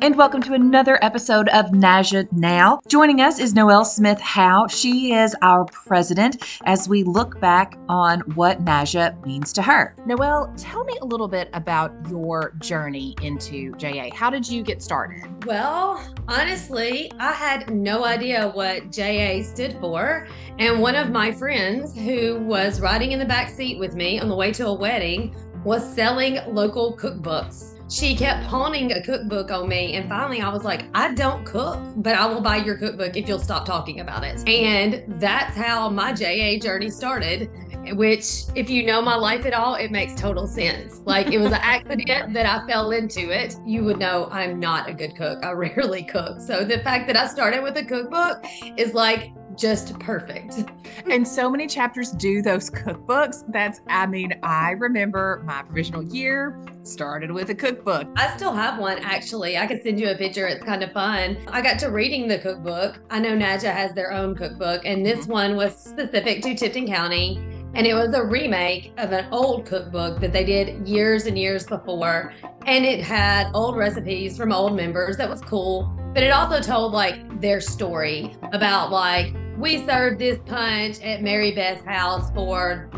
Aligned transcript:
and 0.00 0.16
welcome 0.16 0.40
to 0.40 0.54
another 0.54 0.96
episode 1.02 1.48
of 1.48 1.66
Naja 1.66 2.30
Now. 2.30 2.78
Joining 2.86 3.20
us 3.20 3.40
is 3.40 3.52
Noel 3.52 3.84
Smith 3.84 4.20
Howe. 4.20 4.68
She 4.68 5.12
is 5.12 5.34
our 5.42 5.64
president 5.64 6.60
as 6.66 6.88
we 6.88 7.02
look 7.02 7.40
back 7.40 7.76
on 7.88 8.20
what 8.36 8.64
Naja 8.64 9.20
means 9.26 9.52
to 9.54 9.62
her. 9.62 9.96
Noel, 10.06 10.52
tell 10.56 10.84
me 10.84 10.96
a 11.02 11.04
little 11.04 11.26
bit 11.26 11.50
about 11.52 11.92
your 12.08 12.52
journey 12.60 13.16
into 13.22 13.74
JA. 13.74 14.10
How 14.14 14.30
did 14.30 14.48
you 14.48 14.62
get 14.62 14.82
started? 14.82 15.44
Well, 15.44 16.00
honestly, 16.28 17.10
I 17.18 17.32
had 17.32 17.74
no 17.74 18.04
idea 18.04 18.50
what 18.50 18.92
JA 18.92 19.42
stood 19.42 19.78
for. 19.80 20.28
And 20.60 20.80
one 20.80 20.94
of 20.94 21.10
my 21.10 21.32
friends 21.32 21.92
who 21.96 22.38
was 22.38 22.80
riding 22.80 23.10
in 23.10 23.18
the 23.18 23.24
back 23.24 23.48
seat 23.48 23.80
with 23.80 23.96
me 23.96 24.20
on 24.20 24.28
the 24.28 24.36
way 24.36 24.52
to 24.52 24.68
a 24.68 24.72
wedding 24.72 25.34
was 25.64 25.82
selling 25.92 26.38
local 26.46 26.96
cookbooks. 26.96 27.67
She 27.90 28.14
kept 28.14 28.46
pawning 28.46 28.92
a 28.92 29.02
cookbook 29.02 29.50
on 29.50 29.66
me, 29.66 29.94
and 29.94 30.06
finally 30.10 30.42
I 30.42 30.50
was 30.50 30.62
like, 30.62 30.84
I 30.94 31.14
don't 31.14 31.42
cook, 31.46 31.80
but 31.96 32.14
I 32.14 32.26
will 32.26 32.42
buy 32.42 32.56
your 32.58 32.76
cookbook 32.76 33.16
if 33.16 33.26
you'll 33.26 33.38
stop 33.38 33.64
talking 33.64 34.00
about 34.00 34.24
it. 34.24 34.46
And 34.46 35.04
that's 35.18 35.56
how 35.56 35.88
my 35.88 36.12
JA 36.12 36.58
journey 36.58 36.90
started, 36.90 37.50
which, 37.96 38.42
if 38.54 38.68
you 38.68 38.84
know 38.84 39.00
my 39.00 39.14
life 39.14 39.46
at 39.46 39.54
all, 39.54 39.76
it 39.76 39.90
makes 39.90 40.14
total 40.14 40.46
sense. 40.46 41.00
Like 41.06 41.28
it 41.28 41.38
was 41.38 41.52
an 41.52 41.60
accident 41.62 42.34
that 42.34 42.44
I 42.44 42.66
fell 42.66 42.90
into 42.90 43.30
it. 43.30 43.56
You 43.64 43.84
would 43.84 43.98
know 43.98 44.28
I'm 44.30 44.60
not 44.60 44.86
a 44.90 44.92
good 44.92 45.16
cook, 45.16 45.42
I 45.42 45.52
rarely 45.52 46.02
cook. 46.02 46.42
So 46.42 46.64
the 46.64 46.80
fact 46.80 47.06
that 47.06 47.16
I 47.16 47.26
started 47.26 47.62
with 47.62 47.78
a 47.78 47.84
cookbook 47.84 48.44
is 48.76 48.92
like, 48.92 49.32
just 49.58 49.98
perfect. 49.98 50.64
and 51.10 51.26
so 51.26 51.50
many 51.50 51.66
chapters 51.66 52.12
do 52.12 52.40
those 52.40 52.70
cookbooks. 52.70 53.44
That's, 53.48 53.80
I 53.88 54.06
mean, 54.06 54.38
I 54.42 54.70
remember 54.72 55.42
my 55.44 55.62
provisional 55.62 56.02
year 56.04 56.58
started 56.84 57.30
with 57.30 57.50
a 57.50 57.54
cookbook. 57.54 58.08
I 58.16 58.34
still 58.36 58.54
have 58.54 58.78
one 58.78 58.98
actually. 59.00 59.58
I 59.58 59.66
could 59.66 59.82
send 59.82 60.00
you 60.00 60.08
a 60.08 60.14
picture. 60.14 60.46
It's 60.46 60.64
kind 60.64 60.82
of 60.82 60.92
fun. 60.92 61.36
I 61.48 61.60
got 61.60 61.78
to 61.80 61.88
reading 61.88 62.28
the 62.28 62.38
cookbook. 62.38 63.00
I 63.10 63.18
know 63.18 63.36
Naja 63.36 63.72
has 63.72 63.92
their 63.92 64.12
own 64.12 64.34
cookbook, 64.34 64.82
and 64.84 65.04
this 65.04 65.20
mm-hmm. 65.20 65.32
one 65.32 65.56
was 65.56 65.76
specific 65.76 66.42
to 66.42 66.54
Tipton 66.54 66.86
County. 66.86 67.44
And 67.74 67.86
it 67.86 67.92
was 67.92 68.14
a 68.14 68.24
remake 68.24 68.92
of 68.96 69.12
an 69.12 69.26
old 69.30 69.66
cookbook 69.66 70.20
that 70.20 70.32
they 70.32 70.44
did 70.44 70.88
years 70.88 71.26
and 71.26 71.38
years 71.38 71.66
before. 71.66 72.32
And 72.66 72.84
it 72.84 73.04
had 73.04 73.50
old 73.52 73.76
recipes 73.76 74.38
from 74.38 74.52
old 74.52 74.74
members. 74.74 75.18
That 75.18 75.28
was 75.28 75.42
cool. 75.42 75.94
But 76.14 76.22
it 76.22 76.30
also 76.30 76.60
told 76.60 76.92
like 76.92 77.40
their 77.40 77.60
story 77.60 78.34
about 78.52 78.90
like 78.90 79.34
we 79.58 79.84
served 79.86 80.20
this 80.20 80.38
punch 80.46 81.00
at 81.02 81.20
Mary 81.20 81.52
Beth's 81.52 81.84
house 81.84 82.30
for 82.30 82.88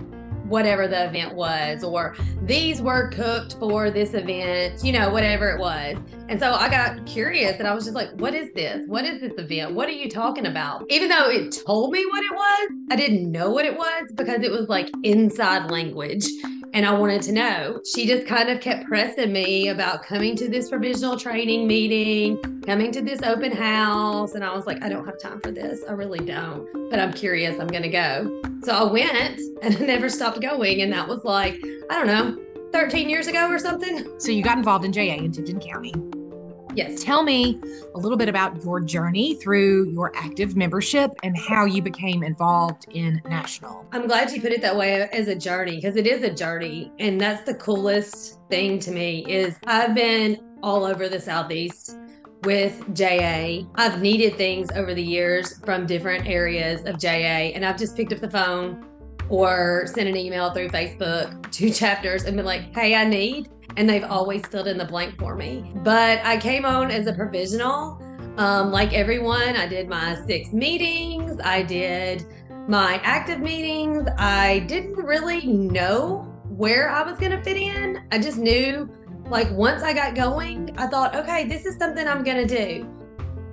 whatever 0.44 0.86
the 0.86 1.06
event 1.06 1.34
was, 1.34 1.82
or 1.82 2.14
these 2.42 2.82
were 2.82 3.08
cooked 3.08 3.54
for 3.58 3.90
this 3.90 4.12
event, 4.14 4.84
you 4.84 4.92
know, 4.92 5.10
whatever 5.10 5.48
it 5.50 5.60
was. 5.60 5.96
And 6.28 6.38
so 6.38 6.52
I 6.52 6.68
got 6.68 7.06
curious 7.06 7.58
and 7.58 7.66
I 7.66 7.72
was 7.72 7.84
just 7.84 7.94
like, 7.94 8.10
what 8.20 8.34
is 8.34 8.52
this? 8.54 8.86
What 8.88 9.04
is 9.04 9.20
this 9.20 9.32
event? 9.38 9.74
What 9.74 9.88
are 9.88 9.92
you 9.92 10.10
talking 10.10 10.46
about? 10.46 10.84
Even 10.90 11.08
though 11.08 11.30
it 11.30 11.56
told 11.64 11.92
me 11.92 12.04
what 12.04 12.24
it 12.24 12.32
was, 12.32 12.70
I 12.90 12.96
didn't 12.96 13.30
know 13.30 13.50
what 13.50 13.64
it 13.64 13.76
was 13.76 14.12
because 14.14 14.42
it 14.42 14.50
was 14.50 14.68
like 14.68 14.90
inside 15.02 15.70
language 15.70 16.26
and 16.72 16.86
I 16.86 16.92
wanted 16.92 17.22
to 17.22 17.32
know. 17.32 17.80
She 17.84 18.06
just 18.06 18.26
kind 18.26 18.48
of 18.48 18.60
kept 18.60 18.86
pressing 18.86 19.32
me 19.32 19.68
about 19.68 20.02
coming 20.02 20.36
to 20.36 20.48
this 20.48 20.68
provisional 20.68 21.16
training 21.16 21.66
meeting, 21.66 22.62
coming 22.62 22.92
to 22.92 23.02
this 23.02 23.20
open 23.22 23.52
house. 23.52 24.34
And 24.34 24.44
I 24.44 24.54
was 24.54 24.66
like, 24.66 24.82
I 24.82 24.88
don't 24.88 25.04
have 25.04 25.18
time 25.18 25.40
for 25.40 25.50
this. 25.50 25.82
I 25.88 25.92
really 25.92 26.24
don't. 26.24 26.68
But 26.90 27.00
I'm 27.00 27.12
curious. 27.12 27.58
I'm 27.58 27.66
going 27.66 27.82
to 27.82 27.88
go. 27.88 28.42
So 28.62 28.72
I 28.72 28.90
went 28.90 29.40
and 29.62 29.76
I 29.76 29.80
never 29.80 30.08
stopped 30.08 30.40
going. 30.40 30.82
And 30.82 30.92
that 30.92 31.08
was 31.08 31.24
like, 31.24 31.60
I 31.90 31.94
don't 31.94 32.06
know, 32.06 32.38
13 32.72 33.08
years 33.08 33.26
ago 33.26 33.48
or 33.48 33.58
something. 33.58 34.20
So 34.20 34.30
you 34.30 34.42
got 34.42 34.58
involved 34.58 34.84
in 34.84 34.92
JA 34.92 35.14
in 35.14 35.32
Tipton 35.32 35.60
County. 35.60 35.92
Yes. 36.74 37.02
Tell 37.02 37.22
me 37.22 37.60
a 37.94 37.98
little 37.98 38.16
bit 38.16 38.28
about 38.28 38.62
your 38.62 38.80
journey 38.80 39.34
through 39.34 39.90
your 39.90 40.12
active 40.16 40.56
membership 40.56 41.10
and 41.22 41.36
how 41.36 41.64
you 41.64 41.82
became 41.82 42.22
involved 42.22 42.86
in 42.90 43.20
national. 43.28 43.86
I'm 43.92 44.06
glad 44.06 44.30
you 44.30 44.40
put 44.40 44.52
it 44.52 44.62
that 44.62 44.76
way 44.76 45.08
as 45.12 45.28
a 45.28 45.34
journey 45.34 45.76
because 45.76 45.96
it 45.96 46.06
is 46.06 46.22
a 46.22 46.32
journey 46.32 46.92
and 46.98 47.20
that's 47.20 47.44
the 47.44 47.54
coolest 47.54 48.38
thing 48.48 48.78
to 48.80 48.90
me 48.90 49.24
is 49.26 49.56
I've 49.66 49.94
been 49.94 50.40
all 50.62 50.84
over 50.84 51.08
the 51.08 51.20
southeast 51.20 51.96
with 52.44 52.82
JA. 52.94 53.66
I've 53.74 54.00
needed 54.00 54.36
things 54.36 54.70
over 54.72 54.94
the 54.94 55.02
years 55.02 55.58
from 55.64 55.86
different 55.86 56.26
areas 56.26 56.84
of 56.84 56.98
JA 56.98 57.52
and 57.54 57.64
I've 57.64 57.78
just 57.78 57.96
picked 57.96 58.12
up 58.12 58.20
the 58.20 58.30
phone 58.30 58.86
or 59.30 59.86
sent 59.86 60.08
an 60.08 60.16
email 60.16 60.52
through 60.52 60.68
Facebook 60.68 61.50
to 61.52 61.70
chapters 61.72 62.24
and 62.24 62.36
been 62.36 62.46
like, 62.46 62.74
"Hey, 62.74 62.94
I 62.94 63.04
need 63.04 63.48
and 63.76 63.88
they've 63.88 64.04
always 64.04 64.44
filled 64.46 64.68
in 64.68 64.78
the 64.78 64.84
blank 64.84 65.18
for 65.18 65.36
me. 65.36 65.72
But 65.76 66.20
I 66.24 66.36
came 66.38 66.64
on 66.64 66.90
as 66.90 67.06
a 67.06 67.12
provisional. 67.12 68.02
Um, 68.36 68.70
like 68.70 68.92
everyone, 68.92 69.56
I 69.56 69.66
did 69.66 69.88
my 69.88 70.16
six 70.26 70.52
meetings, 70.52 71.40
I 71.44 71.62
did 71.62 72.26
my 72.68 73.00
active 73.02 73.40
meetings. 73.40 74.08
I 74.16 74.60
didn't 74.60 74.96
really 74.96 75.46
know 75.46 76.20
where 76.48 76.88
I 76.88 77.02
was 77.02 77.18
going 77.18 77.32
to 77.32 77.42
fit 77.42 77.56
in. 77.56 78.02
I 78.12 78.18
just 78.18 78.38
knew, 78.38 78.88
like, 79.26 79.50
once 79.52 79.82
I 79.82 79.92
got 79.92 80.14
going, 80.14 80.74
I 80.78 80.86
thought, 80.86 81.14
okay, 81.16 81.48
this 81.48 81.66
is 81.66 81.76
something 81.76 82.06
I'm 82.06 82.22
going 82.22 82.46
to 82.46 82.56
do 82.56 82.99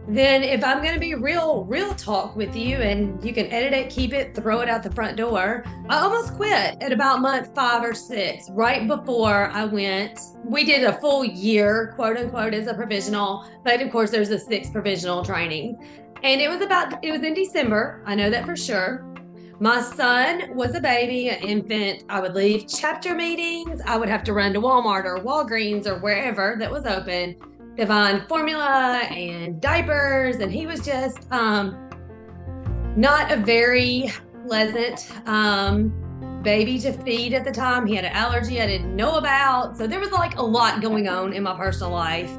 then 0.07 0.41
if 0.41 0.63
I'm 0.63 0.81
going 0.81 0.93
to 0.93 0.99
be 0.99 1.15
real, 1.15 1.65
real 1.65 1.93
talk 1.93 2.35
with 2.37 2.55
you 2.55 2.77
and 2.77 3.21
you 3.23 3.33
can 3.33 3.47
edit 3.47 3.73
it, 3.73 3.89
keep 3.89 4.13
it, 4.13 4.33
throw 4.33 4.61
it 4.61 4.69
out 4.69 4.81
the 4.81 4.91
front 4.91 5.17
door, 5.17 5.65
I 5.89 5.97
almost 5.97 6.33
quit 6.35 6.81
at 6.81 6.93
about 6.93 7.19
month 7.19 7.53
five 7.53 7.83
or 7.83 7.93
six, 7.93 8.49
right 8.51 8.87
before 8.87 9.49
I 9.49 9.65
went. 9.65 10.17
We 10.45 10.63
did 10.63 10.85
a 10.85 10.93
full 10.99 11.25
year, 11.25 11.91
quote 11.95 12.15
unquote, 12.15 12.53
as 12.53 12.67
a 12.67 12.73
provisional, 12.73 13.49
but 13.65 13.81
of 13.81 13.91
course, 13.91 14.09
there's 14.09 14.29
a 14.29 14.39
six 14.39 14.69
provisional 14.69 15.25
training. 15.25 15.77
And 16.23 16.39
it 16.39 16.49
was 16.49 16.61
about, 16.61 17.03
it 17.03 17.11
was 17.11 17.21
in 17.21 17.33
December. 17.33 18.01
I 18.05 18.15
know 18.15 18.29
that 18.29 18.45
for 18.45 18.55
sure. 18.55 19.05
My 19.59 19.81
son 19.81 20.55
was 20.55 20.73
a 20.73 20.79
baby, 20.79 21.29
an 21.29 21.41
infant. 21.41 22.05
I 22.07 22.21
would 22.21 22.33
leave 22.33 22.67
chapter 22.67 23.13
meetings. 23.13 23.81
I 23.85 23.97
would 23.97 24.07
have 24.07 24.23
to 24.25 24.33
run 24.33 24.53
to 24.53 24.61
Walmart 24.61 25.03
or 25.03 25.19
Walgreens 25.19 25.85
or 25.85 25.99
wherever 25.99 26.55
that 26.59 26.71
was 26.71 26.85
open 26.85 27.35
Divine 27.77 28.25
formula 28.27 29.03
and 29.11 29.61
diapers, 29.61 30.37
and 30.37 30.51
he 30.51 30.65
was 30.65 30.79
just 30.79 31.31
um, 31.31 31.89
not 32.95 33.31
a 33.31 33.37
very 33.37 34.11
pleasant 34.47 35.11
um, 35.27 35.93
baby 36.41 36.79
to 36.79 36.91
feed 36.91 37.33
at 37.33 37.45
the 37.45 37.51
time. 37.51 37.85
He 37.85 37.95
had 37.95 38.05
an 38.05 38.13
allergy 38.13 38.59
I 38.61 38.65
didn't 38.65 38.95
know 38.95 39.17
about. 39.17 39.77
So 39.77 39.85
there 39.85 39.99
was 39.99 40.11
like 40.11 40.37
a 40.37 40.41
lot 40.41 40.81
going 40.81 41.07
on 41.07 41.33
in 41.33 41.43
my 41.43 41.55
personal 41.55 41.91
life. 41.91 42.31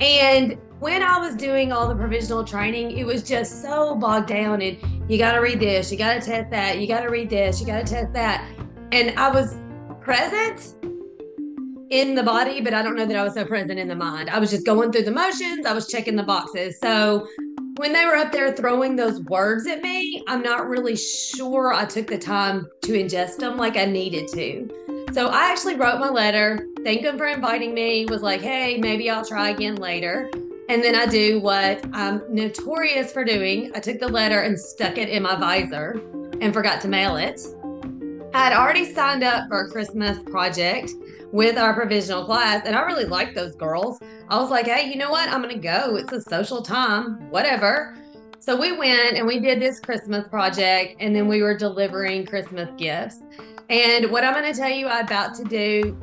And 0.00 0.56
when 0.78 1.02
I 1.02 1.18
was 1.18 1.34
doing 1.34 1.72
all 1.72 1.88
the 1.88 1.94
provisional 1.94 2.44
training, 2.44 2.96
it 2.98 3.04
was 3.04 3.22
just 3.22 3.62
so 3.62 3.94
bogged 3.96 4.28
down 4.28 4.60
and 4.60 4.78
you 5.10 5.18
got 5.18 5.32
to 5.32 5.40
read 5.40 5.58
this, 5.58 5.90
you 5.90 5.98
got 5.98 6.14
to 6.14 6.20
test 6.20 6.50
that, 6.50 6.78
you 6.78 6.86
got 6.86 7.00
to 7.00 7.08
read 7.08 7.30
this, 7.30 7.60
you 7.60 7.66
got 7.66 7.86
to 7.86 7.92
test 7.92 8.12
that. 8.12 8.48
And 8.92 9.18
I 9.18 9.30
was 9.30 9.56
present, 10.00 10.74
in 11.94 12.16
the 12.16 12.22
body, 12.24 12.60
but 12.60 12.74
I 12.74 12.82
don't 12.82 12.96
know 12.96 13.06
that 13.06 13.16
I 13.16 13.22
was 13.22 13.34
so 13.34 13.44
present 13.44 13.78
in 13.78 13.86
the 13.86 13.94
mind. 13.94 14.28
I 14.28 14.40
was 14.40 14.50
just 14.50 14.66
going 14.66 14.90
through 14.90 15.04
the 15.04 15.12
motions, 15.12 15.64
I 15.64 15.72
was 15.72 15.86
checking 15.86 16.16
the 16.16 16.24
boxes. 16.24 16.76
So 16.80 17.28
when 17.76 17.92
they 17.92 18.04
were 18.04 18.16
up 18.16 18.32
there 18.32 18.52
throwing 18.52 18.96
those 18.96 19.20
words 19.20 19.68
at 19.68 19.80
me, 19.80 20.24
I'm 20.26 20.42
not 20.42 20.68
really 20.68 20.96
sure 20.96 21.72
I 21.72 21.84
took 21.84 22.08
the 22.08 22.18
time 22.18 22.66
to 22.82 22.94
ingest 22.94 23.36
them 23.36 23.56
like 23.56 23.76
I 23.76 23.84
needed 23.84 24.26
to. 24.32 25.06
So 25.12 25.28
I 25.28 25.52
actually 25.52 25.76
wrote 25.76 26.00
my 26.00 26.08
letter, 26.08 26.66
thanked 26.82 27.04
them 27.04 27.16
for 27.16 27.28
inviting 27.28 27.74
me, 27.74 28.06
was 28.06 28.22
like, 28.22 28.40
hey, 28.40 28.76
maybe 28.76 29.08
I'll 29.08 29.24
try 29.24 29.50
again 29.50 29.76
later. 29.76 30.28
And 30.68 30.82
then 30.82 30.96
I 30.96 31.06
do 31.06 31.38
what 31.40 31.84
I'm 31.92 32.22
notorious 32.28 33.12
for 33.12 33.24
doing. 33.24 33.70
I 33.72 33.78
took 33.78 34.00
the 34.00 34.08
letter 34.08 34.40
and 34.40 34.58
stuck 34.58 34.98
it 34.98 35.08
in 35.08 35.22
my 35.22 35.36
visor 35.36 36.02
and 36.40 36.52
forgot 36.52 36.80
to 36.80 36.88
mail 36.88 37.14
it. 37.14 37.40
I 38.34 38.42
had 38.42 38.52
already 38.52 38.92
signed 38.92 39.22
up 39.22 39.46
for 39.48 39.60
a 39.60 39.70
Christmas 39.70 40.18
project 40.24 40.90
with 41.34 41.58
our 41.58 41.74
provisional 41.74 42.24
class. 42.24 42.62
And 42.64 42.76
I 42.76 42.82
really 42.82 43.06
liked 43.06 43.34
those 43.34 43.56
girls. 43.56 43.98
I 44.28 44.38
was 44.40 44.50
like, 44.50 44.66
hey, 44.66 44.88
you 44.88 44.94
know 44.94 45.10
what? 45.10 45.28
I'm 45.28 45.42
going 45.42 45.52
to 45.52 45.60
go. 45.60 45.96
It's 45.96 46.12
a 46.12 46.20
social 46.20 46.62
time, 46.62 47.28
whatever. 47.28 47.96
So 48.38 48.56
we 48.56 48.70
went 48.70 49.16
and 49.16 49.26
we 49.26 49.40
did 49.40 49.60
this 49.60 49.80
Christmas 49.80 50.28
project, 50.28 50.94
and 51.00 51.16
then 51.16 51.26
we 51.26 51.42
were 51.42 51.58
delivering 51.58 52.24
Christmas 52.24 52.68
gifts. 52.76 53.20
And 53.68 54.12
what 54.12 54.22
I'm 54.22 54.32
going 54.32 54.52
to 54.52 54.56
tell 54.56 54.70
you 54.70 54.86
about 54.86 55.34
to 55.34 55.44
do, 55.44 56.00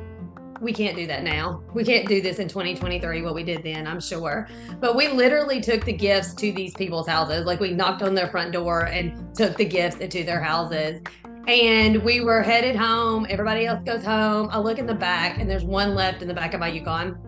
we 0.60 0.70
can't 0.70 0.96
do 0.96 1.06
that 1.06 1.22
now. 1.22 1.62
We 1.72 1.82
can't 1.82 2.06
do 2.06 2.20
this 2.20 2.38
in 2.38 2.48
2023, 2.48 3.22
what 3.22 3.34
we 3.34 3.42
did 3.42 3.62
then, 3.62 3.86
I'm 3.86 4.00
sure. 4.00 4.48
But 4.80 4.96
we 4.96 5.08
literally 5.08 5.62
took 5.62 5.82
the 5.86 5.94
gifts 5.94 6.34
to 6.34 6.52
these 6.52 6.74
people's 6.74 7.08
houses. 7.08 7.46
Like 7.46 7.58
we 7.58 7.72
knocked 7.72 8.02
on 8.02 8.14
their 8.14 8.28
front 8.28 8.52
door 8.52 8.82
and 8.82 9.34
took 9.34 9.56
the 9.56 9.64
gifts 9.64 9.96
into 9.96 10.24
their 10.24 10.42
houses. 10.42 11.00
And 11.46 12.02
we 12.04 12.20
were 12.20 12.40
headed 12.42 12.76
home. 12.76 13.26
Everybody 13.28 13.66
else 13.66 13.82
goes 13.84 14.04
home. 14.04 14.48
I 14.52 14.58
look 14.58 14.78
in 14.78 14.86
the 14.86 14.94
back, 14.94 15.38
and 15.38 15.50
there's 15.50 15.64
one 15.64 15.94
left 15.94 16.22
in 16.22 16.28
the 16.28 16.34
back 16.34 16.54
of 16.54 16.60
my 16.60 16.68
Yukon. 16.68 17.18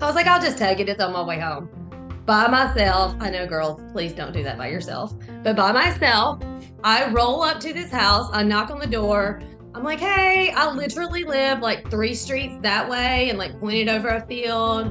I 0.00 0.06
was 0.06 0.14
like, 0.14 0.26
I'll 0.26 0.40
just 0.40 0.58
take 0.58 0.80
it. 0.80 0.88
It's 0.88 1.00
on 1.00 1.12
my 1.12 1.22
way 1.22 1.38
home. 1.38 1.68
By 2.26 2.48
myself. 2.48 3.14
I 3.20 3.30
know, 3.30 3.46
girls, 3.46 3.80
please 3.92 4.12
don't 4.12 4.32
do 4.32 4.42
that 4.42 4.58
by 4.58 4.68
yourself. 4.68 5.14
But 5.44 5.54
by 5.54 5.70
myself, 5.70 6.42
I 6.82 7.08
roll 7.10 7.42
up 7.42 7.60
to 7.60 7.72
this 7.72 7.90
house. 7.90 8.28
I 8.32 8.42
knock 8.42 8.70
on 8.70 8.80
the 8.80 8.86
door. 8.86 9.40
I'm 9.74 9.84
like, 9.84 10.00
hey, 10.00 10.50
I 10.50 10.72
literally 10.72 11.22
live 11.22 11.60
like 11.60 11.88
three 11.90 12.14
streets 12.14 12.54
that 12.62 12.88
way 12.88 13.30
and 13.30 13.38
like 13.38 13.60
pointed 13.60 13.88
over 13.88 14.08
a 14.08 14.26
field. 14.26 14.86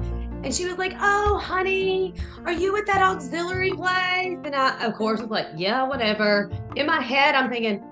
And 0.46 0.54
she 0.54 0.66
was 0.66 0.78
like, 0.78 0.94
Oh, 1.00 1.40
honey, 1.40 2.14
are 2.46 2.52
you 2.52 2.78
at 2.78 2.86
that 2.86 3.02
auxiliary 3.02 3.72
place? 3.72 4.38
And 4.46 4.56
I, 4.56 4.86
of 4.86 4.94
course, 4.94 5.20
was 5.20 5.32
like, 5.32 5.48
Yeah, 5.56 5.84
whatever. 5.84 6.52
In 6.76 6.86
my 6.86 7.02
head, 7.02 7.34
I'm 7.34 7.50
thinking, 7.50 7.84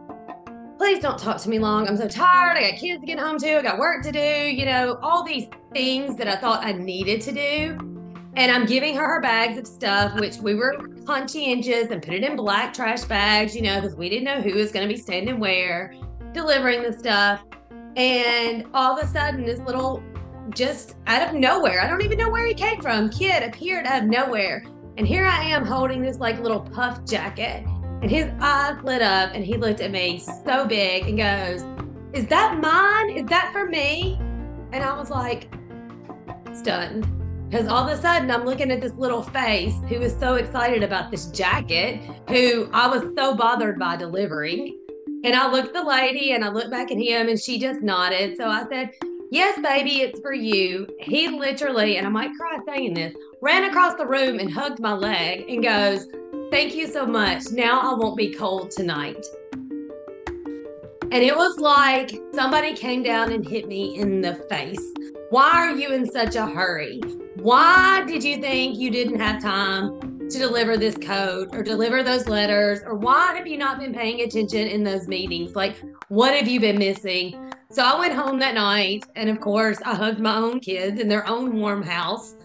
Please 0.78 1.00
don't 1.00 1.20
talk 1.20 1.38
to 1.42 1.50
me 1.50 1.60
long. 1.60 1.88
I'm 1.88 1.98
so 1.98 2.08
tired. 2.08 2.58
I 2.58 2.72
got 2.72 2.80
kids 2.80 3.02
to 3.02 3.06
get 3.06 3.20
home 3.20 3.38
to. 3.40 3.60
I 3.60 3.62
got 3.62 3.78
work 3.78 4.04
to 4.04 4.12
do. 4.12 4.20
You 4.20 4.66
know, 4.66 4.98
all 5.02 5.24
these 5.24 5.48
things 5.72 6.18
that 6.18 6.28
I 6.28 6.36
thought 6.36 6.64
I 6.64 6.72
needed 6.72 7.22
to 7.22 7.32
do. 7.32 7.94
And 8.36 8.52
I'm 8.52 8.66
giving 8.66 8.96
her 8.96 9.06
her 9.06 9.22
bags 9.22 9.60
of 9.60 9.68
stuff, 9.68 10.20
which 10.20 10.38
we 10.38 10.56
were 10.56 10.88
conscientious 11.06 11.92
and 11.92 12.02
put 12.02 12.16
it 12.16 12.24
in 12.24 12.36
black 12.36 12.74
trash 12.74 13.04
bags, 13.04 13.56
you 13.56 13.62
know, 13.62 13.80
because 13.80 13.96
we 13.96 14.10
didn't 14.10 14.24
know 14.24 14.42
who 14.42 14.56
was 14.56 14.72
going 14.72 14.88
to 14.88 14.94
be 14.94 15.00
standing 15.00 15.40
where, 15.40 15.94
delivering 16.34 16.82
the 16.82 16.92
stuff. 16.92 17.44
And 17.96 18.66
all 18.74 18.98
of 18.98 19.04
a 19.04 19.08
sudden, 19.08 19.46
this 19.46 19.60
little, 19.60 20.02
just 20.56 20.96
out 21.06 21.30
of 21.30 21.36
nowhere, 21.36 21.82
I 21.82 21.88
don't 21.88 22.02
even 22.02 22.18
know 22.18 22.30
where 22.30 22.48
he 22.48 22.56
came 22.56 22.82
from, 22.82 23.12
kid 23.12 23.44
appeared 23.44 23.86
out 23.86 24.04
of 24.04 24.10
nowhere. 24.10 24.64
And 24.98 25.08
here 25.08 25.26
I 25.26 25.44
am 25.44 25.64
holding 25.64 26.02
this 26.02 26.18
like 26.18 26.40
little 26.40 26.62
puff 26.62 27.06
jacket. 27.06 27.64
And 28.04 28.12
his 28.12 28.30
eyes 28.42 28.84
lit 28.84 29.02
up 29.02 29.32
and 29.34 29.46
he 29.46 29.56
looked 29.56 29.80
at 29.80 29.90
me 29.90 30.22
so 30.44 30.66
big 30.66 31.08
and 31.08 31.18
goes, 31.18 31.64
Is 32.12 32.28
that 32.28 32.60
mine? 32.60 33.18
Is 33.18 33.26
that 33.28 33.54
for 33.54 33.66
me? 33.66 34.20
And 34.74 34.84
I 34.84 35.00
was 35.00 35.10
like, 35.10 35.48
stunned. 36.54 37.08
Because 37.50 37.70
all 37.70 37.88
of 37.88 37.98
a 37.98 38.02
sudden 38.02 38.30
I'm 38.30 38.44
looking 38.44 38.72
at 38.72 38.82
this 38.82 38.92
little 38.96 39.24
face 39.24 39.74
who 39.88 40.02
is 40.02 40.14
so 40.20 40.36
excited 40.36 40.84
about 40.84 41.12
this 41.12 41.28
jacket, 41.28 42.02
who 42.28 42.70
I 42.74 42.88
was 42.88 43.04
so 43.16 43.36
bothered 43.38 43.80
by 43.80 43.96
delivering. 43.96 44.78
And 45.24 45.34
I 45.34 45.50
looked 45.50 45.70
at 45.70 45.74
the 45.74 45.90
lady 45.90 46.34
and 46.34 46.44
I 46.44 46.50
looked 46.50 46.72
back 46.72 46.92
at 46.92 46.98
him 46.98 47.30
and 47.30 47.40
she 47.40 47.58
just 47.58 47.80
nodded. 47.82 48.36
So 48.36 48.50
I 48.50 48.66
said, 48.68 48.92
Yes, 49.32 49.58
baby, 49.62 50.02
it's 50.02 50.20
for 50.20 50.34
you. 50.34 50.90
He 51.00 51.30
literally, 51.30 51.96
and 51.96 52.06
I 52.06 52.10
might 52.10 52.36
cry 52.38 52.58
saying 52.68 52.96
this, 52.96 53.16
ran 53.42 53.64
across 53.64 53.96
the 53.96 54.06
room 54.06 54.40
and 54.40 54.52
hugged 54.52 54.82
my 54.82 54.94
leg 54.94 55.46
and 55.48 55.64
goes, 55.64 56.06
Thank 56.54 56.76
you 56.76 56.86
so 56.86 57.08
much. 57.08 57.46
Now 57.52 57.80
I 57.80 57.96
won't 57.96 58.16
be 58.16 58.32
cold 58.32 58.70
tonight. 58.70 59.26
And 59.52 61.16
it 61.16 61.36
was 61.36 61.58
like 61.58 62.12
somebody 62.32 62.76
came 62.76 63.02
down 63.02 63.32
and 63.32 63.44
hit 63.44 63.68
me 63.68 63.98
in 63.98 64.22
the 64.22 64.36
face. 64.52 64.80
Why 65.32 65.50
are 65.50 65.72
you 65.72 65.92
in 65.94 66.06
such 66.12 66.36
a 66.36 66.46
hurry? 66.46 67.00
Why 67.38 68.04
did 68.06 68.24
you 68.24 68.38
think 68.38 68.78
you 68.78 68.92
didn't 68.92 69.20
have 69.20 69.42
time 69.42 70.20
to 70.30 70.38
deliver 70.38 70.78
this 70.78 70.96
code 70.96 71.56
or 71.56 71.64
deliver 71.64 72.04
those 72.04 72.30
letters? 72.30 72.82
Or 72.86 72.94
why 72.94 73.34
have 73.36 73.48
you 73.48 73.58
not 73.58 73.80
been 73.80 73.92
paying 73.92 74.22
attention 74.22 74.68
in 74.68 74.84
those 74.84 75.08
meetings? 75.08 75.56
Like, 75.56 75.76
what 76.10 76.36
have 76.36 76.48
you 76.48 76.60
been 76.60 76.78
missing? 76.78 77.52
So 77.72 77.82
I 77.82 77.98
went 77.98 78.14
home 78.14 78.38
that 78.38 78.54
night, 78.54 79.06
and 79.16 79.28
of 79.28 79.42
course, 79.42 79.80
I 79.84 79.96
hugged 79.96 80.20
my 80.20 80.36
own 80.36 80.60
kids 80.60 81.02
in 81.02 81.08
their 81.08 81.28
own 81.28 81.58
warm 81.58 81.82
house. 81.82 82.36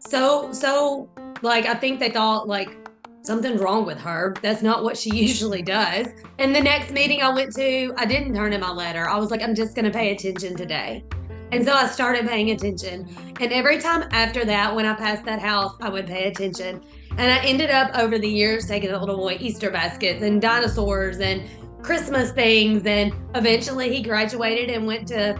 So, 0.00 0.52
so, 0.52 1.08
like, 1.42 1.66
I 1.66 1.74
think 1.74 2.00
they 2.00 2.10
thought, 2.10 2.48
like, 2.48 2.81
something's 3.22 3.60
wrong 3.60 3.86
with 3.86 3.98
her. 3.98 4.34
That's 4.42 4.62
not 4.62 4.84
what 4.84 4.96
she 4.96 5.10
usually 5.14 5.62
does. 5.62 6.08
And 6.38 6.54
the 6.54 6.60
next 6.60 6.90
meeting 6.90 7.22
I 7.22 7.30
went 7.30 7.54
to, 7.54 7.94
I 7.96 8.04
didn't 8.04 8.34
turn 8.34 8.52
in 8.52 8.60
my 8.60 8.72
letter. 8.72 9.08
I 9.08 9.16
was 9.16 9.30
like, 9.30 9.42
I'm 9.42 9.54
just 9.54 9.74
going 9.74 9.84
to 9.84 9.90
pay 9.90 10.12
attention 10.12 10.56
today. 10.56 11.04
And 11.52 11.64
so 11.64 11.74
I 11.74 11.86
started 11.86 12.26
paying 12.26 12.50
attention. 12.50 13.14
And 13.38 13.52
every 13.52 13.78
time 13.78 14.08
after 14.10 14.44
that, 14.46 14.74
when 14.74 14.86
I 14.86 14.94
passed 14.94 15.24
that 15.26 15.38
house, 15.38 15.74
I 15.80 15.90
would 15.90 16.06
pay 16.06 16.28
attention. 16.28 16.82
And 17.10 17.30
I 17.30 17.44
ended 17.44 17.70
up 17.70 17.94
over 17.94 18.18
the 18.18 18.28
years 18.28 18.66
taking 18.66 18.90
the 18.90 18.98
little 18.98 19.18
boy 19.18 19.36
Easter 19.38 19.70
baskets 19.70 20.22
and 20.22 20.40
dinosaurs 20.40 21.20
and 21.20 21.42
Christmas 21.82 22.32
things. 22.32 22.86
And 22.86 23.12
eventually 23.34 23.94
he 23.94 24.02
graduated 24.02 24.70
and 24.70 24.86
went 24.86 25.08
to 25.08 25.38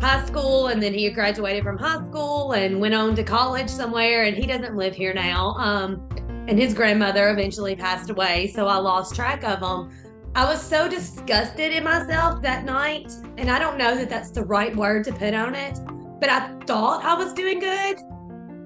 high 0.00 0.24
school. 0.24 0.68
And 0.68 0.82
then 0.82 0.94
he 0.94 1.10
graduated 1.10 1.64
from 1.64 1.76
high 1.76 2.02
school 2.08 2.52
and 2.52 2.80
went 2.80 2.94
on 2.94 3.14
to 3.16 3.22
college 3.22 3.68
somewhere. 3.68 4.24
And 4.24 4.34
he 4.34 4.46
doesn't 4.46 4.74
live 4.74 4.94
here 4.94 5.12
now. 5.12 5.50
Um, 5.58 6.08
and 6.48 6.58
his 6.58 6.74
grandmother 6.74 7.30
eventually 7.30 7.76
passed 7.76 8.10
away. 8.10 8.48
So 8.48 8.66
I 8.66 8.76
lost 8.76 9.14
track 9.14 9.44
of 9.44 9.60
him. 9.60 9.90
I 10.34 10.44
was 10.44 10.60
so 10.62 10.88
disgusted 10.88 11.72
in 11.72 11.84
myself 11.84 12.42
that 12.42 12.64
night. 12.64 13.12
And 13.36 13.50
I 13.50 13.58
don't 13.58 13.78
know 13.78 13.96
that 13.96 14.08
that's 14.08 14.30
the 14.30 14.44
right 14.44 14.74
word 14.74 15.04
to 15.04 15.12
put 15.12 15.34
on 15.34 15.54
it, 15.54 15.78
but 16.20 16.28
I 16.28 16.52
thought 16.66 17.04
I 17.04 17.14
was 17.14 17.32
doing 17.32 17.60
good. 17.60 17.98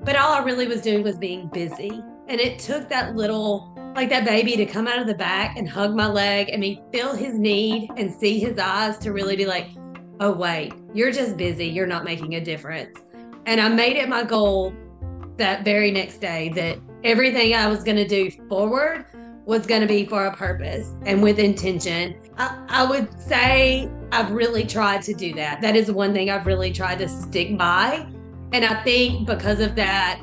But 0.05 0.17
all 0.17 0.33
I 0.33 0.45
really 0.45 0.69
was 0.69 0.81
doing 0.81 1.03
was 1.03 1.19
being 1.19 1.49
busy. 1.49 2.03
And 2.29 2.41
it 2.41 2.59
took 2.59 2.89
that 2.89 3.17
little, 3.17 3.73
like 3.95 4.09
that 4.11 4.25
baby, 4.25 4.57
to 4.57 4.65
come 4.65 4.87
out 4.87 5.01
of 5.01 5.07
the 5.07 5.15
back 5.15 5.57
and 5.57 5.69
hug 5.69 5.95
my 5.95 6.07
leg 6.07 6.49
and 6.49 6.61
me 6.61 6.83
feel 6.93 7.15
his 7.15 7.39
need 7.39 7.91
and 7.97 8.13
see 8.13 8.39
his 8.39 8.59
eyes 8.59 8.99
to 8.99 9.13
really 9.13 9.37
be 9.37 9.47
like, 9.47 9.69
oh, 10.21 10.33
wait, 10.33 10.73
you're 10.95 11.13
just 11.13 11.37
busy. 11.37 11.67
You're 11.67 11.87
not 11.87 12.05
making 12.05 12.37
a 12.37 12.41
difference. 12.41 12.99
And 13.45 13.61
I 13.61 13.69
made 13.69 13.97
it 13.97 14.09
my 14.09 14.23
goal 14.23 14.73
that 15.37 15.65
very 15.65 15.91
next 15.91 16.19
day 16.19 16.49
that 16.51 16.79
everything 17.07 17.55
I 17.55 17.69
was 17.69 17.85
going 17.85 17.97
to 17.97 18.07
do 18.07 18.31
forward 18.49 19.07
was 19.45 19.65
going 19.65 19.81
to 19.81 19.87
be 19.87 20.05
for 20.05 20.27
a 20.27 20.35
purpose 20.35 20.93
and 21.03 21.23
with 21.23 21.39
intention. 21.39 22.17
I, 22.37 22.67
I, 22.69 22.85
would 22.85 23.21
say 23.21 23.89
I've 24.11 24.33
really 24.33 24.67
tried 24.67 25.03
to 25.03 25.15
do 25.15 25.33
that. 25.35 25.61
That 25.61 25.77
is 25.77 25.91
one 25.91 26.13
thing 26.13 26.31
I've 26.31 26.47
really 26.47 26.73
tried 26.73 26.99
to 26.99 27.09
stick 27.09 27.57
by. 27.57 28.09
And 28.53 28.65
I 28.65 28.83
think 28.83 29.25
because 29.25 29.61
of 29.61 29.77
that, 29.77 30.21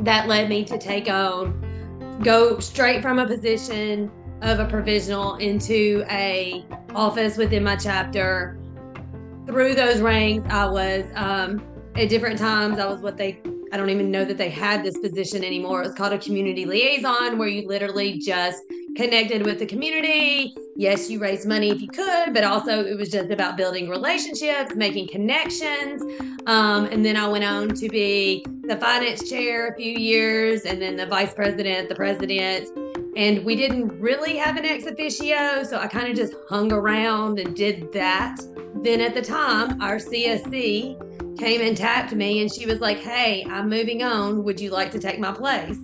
that 0.00 0.28
led 0.28 0.48
me 0.48 0.64
to 0.66 0.78
take 0.78 1.10
on, 1.10 2.20
go 2.22 2.60
straight 2.60 3.02
from 3.02 3.18
a 3.18 3.26
position 3.26 4.10
of 4.42 4.60
a 4.60 4.66
provisional 4.66 5.34
into 5.36 6.04
a 6.08 6.64
office 6.94 7.36
within 7.36 7.64
my 7.64 7.74
chapter. 7.74 8.56
Through 9.46 9.74
those 9.74 10.00
ranks, 10.00 10.46
I 10.52 10.66
was 10.66 11.04
um, 11.16 11.62
at 11.96 12.08
different 12.08 12.38
times, 12.38 12.78
I 12.78 12.86
was 12.86 13.00
what 13.00 13.16
they 13.16 13.40
I 13.72 13.76
don't 13.76 13.90
even 13.90 14.10
know 14.10 14.24
that 14.24 14.38
they 14.38 14.50
had 14.50 14.84
this 14.84 14.96
position 14.98 15.44
anymore. 15.44 15.82
It 15.82 15.86
was 15.86 15.94
called 15.94 16.12
a 16.12 16.18
community 16.18 16.64
liaison, 16.64 17.36
where 17.38 17.48
you 17.48 17.66
literally 17.66 18.18
just 18.18 18.62
connected 18.96 19.44
with 19.44 19.58
the 19.58 19.66
community. 19.66 20.54
Yes, 20.76 21.10
you 21.10 21.18
raised 21.18 21.46
money 21.46 21.70
if 21.70 21.80
you 21.82 21.88
could, 21.88 22.32
but 22.32 22.44
also 22.44 22.84
it 22.84 22.96
was 22.96 23.10
just 23.10 23.30
about 23.30 23.56
building 23.56 23.88
relationships, 23.88 24.74
making 24.74 25.08
connections. 25.08 26.02
Um, 26.46 26.86
and 26.86 27.04
then 27.04 27.16
I 27.16 27.28
went 27.28 27.44
on 27.44 27.68
to 27.70 27.88
be 27.88 28.44
the 28.62 28.76
finance 28.76 29.28
chair 29.28 29.68
a 29.68 29.74
few 29.74 29.92
years, 29.92 30.62
and 30.62 30.80
then 30.80 30.96
the 30.96 31.06
vice 31.06 31.34
president, 31.34 31.88
the 31.88 31.94
president. 31.94 32.68
And 33.16 33.44
we 33.44 33.56
didn't 33.56 33.98
really 33.98 34.36
have 34.36 34.56
an 34.56 34.64
ex 34.64 34.86
officio, 34.86 35.64
so 35.64 35.78
I 35.78 35.88
kind 35.88 36.08
of 36.08 36.16
just 36.16 36.34
hung 36.48 36.72
around 36.72 37.38
and 37.38 37.56
did 37.56 37.92
that. 37.92 38.36
Then 38.82 39.00
at 39.00 39.14
the 39.14 39.22
time, 39.22 39.80
our 39.80 39.96
CSC 39.96 41.15
came 41.36 41.60
and 41.60 41.76
tapped 41.76 42.14
me 42.14 42.40
and 42.40 42.52
she 42.52 42.66
was 42.66 42.80
like, 42.80 42.98
Hey, 42.98 43.46
I'm 43.48 43.68
moving 43.68 44.02
on. 44.02 44.44
Would 44.44 44.60
you 44.60 44.70
like 44.70 44.90
to 44.92 44.98
take 44.98 45.18
my 45.18 45.32
place? 45.32 45.78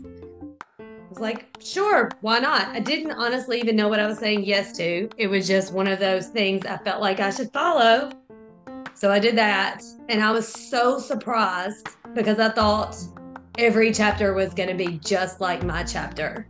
I 0.80 1.08
was 1.08 1.20
like, 1.20 1.46
Sure, 1.60 2.10
why 2.20 2.38
not? 2.38 2.68
I 2.68 2.80
didn't 2.80 3.12
honestly 3.12 3.60
even 3.60 3.76
know 3.76 3.88
what 3.88 4.00
I 4.00 4.06
was 4.06 4.18
saying 4.18 4.44
yes 4.44 4.76
to. 4.78 5.08
It 5.16 5.28
was 5.28 5.46
just 5.46 5.72
one 5.72 5.86
of 5.86 5.98
those 5.98 6.28
things 6.28 6.64
I 6.66 6.76
felt 6.78 7.00
like 7.00 7.20
I 7.20 7.30
should 7.30 7.52
follow. 7.52 8.10
So 8.94 9.10
I 9.10 9.18
did 9.18 9.36
that. 9.36 9.82
And 10.08 10.22
I 10.22 10.30
was 10.30 10.48
so 10.48 10.98
surprised 10.98 11.88
because 12.14 12.38
I 12.38 12.50
thought 12.50 12.96
every 13.58 13.92
chapter 13.92 14.34
was 14.34 14.54
going 14.54 14.68
to 14.68 14.74
be 14.74 14.98
just 14.98 15.40
like 15.40 15.64
my 15.64 15.82
chapter. 15.84 16.46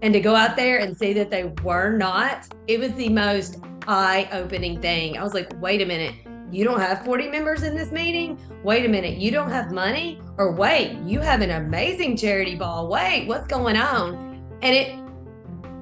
And 0.00 0.14
to 0.14 0.20
go 0.20 0.36
out 0.36 0.54
there 0.54 0.78
and 0.78 0.96
see 0.96 1.12
that 1.14 1.30
they 1.30 1.44
were 1.64 1.96
not, 1.96 2.46
it 2.68 2.78
was 2.78 2.92
the 2.94 3.08
most 3.08 3.58
eye 3.88 4.28
opening 4.32 4.80
thing. 4.80 5.18
I 5.18 5.24
was 5.24 5.34
like, 5.34 5.50
wait 5.60 5.82
a 5.82 5.86
minute 5.86 6.14
you 6.50 6.64
don't 6.64 6.80
have 6.80 7.04
40 7.04 7.28
members 7.28 7.62
in 7.62 7.76
this 7.76 7.92
meeting? 7.92 8.38
Wait 8.62 8.84
a 8.84 8.88
minute, 8.88 9.18
you 9.18 9.30
don't 9.30 9.50
have 9.50 9.70
money? 9.70 10.20
Or 10.38 10.52
wait, 10.52 10.96
you 11.04 11.20
have 11.20 11.40
an 11.40 11.50
amazing 11.50 12.16
charity 12.16 12.54
ball. 12.54 12.88
Wait, 12.88 13.26
what's 13.26 13.46
going 13.46 13.76
on? 13.76 14.14
And 14.62 14.74
it, 14.74 14.98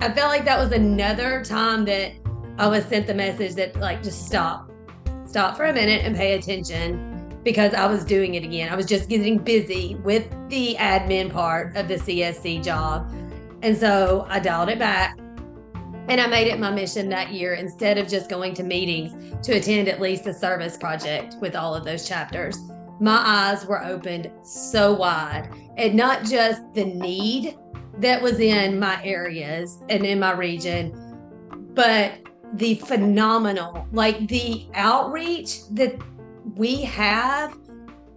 I 0.01 0.13
felt 0.13 0.29
like 0.29 0.45
that 0.45 0.59
was 0.59 0.73
another 0.73 1.45
time 1.45 1.85
that 1.85 2.13
I 2.59 2.69
was 2.69 2.85
sent 2.87 3.07
the 3.07 3.15
message 3.15 3.55
that, 3.55 3.77
like, 3.77 4.03
just 4.03 4.27
stop, 4.27 4.71
stop 5.27 5.57
for 5.57 5.67
a 5.67 5.73
minute 5.73 6.05
and 6.05 6.17
pay 6.17 6.35
attention 6.35 7.39
because 7.45 7.75
I 7.75 7.87
was 7.87 8.05
doing 8.05 8.35
it 8.35 8.43
again. 8.43 8.73
I 8.73 8.77
was 8.77 8.87
just 8.87 9.09
getting 9.09 9.39
busy 9.39 9.95
with 10.03 10.29
the 10.49 10.75
admin 10.81 11.33
part 11.33 11.77
of 11.77 11.87
the 11.87 11.95
CSC 11.95 12.65
job. 12.65 13.09
And 13.63 13.77
so 13.77 14.27
I 14.29 14.41
dialed 14.41 14.69
it 14.69 14.79
back 14.79 15.19
and 16.09 16.21
I 16.21 16.27
made 16.27 16.49
it 16.49 16.59
my 16.59 16.71
mission 16.71 17.09
that 17.09 17.33
year, 17.33 17.55
instead 17.55 17.99
of 17.99 18.09
just 18.09 18.31
going 18.31 18.55
to 18.55 18.63
meetings, 18.63 19.35
to 19.47 19.55
attend 19.55 19.89
at 19.89 20.01
least 20.01 20.27
a 20.27 20.35
service 20.35 20.77
project 20.77 21.37
with 21.41 21.57
all 21.57 21.75
of 21.75 21.85
those 21.85 22.09
chapters. 22.09 22.59
My 23.01 23.23
eyes 23.25 23.67
were 23.67 23.85
opened 23.85 24.31
so 24.43 24.95
wide, 24.95 25.51
and 25.77 25.95
not 25.95 26.25
just 26.25 26.63
the 26.75 26.85
need 26.85 27.57
that 27.99 28.23
was 28.23 28.41
in 28.41 28.79
my 28.79 29.03
areas 29.05 29.83
and 29.89 30.05
in 30.07 30.21
my 30.21 30.33
region, 30.33 30.93
but 31.75 32.13
the 32.55 32.77
phenomenal, 32.77 33.87
like 33.93 34.29
the 34.29 34.67
outreach 34.75 35.69
that 35.73 35.97
we 36.55 36.83
have 36.83 37.59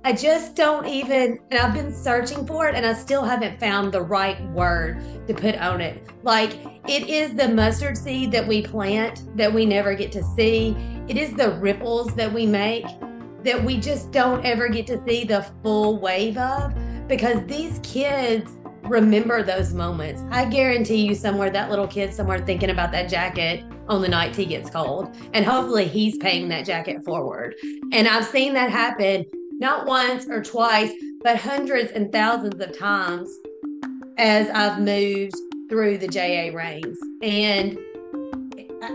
I 0.05 0.13
just 0.13 0.55
don't 0.55 0.87
even, 0.87 1.39
and 1.51 1.59
I've 1.59 1.73
been 1.73 1.93
searching 1.93 2.47
for 2.47 2.69
it 2.69 2.75
and 2.75 2.85
I 2.85 2.93
still 2.93 3.23
haven't 3.23 3.59
found 3.59 3.91
the 3.91 4.01
right 4.01 4.41
word 4.51 5.27
to 5.27 5.33
put 5.33 5.55
on 5.55 5.81
it. 5.81 6.01
Like, 6.23 6.53
it 6.87 7.09
is 7.09 7.35
the 7.35 7.49
mustard 7.49 7.97
seed 7.97 8.31
that 8.31 8.47
we 8.47 8.61
plant 8.61 9.35
that 9.35 9.53
we 9.53 9.65
never 9.65 9.93
get 9.95 10.11
to 10.13 10.23
see. 10.23 10.75
It 11.09 11.17
is 11.17 11.33
the 11.33 11.51
ripples 11.59 12.15
that 12.15 12.31
we 12.31 12.45
make 12.45 12.85
that 13.43 13.61
we 13.61 13.77
just 13.77 14.11
don't 14.11 14.45
ever 14.45 14.69
get 14.69 14.87
to 14.87 15.03
see 15.05 15.25
the 15.25 15.45
full 15.63 15.99
wave 15.99 16.37
of 16.37 16.73
because 17.07 17.45
these 17.45 17.79
kids 17.83 18.57
remember 18.83 19.43
those 19.43 19.73
moments. 19.73 20.23
I 20.31 20.45
guarantee 20.45 21.05
you, 21.05 21.13
somewhere 21.13 21.49
that 21.49 21.69
little 21.69 21.87
kid 21.87 22.13
somewhere 22.13 22.39
thinking 22.39 22.69
about 22.69 22.91
that 22.93 23.09
jacket 23.09 23.63
on 23.87 24.01
the 24.01 24.07
night 24.07 24.35
he 24.35 24.45
gets 24.45 24.69
cold, 24.69 25.15
and 25.33 25.45
hopefully 25.45 25.87
he's 25.87 26.17
paying 26.17 26.47
that 26.49 26.65
jacket 26.65 27.03
forward. 27.03 27.55
And 27.91 28.07
I've 28.07 28.25
seen 28.25 28.53
that 28.53 28.71
happen 28.71 29.25
not 29.59 29.85
once 29.85 30.25
or 30.27 30.41
twice, 30.41 30.91
but 31.21 31.37
hundreds 31.37 31.91
and 31.91 32.11
thousands 32.11 32.59
of 32.61 32.77
times 32.77 33.29
as 34.17 34.49
I've 34.49 34.79
moved 34.79 35.35
through 35.69 35.97
the 35.97 36.07
JA 36.07 36.55
ranks. 36.55 36.97
And 37.21 37.77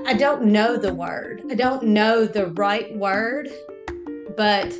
I 0.06 0.14
don't 0.14 0.46
know 0.46 0.76
the 0.76 0.94
word. 0.94 1.42
I 1.50 1.54
don't 1.54 1.82
know 1.84 2.24
the 2.24 2.46
right 2.48 2.96
word, 2.96 3.50
but 4.36 4.74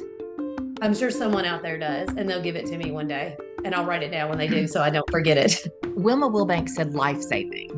I'm 0.80 0.94
sure 0.94 1.10
someone 1.10 1.44
out 1.44 1.62
there 1.62 1.78
does, 1.78 2.08
and 2.16 2.28
they'll 2.28 2.42
give 2.42 2.56
it 2.56 2.66
to 2.66 2.78
me 2.78 2.90
one 2.90 3.06
day. 3.06 3.36
And 3.64 3.74
I'll 3.74 3.84
write 3.84 4.02
it 4.02 4.10
down 4.10 4.30
when 4.30 4.38
they 4.38 4.48
do 4.48 4.66
so 4.66 4.82
I 4.82 4.90
don't 4.90 5.08
forget 5.10 5.36
it. 5.38 5.66
Wilma 5.96 6.28
Wilbank 6.28 6.68
said 6.68 6.94
life 6.94 7.22
saving. 7.22 7.70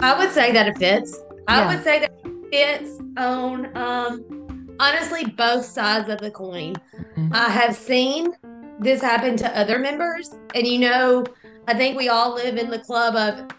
I 0.00 0.16
would 0.18 0.30
say 0.32 0.52
that 0.52 0.68
it 0.68 0.78
fits. 0.78 1.18
I 1.48 1.66
would 1.66 1.82
say 1.82 2.00
that 2.00 2.12
it 2.24 2.78
fits 2.78 3.00
on 3.16 3.76
um 3.76 4.35
honestly 4.80 5.24
both 5.24 5.64
sides 5.64 6.08
of 6.08 6.18
the 6.18 6.30
coin. 6.30 6.74
Mm-hmm. 6.74 7.32
I 7.32 7.48
have 7.48 7.74
seen 7.74 8.34
this 8.78 9.00
happen 9.00 9.36
to 9.38 9.58
other 9.58 9.78
members, 9.78 10.34
and 10.54 10.66
you 10.66 10.78
know, 10.78 11.24
I 11.68 11.74
think 11.74 11.96
we 11.96 12.08
all 12.08 12.34
live 12.34 12.56
in 12.56 12.70
the 12.70 12.78
club 12.78 13.16
of 13.16 13.50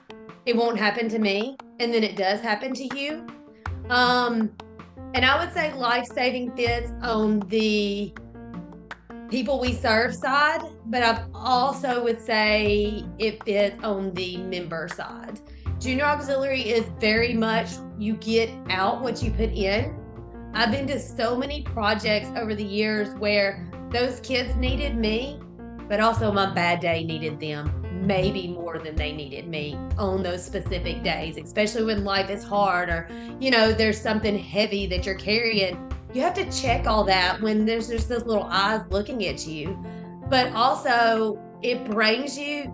it 0.45 0.55
won't 0.55 0.77
happen 0.77 1.09
to 1.09 1.19
me, 1.19 1.57
and 1.79 1.93
then 1.93 2.03
it 2.03 2.15
does 2.15 2.39
happen 2.39 2.73
to 2.73 2.97
you. 2.97 3.25
Um, 3.89 4.51
and 5.13 5.25
I 5.25 5.43
would 5.43 5.53
say 5.53 5.73
life 5.73 6.05
saving 6.05 6.55
fits 6.55 6.91
on 7.01 7.39
the 7.47 8.13
people 9.29 9.59
we 9.59 9.73
serve 9.73 10.15
side, 10.15 10.61
but 10.85 11.03
I 11.03 11.25
also 11.33 12.03
would 12.03 12.21
say 12.21 13.03
it 13.17 13.43
fits 13.43 13.83
on 13.83 14.13
the 14.13 14.37
member 14.37 14.87
side. 14.87 15.39
Junior 15.79 16.05
Auxiliary 16.05 16.61
is 16.61 16.85
very 16.99 17.33
much 17.33 17.71
you 17.99 18.15
get 18.17 18.49
out 18.69 19.01
what 19.01 19.21
you 19.21 19.31
put 19.31 19.51
in. 19.51 19.95
I've 20.57 20.71
been 20.71 20.87
to 20.87 20.99
so 20.99 21.37
many 21.37 21.61
projects 21.61 22.29
over 22.35 22.55
the 22.55 22.63
years 22.63 23.13
where 23.19 23.69
those 23.91 24.19
kids 24.21 24.55
needed 24.55 24.97
me, 24.97 25.39
but 25.87 25.99
also 25.99 26.31
my 26.31 26.51
bad 26.51 26.79
day 26.79 27.03
needed 27.03 27.39
them 27.39 27.71
maybe 27.91 28.47
more 28.47 28.79
than 28.79 28.95
they 28.95 29.11
needed 29.11 29.47
me 29.47 29.77
on 29.99 30.23
those 30.23 30.43
specific 30.43 31.03
days, 31.03 31.37
especially 31.37 31.83
when 31.83 32.03
life 32.03 32.31
is 32.31 32.43
hard 32.43 32.89
or, 32.89 33.07
you 33.39 33.51
know, 33.51 33.71
there's 33.71 34.01
something 34.01 34.35
heavy 34.35 34.87
that 34.87 35.05
you're 35.05 35.13
carrying. 35.13 35.77
You 36.11 36.21
have 36.21 36.33
to 36.33 36.51
check 36.51 36.87
all 36.87 37.03
that 37.03 37.39
when 37.39 37.63
there's 37.67 37.87
just 37.89 38.09
those 38.09 38.25
little 38.25 38.47
eyes 38.49 38.81
looking 38.89 39.27
at 39.27 39.45
you. 39.45 39.77
But 40.27 40.53
also, 40.53 41.39
it 41.61 41.85
brings 41.85 42.35
you 42.35 42.73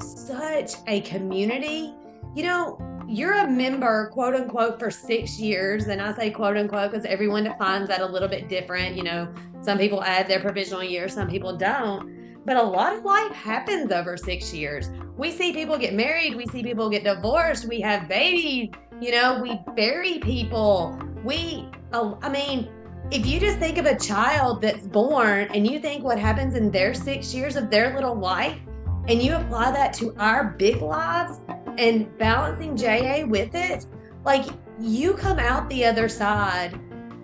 such 0.00 0.72
a 0.88 1.00
community. 1.02 1.94
You 2.34 2.42
know, 2.42 2.93
you're 3.08 3.34
a 3.34 3.48
member, 3.48 4.08
quote 4.12 4.34
unquote, 4.34 4.78
for 4.78 4.90
six 4.90 5.38
years. 5.38 5.86
And 5.86 6.00
I 6.00 6.14
say 6.14 6.30
quote 6.30 6.56
unquote 6.56 6.92
because 6.92 7.04
everyone 7.04 7.44
defines 7.44 7.88
that 7.88 8.00
a 8.00 8.06
little 8.06 8.28
bit 8.28 8.48
different. 8.48 8.96
You 8.96 9.04
know, 9.04 9.34
some 9.60 9.78
people 9.78 10.02
add 10.02 10.28
their 10.28 10.40
provisional 10.40 10.82
year, 10.82 11.08
some 11.08 11.28
people 11.28 11.56
don't 11.56 12.14
but 12.44 12.56
a 12.56 12.62
lot 12.62 12.94
of 12.94 13.04
life 13.04 13.32
happens 13.32 13.90
over 13.90 14.16
six 14.16 14.52
years. 14.52 14.90
We 15.16 15.30
see 15.30 15.52
people 15.52 15.78
get 15.78 15.94
married, 15.94 16.34
we 16.34 16.46
see 16.46 16.62
people 16.62 16.90
get 16.90 17.04
divorced, 17.04 17.66
we 17.66 17.80
have 17.80 18.08
babies, 18.08 18.70
you 19.00 19.12
know, 19.12 19.40
we 19.40 19.60
bury 19.74 20.18
people. 20.18 20.98
We, 21.24 21.68
uh, 21.92 22.14
I 22.22 22.28
mean, 22.28 22.68
if 23.10 23.26
you 23.26 23.40
just 23.40 23.58
think 23.58 23.78
of 23.78 23.86
a 23.86 23.98
child 23.98 24.60
that's 24.60 24.86
born 24.86 25.48
and 25.54 25.66
you 25.66 25.78
think 25.78 26.04
what 26.04 26.18
happens 26.18 26.54
in 26.54 26.70
their 26.70 26.92
six 26.92 27.34
years 27.34 27.56
of 27.56 27.70
their 27.70 27.94
little 27.94 28.14
life, 28.14 28.58
and 29.06 29.22
you 29.22 29.34
apply 29.34 29.70
that 29.70 29.92
to 29.94 30.14
our 30.16 30.54
big 30.58 30.80
lives 30.80 31.38
and 31.78 32.16
balancing 32.18 32.76
JA 32.76 33.24
with 33.26 33.54
it, 33.54 33.86
like 34.24 34.46
you 34.80 35.14
come 35.14 35.38
out 35.38 35.68
the 35.68 35.84
other 35.84 36.08
side 36.08 36.78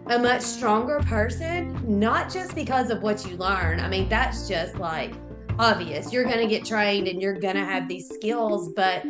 a 0.06 0.18
much 0.18 0.42
stronger 0.42 0.98
person, 1.00 1.80
not 1.86 2.32
just 2.32 2.54
because 2.54 2.90
of 2.90 3.02
what 3.02 3.24
you 3.28 3.36
learn. 3.36 3.78
I 3.78 3.88
mean, 3.88 4.08
that's 4.08 4.48
just 4.48 4.76
like 4.76 5.12
obvious. 5.58 6.12
You're 6.12 6.24
going 6.24 6.40
to 6.40 6.48
get 6.48 6.64
trained 6.64 7.06
and 7.06 7.22
you're 7.22 7.38
going 7.38 7.54
to 7.54 7.64
have 7.64 7.86
these 7.86 8.08
skills, 8.08 8.72
but 8.74 9.02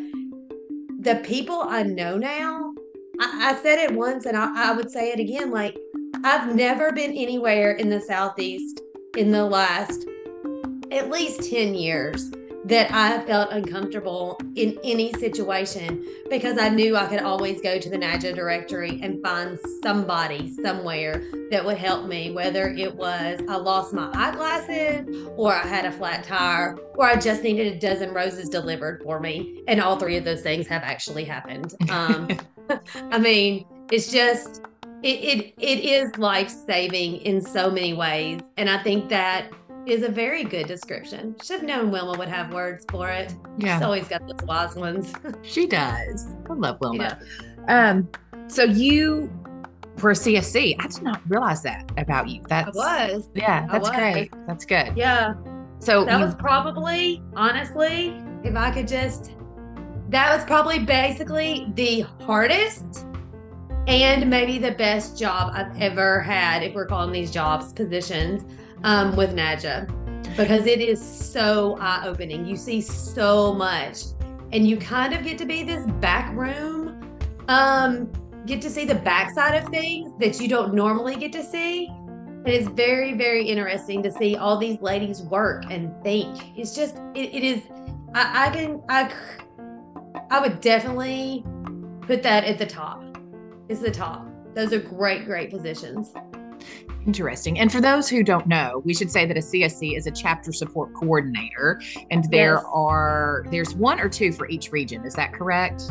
the 1.01 1.23
people 1.25 1.61
I 1.63 1.85
know 1.85 2.19
now, 2.19 2.75
I, 3.19 3.53
I 3.53 3.63
said 3.63 3.79
it 3.79 3.95
once 3.95 4.27
and 4.27 4.37
I, 4.37 4.71
I 4.71 4.73
would 4.73 4.91
say 4.91 5.11
it 5.11 5.21
again 5.21 5.51
like, 5.51 5.79
I've 6.23 6.55
never 6.55 6.93
been 6.93 7.13
anywhere 7.13 7.73
in 7.73 7.89
the 7.89 8.01
Southeast 8.01 8.83
in 9.17 9.31
the 9.31 9.45
last 9.45 10.07
at 10.91 11.09
least 11.09 11.51
10 11.51 11.75
years 11.75 12.31
that 12.65 12.93
I 12.93 13.25
felt 13.25 13.53
uncomfortable 13.53 14.39
in 14.55 14.79
any 14.85 15.13
situation 15.15 16.07
because 16.29 16.59
I 16.59 16.69
knew 16.69 16.97
I 16.97 17.07
could 17.07 17.21
always 17.21 17.61
go 17.63 17.79
to 17.79 17.89
the 17.89 17.97
NAJA 17.97 18.35
directory 18.35 19.01
and 19.03 19.23
find 19.23 19.59
somebody 19.83 20.55
somewhere 20.63 21.25
that 21.51 21.65
would 21.65 21.79
help 21.79 22.07
me, 22.07 22.31
whether 22.33 22.69
it 22.69 22.95
was 22.95 23.41
I 23.49 23.57
lost 23.57 23.95
my 23.95 24.11
eyeglasses 24.15 25.29
or 25.37 25.55
I 25.55 25.67
had 25.67 25.87
a 25.87 25.93
flat 25.93 26.25
tire 26.25 26.79
or 26.97 27.07
I 27.07 27.17
just 27.17 27.43
needed 27.43 27.75
a 27.75 27.79
dozen 27.79 28.13
roses 28.13 28.49
delivered 28.49 29.03
for 29.03 29.21
me. 29.21 29.63
And 29.67 29.81
all 29.81 29.99
three 29.99 30.17
of 30.17 30.25
those 30.25 30.43
things 30.43 30.67
have 30.67 30.83
actually 30.83 31.25
happened. 31.25 31.75
Um, 31.89 32.29
I 33.11 33.19
mean, 33.19 33.67
it's 33.91 34.13
just, 34.13 34.63
it, 35.03 35.09
it, 35.09 35.55
it 35.59 35.85
is 35.85 36.17
life 36.19 36.51
saving 36.51 37.17
in 37.23 37.41
so 37.41 37.71
many 37.71 37.95
ways. 37.95 38.41
And 38.59 38.69
I 38.69 38.83
think 38.83 39.09
that 39.09 39.51
is 39.87 40.03
a 40.03 40.09
very 40.09 40.45
good 40.45 40.67
description. 40.67 41.37
Should 41.43 41.61
have 41.61 41.69
known 41.69 41.91
Wilma 41.91 42.19
would 42.19 42.29
have 42.29 42.53
words 42.53 42.85
for 42.91 43.09
it. 43.09 43.35
Yeah. 43.59 43.77
She's 43.77 43.85
always 43.85 44.09
got 44.09 44.27
those 44.27 44.47
wise 44.47 44.75
ones. 44.77 45.13
she 45.43 45.67
does. 45.67 46.35
I 46.49 46.53
love 46.53 46.79
Wilma. 46.81 47.19
Yeah. 47.69 47.91
Um, 47.91 48.09
so 48.49 48.65
you 48.65 49.33
were 50.03 50.11
a 50.11 50.15
CSC. 50.15 50.77
I 50.79 50.87
did 50.87 51.03
not 51.03 51.21
realize 51.29 51.63
that 51.63 51.91
about 51.97 52.29
you. 52.29 52.43
That's 52.49 52.77
I 52.77 53.13
was. 53.13 53.29
Yeah, 53.35 53.67
that's 53.71 53.89
was. 53.89 53.97
great. 53.97 54.33
That's 54.47 54.65
good. 54.65 54.97
Yeah. 54.97 55.35
So 55.79 56.05
that 56.05 56.19
you, 56.19 56.25
was 56.25 56.35
probably, 56.35 57.23
honestly, 57.35 58.21
if 58.45 58.55
I 58.55 58.71
could 58.71 58.87
just 58.87 59.33
that 60.11 60.35
was 60.35 60.45
probably 60.45 60.81
basically 60.81 61.71
the 61.75 62.01
hardest 62.25 63.07
and 63.87 64.29
maybe 64.29 64.59
the 64.59 64.73
best 64.73 65.17
job 65.17 65.53
I've 65.55 65.81
ever 65.81 66.21
had, 66.21 66.65
if 66.65 66.75
we're 66.75 66.87
calling 66.87 67.13
these 67.13 67.31
jobs 67.31 67.73
positions 67.73 68.45
um, 68.85 69.17
with 69.17 69.35
NAJA 69.35 70.37
because 70.37 70.67
it 70.67 70.81
is 70.81 71.01
so 71.01 71.77
eye 71.81 72.05
opening. 72.07 72.47
You 72.47 72.57
see 72.57 72.81
so 72.81 73.53
much, 73.55 74.03
and 74.53 74.67
you 74.67 74.77
kind 74.77 75.13
of 75.13 75.25
get 75.25 75.39
to 75.39 75.45
be 75.45 75.63
this 75.63 75.87
back 76.01 76.35
room, 76.35 77.19
um, 77.49 78.11
get 78.47 78.63
to 78.63 78.71
see 78.71 78.85
the 78.85 78.95
backside 78.95 79.63
of 79.63 79.69
things 79.71 80.13
that 80.19 80.41
you 80.41 80.49
don't 80.49 80.75
normally 80.75 81.17
get 81.17 81.33
to 81.33 81.43
see. 81.43 81.89
And 81.89 82.49
it's 82.49 82.69
very, 82.69 83.13
very 83.13 83.47
interesting 83.47 84.03
to 84.03 84.11
see 84.11 84.37
all 84.37 84.57
these 84.57 84.81
ladies 84.81 85.21
work 85.23 85.65
and 85.71 85.93
think. 86.03 86.57
It's 86.57 86.75
just, 86.75 86.97
it, 87.15 87.35
it 87.35 87.45
is, 87.45 87.63
I, 88.15 88.47
I 88.47 88.51
can, 88.51 88.83
I, 88.89 89.13
I 90.31 90.41
would 90.41 90.61
definitely 90.63 91.45
put 92.01 92.23
that 92.23 92.45
at 92.45 92.57
the 92.57 92.67
top. 92.67 93.05
It's 93.69 93.81
the 93.81 93.91
top. 93.91 94.27
Those 94.55 94.73
are 94.73 94.81
great, 94.81 95.27
great 95.27 95.51
positions. 95.51 96.15
Interesting. 97.07 97.59
And 97.59 97.73
for 97.73 97.81
those 97.81 98.09
who 98.09 98.23
don't 98.23 98.47
know, 98.47 98.83
we 98.85 98.95
should 98.95 99.11
say 99.11 99.25
that 99.27 99.37
a 99.37 99.41
CSC 99.41 99.97
is 99.97 100.07
a 100.07 100.11
chapter 100.11 100.53
support 100.53 100.93
coordinator, 100.95 101.81
and 102.11 102.25
there 102.31 102.57
yes. 102.57 102.65
are 102.73 103.47
there's 103.51 103.75
one 103.75 104.01
or 104.01 104.09
two 104.09 104.33
for 104.33 104.49
each 104.49 104.71
region. 104.71 105.05
Is 105.05 105.15
that 105.15 105.33
correct? 105.33 105.91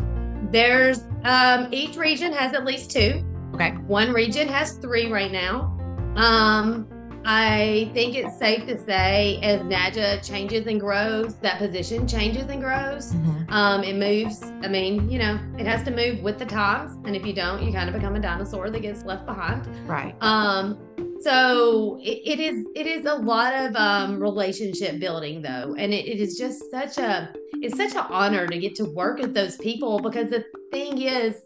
There's 0.51 1.03
um, 1.23 1.67
each 1.71 1.95
region 1.95 2.31
has 2.33 2.53
at 2.53 2.65
least 2.65 2.91
two. 2.91 3.25
Okay. 3.55 3.71
One 3.87 4.13
region 4.13 4.47
has 4.47 4.73
three 4.73 5.11
right 5.11 5.31
now. 5.31 5.75
Um, 6.15 6.87
I 7.25 7.91
think 7.93 8.15
it's 8.15 8.37
safe 8.37 8.65
to 8.67 8.77
say 8.77 9.39
as 9.43 9.61
NAJA 9.61 10.25
changes 10.27 10.67
and 10.67 10.79
grows, 10.79 11.35
that 11.35 11.57
position 11.57 12.07
changes 12.07 12.49
and 12.49 12.61
grows. 12.61 13.13
Mm-hmm. 13.13 13.51
Um, 13.53 13.83
it 13.83 13.95
moves. 13.95 14.41
I 14.63 14.67
mean, 14.67 15.09
you 15.09 15.19
know, 15.19 15.39
it 15.57 15.65
has 15.67 15.83
to 15.83 15.91
move 15.91 16.21
with 16.21 16.39
the 16.39 16.45
times, 16.45 16.97
and 17.05 17.15
if 17.15 17.25
you 17.25 17.33
don't, 17.33 17.61
you 17.61 17.71
kind 17.73 17.89
of 17.89 17.95
become 17.95 18.15
a 18.15 18.19
dinosaur 18.19 18.69
that 18.69 18.81
gets 18.81 19.03
left 19.03 19.25
behind. 19.25 19.67
Right. 19.87 20.15
Um, 20.21 20.79
so 21.21 21.99
it, 22.01 22.21
it 22.25 22.39
is 22.39 22.65
it 22.75 22.87
is 22.87 23.05
a 23.05 23.15
lot 23.15 23.53
of 23.53 23.75
um, 23.75 24.19
relationship 24.19 24.99
building 24.99 25.41
though, 25.41 25.75
and 25.77 25.93
it, 25.93 26.07
it 26.07 26.19
is 26.19 26.37
just 26.37 26.71
such 26.71 26.97
a 26.97 27.33
it's 27.55 27.75
such 27.75 27.91
an 27.91 28.05
honor 28.09 28.47
to 28.47 28.57
get 28.57 28.75
to 28.75 28.85
work 28.85 29.19
with 29.19 29.33
those 29.33 29.57
people 29.57 29.99
because 29.99 30.29
the 30.29 30.45
thing 30.71 31.01
is, 31.01 31.41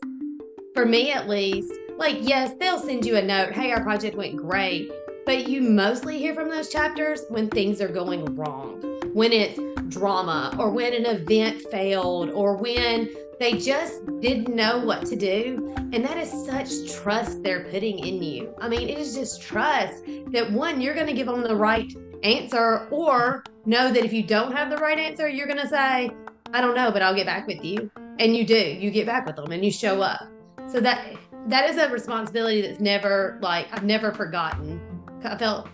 for 0.76 0.86
me 0.86 1.12
at 1.12 1.28
least, 1.28 1.74
like 1.98 2.18
yes, 2.22 2.54
they'll 2.60 2.80
send 2.80 3.06
you 3.06 3.16
a 3.16 3.22
note, 3.22 3.54
hey, 3.54 3.72
our 3.72 3.82
project 3.82 4.16
went 4.16 4.38
great 4.38 4.92
but 5.26 5.48
you 5.48 5.62
mostly 5.62 6.18
hear 6.18 6.34
from 6.34 6.50
those 6.50 6.70
chapters 6.70 7.22
when 7.30 7.50
things 7.50 7.82
are 7.82 7.88
going 7.88 8.36
wrong, 8.36 8.82
when 9.14 9.32
it's 9.32 9.60
drama, 9.90 10.56
or 10.60 10.70
when 10.70 10.94
an 10.94 11.06
event 11.06 11.62
failed, 11.72 12.30
or 12.32 12.56
when 12.58 13.10
they 13.40 13.58
just 13.58 14.06
didn't 14.20 14.56
know 14.56 14.80
what 14.80 15.06
to 15.06 15.16
do. 15.16 15.74
And 15.94 16.04
that 16.06 16.18
is 16.18 16.32
such 16.46 16.92
trust 16.94 17.44
they're 17.44 17.66
putting 17.66 18.00
in 18.00 18.22
you. 18.22 18.54
I 18.60 18.68
mean, 18.70 18.88
it 18.90 18.98
is 18.98 19.16
just 19.16 19.42
trust 19.42 20.04
that 20.28 20.52
one, 20.52 20.82
you're 20.82 20.96
going 20.96 21.08
to 21.08 21.14
give 21.14 21.28
them 21.28 21.44
the 21.44 21.56
right 21.56 21.94
answer 22.24 22.88
or 22.90 23.44
know 23.66 23.92
that 23.92 24.04
if 24.04 24.14
you 24.14 24.24
don't 24.24 24.56
have 24.56 24.70
the 24.70 24.78
right 24.78 24.98
answer, 24.98 25.28
you're 25.28 25.48
going 25.48 25.60
to 25.60 25.68
say, 25.68 26.12
I 26.54 26.62
don't 26.62 26.76
know, 26.76 26.92
but 26.92 27.02
I'll 27.02 27.16
get 27.16 27.26
back 27.26 27.48
with 27.48 27.64
you. 27.64 27.92
And 28.20 28.36
you 28.36 28.46
do, 28.46 28.56
you 28.56 28.92
get 28.92 29.06
back 29.06 29.26
with 29.26 29.36
them 29.36 29.52
and 29.52 29.64
you 29.64 29.72
show 29.72 30.02
up. 30.02 30.22
So 30.68 30.80
that 30.80 31.16
that 31.48 31.70
is 31.70 31.78
a 31.78 31.90
responsibility 31.90 32.62
that's 32.62 32.80
never 32.80 33.38
like 33.42 33.68
I've 33.74 33.84
never 33.84 34.12
forgotten. 34.12 34.80
I 35.26 35.38
felt 35.38 35.70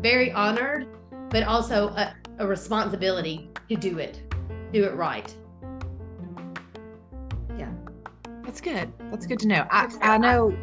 very 0.00 0.32
honored, 0.32 0.88
but 1.30 1.42
also 1.44 1.88
a, 1.88 2.14
a 2.38 2.46
responsibility 2.46 3.50
to 3.68 3.76
do 3.76 3.98
it, 3.98 4.22
do 4.72 4.84
it 4.84 4.94
right. 4.94 5.34
Yeah. 7.58 7.70
That's 8.44 8.60
good. 8.60 8.92
That's 9.10 9.26
good 9.26 9.38
to 9.40 9.48
know. 9.48 9.66
I, 9.70 9.92
I 10.00 10.18
know, 10.18 10.56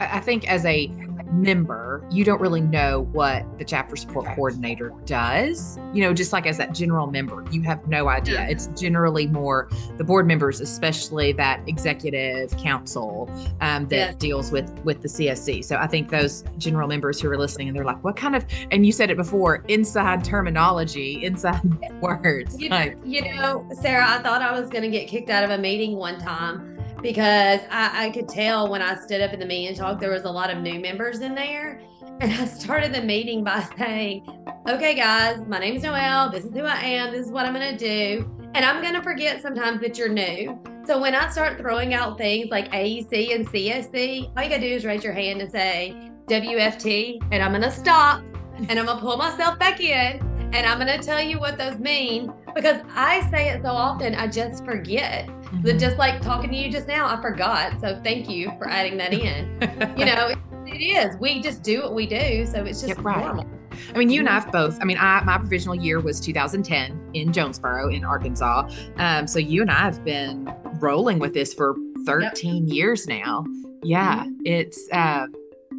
I 0.00 0.20
think 0.20 0.48
as 0.48 0.64
a 0.64 0.90
member, 1.32 2.04
you 2.10 2.24
don't 2.24 2.40
really 2.40 2.60
know 2.60 3.08
what 3.12 3.46
the 3.58 3.64
chapter 3.64 3.96
support 3.96 4.26
coordinator 4.26 4.92
does. 5.06 5.78
You 5.92 6.02
know, 6.02 6.12
just 6.12 6.32
like 6.32 6.46
as 6.46 6.58
that 6.58 6.74
general 6.74 7.06
member, 7.06 7.44
you 7.50 7.62
have 7.62 7.86
no 7.88 8.08
idea. 8.08 8.34
Yeah. 8.34 8.48
It's 8.48 8.68
generally 8.78 9.26
more 9.26 9.68
the 9.96 10.04
board 10.04 10.26
members, 10.26 10.60
especially 10.60 11.32
that 11.32 11.60
executive 11.66 12.56
council 12.58 13.30
um, 13.60 13.88
that 13.88 13.96
yes. 13.96 14.14
deals 14.16 14.52
with 14.52 14.70
with 14.84 15.02
the 15.02 15.08
CSC. 15.08 15.64
So 15.64 15.76
I 15.76 15.86
think 15.86 16.10
those 16.10 16.44
general 16.58 16.88
members 16.88 17.20
who 17.20 17.30
are 17.30 17.38
listening 17.38 17.68
and 17.68 17.76
they're 17.76 17.84
like, 17.84 18.02
"What 18.04 18.16
kind 18.16 18.36
of?" 18.36 18.44
And 18.70 18.84
you 18.84 18.92
said 18.92 19.10
it 19.10 19.16
before, 19.16 19.64
inside 19.68 20.24
terminology, 20.24 21.24
inside 21.24 21.62
words. 22.00 22.60
You, 22.60 22.68
like, 22.68 22.98
you 23.04 23.22
know, 23.34 23.66
Sarah, 23.80 24.06
I 24.08 24.18
thought 24.18 24.42
I 24.42 24.58
was 24.58 24.68
going 24.68 24.82
to 24.82 24.90
get 24.90 25.08
kicked 25.08 25.30
out 25.30 25.44
of 25.44 25.50
a 25.50 25.58
meeting 25.58 25.96
one 25.96 26.18
time 26.18 26.81
because 27.02 27.60
I, 27.70 28.06
I 28.06 28.10
could 28.10 28.28
tell 28.28 28.70
when 28.70 28.80
I 28.80 28.94
stood 28.94 29.20
up 29.20 29.32
in 29.32 29.40
the 29.40 29.46
meeting 29.46 29.76
talk, 29.76 30.00
there 30.00 30.12
was 30.12 30.24
a 30.24 30.30
lot 30.30 30.50
of 30.50 30.58
new 30.58 30.78
members 30.80 31.20
in 31.20 31.34
there. 31.34 31.80
And 32.20 32.32
I 32.32 32.44
started 32.44 32.94
the 32.94 33.02
meeting 33.02 33.42
by 33.42 33.66
saying, 33.78 34.26
okay, 34.68 34.94
guys, 34.94 35.40
my 35.46 35.58
name 35.58 35.76
is 35.76 35.82
Noel. 35.82 36.30
This 36.30 36.44
is 36.44 36.52
who 36.52 36.62
I 36.62 36.78
am. 36.78 37.12
This 37.12 37.26
is 37.26 37.32
what 37.32 37.44
I'm 37.44 37.54
going 37.54 37.76
to 37.76 37.84
do. 37.84 38.30
And 38.54 38.64
I'm 38.64 38.80
going 38.80 38.94
to 38.94 39.02
forget 39.02 39.42
sometimes 39.42 39.80
that 39.80 39.98
you're 39.98 40.08
new. 40.08 40.58
So 40.86 41.00
when 41.00 41.14
I 41.14 41.28
start 41.30 41.58
throwing 41.58 41.94
out 41.94 42.18
things 42.18 42.50
like 42.50 42.70
AEC 42.70 43.34
and 43.34 43.48
CSC, 43.48 44.32
all 44.36 44.42
you 44.42 44.50
got 44.50 44.56
to 44.56 44.60
do 44.60 44.66
is 44.66 44.84
raise 44.84 45.02
your 45.02 45.12
hand 45.12 45.40
and 45.40 45.50
say 45.50 46.10
WFT, 46.28 47.20
and 47.32 47.42
I'm 47.42 47.50
going 47.50 47.62
to 47.62 47.70
stop 47.70 48.22
and 48.68 48.78
I'm 48.78 48.86
going 48.86 48.98
to 48.98 49.02
pull 49.02 49.16
myself 49.16 49.58
back 49.58 49.80
in 49.80 50.20
and 50.52 50.66
I'm 50.66 50.78
going 50.78 51.00
to 51.00 51.04
tell 51.04 51.22
you 51.22 51.40
what 51.40 51.56
those 51.56 51.78
mean 51.78 52.32
because 52.54 52.82
I 52.94 53.28
say 53.30 53.50
it 53.50 53.62
so 53.62 53.70
often, 53.70 54.14
I 54.14 54.26
just 54.26 54.64
forget. 54.64 55.26
Mm-hmm. 55.26 55.78
Just 55.78 55.98
like 55.98 56.20
talking 56.22 56.50
to 56.50 56.56
you 56.56 56.70
just 56.70 56.86
now, 56.86 57.06
I 57.06 57.20
forgot. 57.20 57.80
So 57.80 58.00
thank 58.02 58.28
you 58.28 58.52
for 58.58 58.68
adding 58.68 58.96
that 58.98 59.12
in. 59.12 59.48
you 59.98 60.06
know, 60.06 60.34
it, 60.66 60.80
is. 60.80 61.16
We 61.18 61.42
just 61.42 61.62
do 61.62 61.82
what 61.82 61.94
we 61.94 62.06
do. 62.06 62.46
So 62.46 62.64
it's 62.64 62.80
just 62.80 62.98
right. 63.00 63.18
normal. 63.18 63.46
I 63.94 63.98
mean, 63.98 64.10
you 64.10 64.20
and 64.20 64.28
I've 64.28 64.50
both. 64.50 64.78
I 64.80 64.84
mean, 64.84 64.96
I 64.98 65.22
my 65.24 65.38
provisional 65.38 65.74
year 65.74 66.00
was 66.00 66.20
2010 66.20 67.10
in 67.14 67.32
Jonesboro, 67.32 67.88
in 67.88 68.04
Arkansas. 68.04 68.70
Um, 68.96 69.26
so 69.26 69.38
you 69.38 69.62
and 69.62 69.70
I 69.70 69.78
have 69.78 70.04
been 70.04 70.52
rolling 70.80 71.18
with 71.18 71.34
this 71.34 71.52
for 71.52 71.74
13 72.04 72.66
yep. 72.66 72.74
years 72.74 73.06
now. 73.06 73.44
Yeah, 73.82 74.24
mm-hmm. 74.24 74.32
it's 74.44 74.88
uh, 74.92 75.26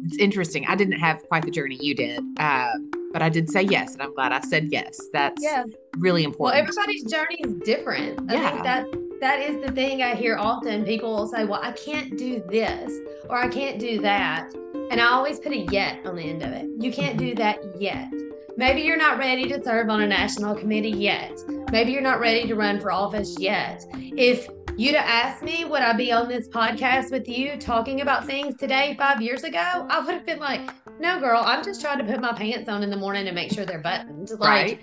it's 0.04 0.18
interesting. 0.18 0.66
I 0.66 0.76
didn't 0.76 0.98
have 0.98 1.26
quite 1.28 1.44
the 1.44 1.50
journey 1.50 1.78
you 1.80 1.94
did. 1.94 2.20
Um, 2.38 2.90
but 3.14 3.22
I 3.22 3.28
did 3.28 3.48
say 3.48 3.62
yes, 3.62 3.92
and 3.92 4.02
I'm 4.02 4.12
glad 4.12 4.32
I 4.32 4.40
said 4.40 4.70
yes. 4.72 5.00
That's 5.12 5.40
yeah. 5.40 5.62
really 5.98 6.24
important. 6.24 6.52
Well, 6.52 6.62
everybody's 6.62 7.04
journey 7.04 7.38
is 7.44 7.54
different. 7.64 8.28
I 8.28 8.34
yeah. 8.34 8.50
think 8.50 8.64
that 8.64 8.86
that 9.20 9.40
is 9.40 9.64
the 9.64 9.70
thing 9.70 10.02
I 10.02 10.16
hear 10.16 10.36
often. 10.36 10.84
People 10.84 11.14
will 11.14 11.28
say, 11.28 11.44
"Well, 11.44 11.60
I 11.62 11.70
can't 11.72 12.18
do 12.18 12.42
this 12.50 12.92
or 13.30 13.38
I 13.38 13.46
can't 13.46 13.78
do 13.78 14.00
that," 14.00 14.52
and 14.90 15.00
I 15.00 15.06
always 15.12 15.38
put 15.38 15.52
a 15.52 15.58
yet 15.58 16.04
on 16.04 16.16
the 16.16 16.22
end 16.22 16.42
of 16.42 16.50
it. 16.50 16.66
You 16.80 16.92
can't 16.92 17.16
do 17.16 17.26
mm-hmm. 17.26 17.38
that 17.38 17.80
yet. 17.80 18.12
Maybe 18.56 18.82
you're 18.82 18.96
not 18.96 19.18
ready 19.18 19.48
to 19.48 19.62
serve 19.62 19.90
on 19.90 20.02
a 20.02 20.08
national 20.08 20.56
committee 20.56 20.90
yet. 20.90 21.40
Maybe 21.70 21.92
you're 21.92 22.02
not 22.02 22.18
ready 22.18 22.48
to 22.48 22.56
run 22.56 22.80
for 22.80 22.90
office 22.90 23.38
yet. 23.38 23.86
If 23.94 24.48
you'd 24.76 24.96
have 24.96 25.06
asked 25.06 25.42
me, 25.44 25.64
would 25.64 25.82
I 25.82 25.92
be 25.92 26.10
on 26.10 26.28
this 26.28 26.48
podcast 26.48 27.12
with 27.12 27.28
you 27.28 27.56
talking 27.58 28.00
about 28.00 28.26
things 28.26 28.56
today 28.56 28.96
five 28.98 29.22
years 29.22 29.44
ago? 29.44 29.86
I 29.88 30.00
would 30.00 30.14
have 30.14 30.26
been 30.26 30.40
like, 30.40 30.68
no, 30.98 31.20
girl, 31.20 31.42
I'm 31.44 31.64
just 31.64 31.80
trying 31.80 31.98
to 31.98 32.04
put 32.04 32.20
my 32.20 32.32
pants 32.32 32.68
on 32.68 32.82
in 32.82 32.90
the 32.90 32.96
morning 32.96 33.26
and 33.26 33.34
make 33.34 33.52
sure 33.52 33.64
they're 33.64 33.78
buttoned. 33.78 34.30
Like, 34.38 34.40
right. 34.40 34.80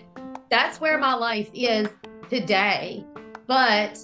that's 0.49 0.79
where 0.81 0.97
my 0.97 1.13
life 1.13 1.49
is 1.53 1.87
today. 2.29 3.05
But 3.47 3.99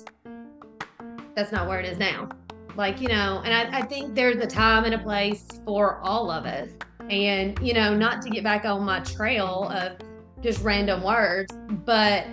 that's 1.36 1.52
not 1.52 1.68
where 1.68 1.80
it 1.80 1.86
is 1.86 1.98
now. 1.98 2.30
Like, 2.76 3.02
you 3.02 3.08
know, 3.08 3.42
and 3.44 3.54
I, 3.54 3.80
I 3.80 3.82
think 3.84 4.16
there's 4.16 4.38
a 4.38 4.48
time 4.48 4.84
and 4.86 4.94
a 4.94 5.00
place 5.00 5.48
for 5.66 6.00
all 6.02 6.30
of 6.30 6.46
us. 6.46 6.70
And, 7.10 7.58
you 7.60 7.74
know, 7.74 7.96
not 7.96 8.22
to 8.24 8.30
get 8.30 8.44
back 8.44 8.66
on 8.66 8.84
my 8.84 9.00
trail 9.00 9.70
of 9.70 9.98
just 10.42 10.64
random 10.64 11.04
words, 11.04 11.54
but 11.86 12.26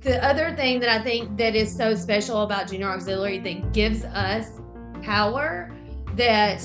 the 0.00 0.24
other 0.24 0.54
thing 0.54 0.80
that 0.80 0.88
I 0.88 1.02
think 1.02 1.36
that 1.38 1.54
is 1.54 1.74
so 1.74 1.94
special 1.94 2.42
about 2.42 2.68
junior 2.68 2.88
auxiliary 2.88 3.38
that 3.40 3.72
gives 3.72 4.04
us 4.04 4.60
power 5.02 5.74
that 6.14 6.62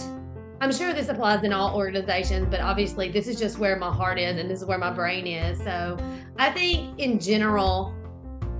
I'm 0.63 0.71
sure 0.71 0.93
this 0.93 1.09
applies 1.09 1.43
in 1.43 1.51
all 1.51 1.75
organizations, 1.75 2.47
but 2.49 2.61
obviously 2.61 3.11
this 3.11 3.27
is 3.27 3.37
just 3.37 3.59
where 3.59 3.75
my 3.75 3.91
heart 3.91 4.17
is 4.17 4.39
and 4.39 4.49
this 4.49 4.61
is 4.61 4.65
where 4.65 4.77
my 4.77 4.91
brain 4.91 5.27
is. 5.27 5.57
So 5.57 5.97
I 6.37 6.51
think 6.51 6.97
in 6.97 7.19
general, 7.19 7.93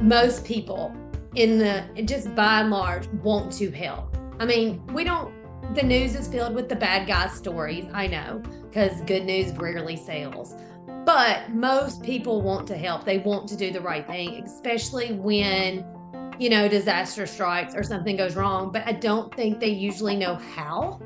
most 0.02 0.44
people 0.44 0.94
in 1.36 1.58
the 1.58 1.86
just 2.04 2.36
by 2.36 2.60
and 2.60 2.72
large 2.72 3.08
want 3.24 3.54
to 3.54 3.72
help. 3.72 4.18
I 4.38 4.46
mean, 4.46 4.86
we 4.88 5.06
don't 5.06 5.34
the 5.76 5.82
news 5.82 6.14
is 6.16 6.28
filled 6.28 6.56
with 6.56 6.68
the 6.68 6.76
bad 6.76 7.08
guy 7.08 7.30
stories, 7.30 7.86
I 7.94 8.08
know, 8.08 8.44
because 8.64 9.00
good 9.04 9.24
news 9.24 9.54
rarely 9.54 9.96
sells. 9.96 10.56
But 11.06 11.52
most 11.52 12.04
people 12.04 12.42
want 12.42 12.68
to 12.68 12.76
help. 12.76 13.06
They 13.06 13.20
want 13.20 13.48
to 13.48 13.56
do 13.56 13.72
the 13.72 13.80
right 13.80 14.06
thing, 14.06 14.44
especially 14.44 15.14
when, 15.14 15.86
you 16.38 16.50
know, 16.50 16.68
disaster 16.68 17.26
strikes 17.26 17.74
or 17.76 17.82
something 17.82 18.18
goes 18.18 18.36
wrong. 18.36 18.74
But 18.74 18.86
I 18.86 18.92
don't 18.92 19.34
think 19.34 19.62
they 19.62 19.70
usually 19.70 20.18
know 20.18 20.36
how. 20.36 21.00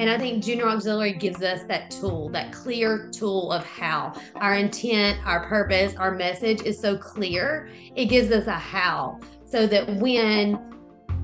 And 0.00 0.08
I 0.08 0.16
think 0.16 0.42
Junior 0.42 0.66
Auxiliary 0.66 1.12
gives 1.12 1.42
us 1.42 1.64
that 1.64 1.90
tool, 1.90 2.30
that 2.30 2.52
clear 2.52 3.10
tool 3.12 3.52
of 3.52 3.66
how 3.66 4.14
our 4.36 4.54
intent, 4.54 5.18
our 5.26 5.46
purpose, 5.46 5.94
our 5.96 6.14
message 6.14 6.62
is 6.62 6.80
so 6.80 6.96
clear. 6.96 7.68
It 7.94 8.06
gives 8.06 8.32
us 8.32 8.46
a 8.46 8.52
how 8.52 9.20
so 9.44 9.66
that 9.66 9.86
when 9.96 10.58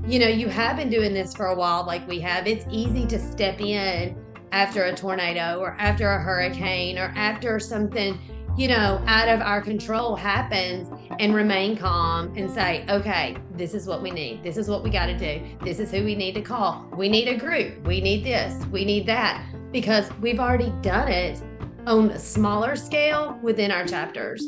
you 0.07 0.19
know 0.19 0.29
you 0.29 0.49
have 0.49 0.77
been 0.77 0.91
doing 0.91 1.15
this 1.15 1.35
for 1.35 1.47
a 1.47 1.57
while 1.57 1.87
like 1.87 2.07
we 2.07 2.21
have, 2.21 2.47
it's 2.47 2.67
easy 2.71 3.07
to 3.07 3.19
step 3.19 3.63
in 3.63 4.15
after 4.53 4.85
a 4.85 4.95
tornado 4.95 5.59
or 5.59 5.75
after 5.79 6.11
a 6.11 6.21
hurricane 6.21 6.99
or 6.99 7.15
after 7.17 7.59
something 7.59 8.19
you 8.57 8.69
know, 8.69 9.03
out 9.07 9.29
of 9.29 9.43
our 9.43 9.61
control 9.61 10.17
happens 10.17 10.89
and 11.19 11.35
remain 11.35 11.77
calm 11.77 12.33
and 12.37 12.51
say, 12.51 12.87
okay, 12.89 13.37
this 13.55 13.75
is 13.75 13.87
what 13.87 14.03
we 14.03 14.11
need. 14.11 14.43
This 14.43 14.57
is 14.57 14.67
what 14.67 14.83
we 14.83 14.89
got 14.89 15.07
to 15.07 15.19
do. 15.19 15.45
This 15.63 15.79
is 15.79 15.91
who 15.91 16.03
we 16.03 16.15
need 16.15 16.35
to 16.37 16.41
call. 16.41 16.89
We 16.97 17.11
need 17.11 17.29
a 17.29 17.37
group. 17.37 17.87
We 17.87 18.01
need 18.01 18.25
this. 18.25 18.65
We 18.69 18.87
need 18.87 19.07
that 19.07 19.45
because 19.73 20.11
we've 20.23 20.41
already 20.41 20.73
done 20.81 21.09
it 21.09 21.43
on 21.87 22.11
a 22.11 22.19
smaller 22.19 22.77
scale 22.77 23.39
within 23.43 23.71
our 23.71 23.87
chapters. 23.87 24.43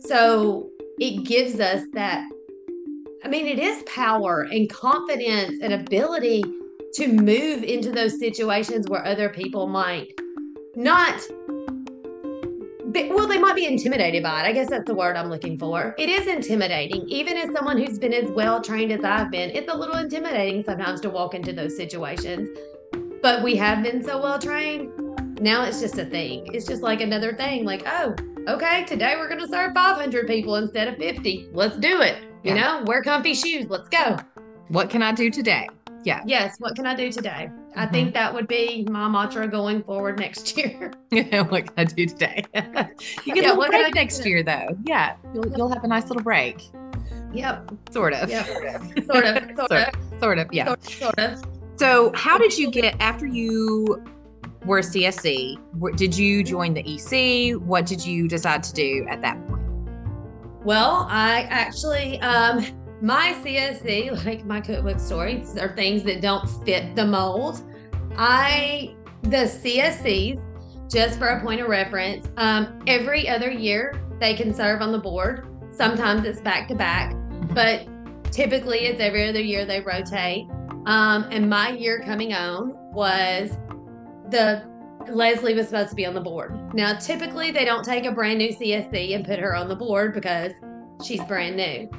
So 0.00 0.68
it 0.98 1.24
gives 1.24 1.58
us 1.58 1.84
that. 1.94 2.28
I 3.24 3.28
mean, 3.28 3.46
it 3.46 3.58
is 3.58 3.82
power 3.84 4.42
and 4.42 4.68
confidence 4.68 5.60
and 5.62 5.72
ability 5.72 6.44
to 6.96 7.08
move 7.08 7.62
into 7.62 7.90
those 7.90 8.18
situations 8.18 8.88
where 8.88 9.04
other 9.06 9.30
people 9.30 9.66
might 9.66 10.08
not 10.76 11.18
well, 12.94 13.26
they 13.26 13.38
might 13.38 13.56
be 13.56 13.66
intimidated 13.66 14.22
by 14.22 14.42
it. 14.42 14.46
I 14.46 14.52
guess 14.52 14.70
that's 14.70 14.86
the 14.86 14.94
word 14.94 15.16
I'm 15.16 15.28
looking 15.28 15.58
for. 15.58 15.94
It 15.98 16.08
is 16.08 16.26
intimidating. 16.26 17.08
Even 17.08 17.36
as 17.36 17.52
someone 17.52 17.76
who's 17.76 17.98
been 17.98 18.12
as 18.12 18.30
well 18.30 18.62
trained 18.62 18.92
as 18.92 19.04
I've 19.04 19.30
been, 19.30 19.50
it's 19.50 19.72
a 19.72 19.76
little 19.76 19.96
intimidating 19.96 20.62
sometimes 20.62 21.00
to 21.02 21.10
walk 21.10 21.34
into 21.34 21.52
those 21.52 21.76
situations. 21.76 22.48
But 23.20 23.42
we 23.42 23.56
have 23.56 23.82
been 23.82 24.02
so 24.02 24.22
well 24.22 24.38
trained. 24.38 24.92
Now 25.40 25.64
it's 25.64 25.80
just 25.80 25.98
a 25.98 26.04
thing. 26.04 26.48
It's 26.54 26.66
just 26.66 26.82
like 26.82 27.00
another 27.00 27.34
thing. 27.34 27.64
Like, 27.64 27.82
oh, 27.86 28.14
okay, 28.46 28.84
today 28.84 29.16
we're 29.16 29.28
going 29.28 29.40
to 29.40 29.48
serve 29.48 29.72
500 29.74 30.26
people 30.26 30.56
instead 30.56 30.88
of 30.88 30.96
50. 30.96 31.48
Let's 31.52 31.76
do 31.76 32.00
it. 32.00 32.22
You 32.44 32.54
yeah. 32.54 32.78
know, 32.78 32.84
wear 32.84 33.02
comfy 33.02 33.34
shoes. 33.34 33.66
Let's 33.68 33.88
go. 33.88 34.16
What 34.68 34.90
can 34.90 35.02
I 35.02 35.12
do 35.12 35.30
today? 35.30 35.68
Yeah. 36.04 36.22
Yes. 36.26 36.56
What 36.58 36.76
can 36.76 36.86
I 36.86 36.94
do 36.94 37.10
today? 37.10 37.48
Mm-hmm. 37.50 37.78
I 37.78 37.86
think 37.86 38.14
that 38.14 38.32
would 38.32 38.46
be 38.46 38.86
my 38.90 39.08
mantra 39.08 39.48
going 39.48 39.82
forward 39.82 40.18
next 40.18 40.56
year. 40.56 40.92
what 41.10 41.66
can 41.66 41.72
I 41.76 41.84
do 41.84 42.06
today? 42.06 42.44
you 42.54 43.34
get 43.34 43.44
yeah, 43.44 43.52
a 43.52 43.54
little 43.54 43.68
break 43.68 43.94
next 43.94 44.24
year, 44.24 44.42
though. 44.42 44.76
Yeah. 44.86 45.16
You'll, 45.32 45.48
you'll 45.56 45.68
have 45.68 45.82
a 45.82 45.88
nice 45.88 46.08
little 46.08 46.22
break. 46.22 46.62
Yep. 47.32 47.70
Sort 47.90 48.12
of. 48.12 48.28
Yep. 48.28 48.46
sort 48.46 48.66
of. 48.66 48.82
Sort 49.06 49.24
of. 49.24 49.56
Sort 49.56 49.72
of. 49.72 50.20
Sort 50.20 50.38
of. 50.38 50.52
Yeah. 50.52 50.66
Sort, 50.66 50.84
sort 50.84 51.18
of. 51.18 51.44
So, 51.76 52.12
how 52.14 52.38
did 52.38 52.56
you 52.56 52.70
get 52.70 52.94
after 53.00 53.26
you 53.26 54.04
were 54.64 54.80
CSC? 54.80 55.58
Did 55.96 56.16
you 56.16 56.44
join 56.44 56.74
the 56.74 56.82
EC? 56.86 57.60
What 57.60 57.86
did 57.86 58.04
you 58.04 58.28
decide 58.28 58.62
to 58.64 58.72
do 58.72 59.06
at 59.10 59.20
that 59.22 59.44
point? 59.48 59.62
Well, 60.64 61.06
I 61.10 61.42
actually 61.50 62.20
um, 62.20 62.64
my 63.04 63.34
CSC, 63.44 64.24
like 64.24 64.46
my 64.46 64.62
cookbook 64.62 64.98
stories, 64.98 65.58
are 65.58 65.76
things 65.76 66.04
that 66.04 66.22
don't 66.22 66.48
fit 66.64 66.96
the 66.96 67.04
mold. 67.04 67.60
I, 68.16 68.94
the 69.24 69.44
CSCs 69.44 70.40
just 70.90 71.18
for 71.18 71.26
a 71.28 71.42
point 71.42 71.60
of 71.60 71.68
reference, 71.68 72.26
um, 72.38 72.82
every 72.86 73.28
other 73.28 73.50
year 73.50 74.00
they 74.20 74.32
can 74.32 74.54
serve 74.54 74.80
on 74.80 74.90
the 74.90 74.98
board. 74.98 75.46
Sometimes 75.70 76.24
it's 76.24 76.40
back 76.40 76.66
to 76.68 76.74
back, 76.74 77.14
but 77.52 77.86
typically 78.30 78.86
it's 78.86 79.00
every 79.00 79.28
other 79.28 79.40
year 79.40 79.66
they 79.66 79.82
rotate. 79.82 80.48
Um, 80.86 81.26
and 81.30 81.48
my 81.50 81.72
year 81.72 82.00
coming 82.00 82.32
on 82.32 82.72
was 82.90 83.50
the 84.30 84.64
Leslie 85.10 85.52
was 85.52 85.66
supposed 85.66 85.90
to 85.90 85.94
be 85.94 86.06
on 86.06 86.14
the 86.14 86.22
board. 86.22 86.72
Now, 86.72 86.94
typically 86.94 87.50
they 87.50 87.66
don't 87.66 87.84
take 87.84 88.06
a 88.06 88.12
brand 88.12 88.38
new 88.38 88.48
CSC 88.48 89.14
and 89.14 89.26
put 89.26 89.38
her 89.40 89.54
on 89.54 89.68
the 89.68 89.76
board 89.76 90.14
because 90.14 90.52
she's 91.04 91.22
brand 91.24 91.56
new. 91.56 91.90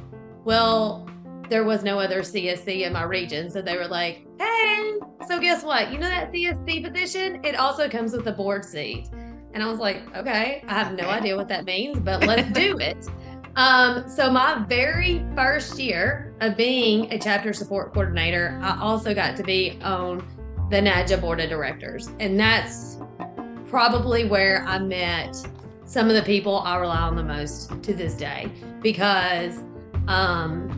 Well, 0.45 1.09
there 1.49 1.63
was 1.63 1.83
no 1.83 1.99
other 1.99 2.21
CSC 2.21 2.85
in 2.85 2.93
my 2.93 3.03
region. 3.03 3.49
So 3.49 3.63
they 3.63 3.77
were 3.77 3.87
like, 3.87 4.27
hey, 4.39 4.93
so 5.27 5.39
guess 5.39 5.63
what? 5.63 5.91
You 5.91 5.97
know 5.97 6.07
that 6.07 6.31
CSC 6.31 6.85
position? 6.85 7.43
It 7.43 7.55
also 7.55 7.89
comes 7.89 8.13
with 8.13 8.27
a 8.27 8.31
board 8.31 8.63
seat. 8.63 9.09
And 9.53 9.63
I 9.63 9.67
was 9.67 9.79
like, 9.79 10.15
okay, 10.15 10.63
I 10.67 10.73
have 10.73 10.93
no 10.93 11.09
idea 11.09 11.35
what 11.35 11.47
that 11.47 11.65
means, 11.65 11.97
but 11.99 12.23
let's 12.27 12.51
do 12.51 12.77
it. 12.77 13.07
Um, 13.55 14.07
so 14.07 14.29
my 14.29 14.63
very 14.67 15.25
first 15.35 15.79
year 15.79 16.35
of 16.41 16.55
being 16.55 17.11
a 17.11 17.17
chapter 17.17 17.51
support 17.51 17.93
coordinator, 17.93 18.59
I 18.61 18.79
also 18.79 19.15
got 19.15 19.35
to 19.37 19.43
be 19.43 19.79
on 19.81 20.19
the 20.69 20.77
NAJA 20.77 21.21
board 21.21 21.39
of 21.39 21.49
directors. 21.49 22.09
And 22.19 22.39
that's 22.39 22.99
probably 23.65 24.25
where 24.25 24.63
I 24.67 24.77
met 24.77 25.35
some 25.85 26.07
of 26.09 26.15
the 26.15 26.21
people 26.21 26.59
I 26.59 26.77
rely 26.77 26.99
on 26.99 27.15
the 27.15 27.23
most 27.23 27.81
to 27.81 27.93
this 27.93 28.13
day 28.13 28.51
because 28.81 29.59
um, 30.07 30.69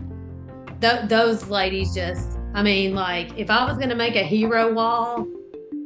th- 0.80 1.08
those 1.08 1.48
ladies 1.48 1.94
just, 1.94 2.38
I 2.54 2.62
mean, 2.62 2.94
like 2.94 3.36
if 3.38 3.50
I 3.50 3.64
was 3.64 3.76
going 3.76 3.90
to 3.90 3.94
make 3.94 4.16
a 4.16 4.22
hero 4.22 4.72
wall, 4.72 5.26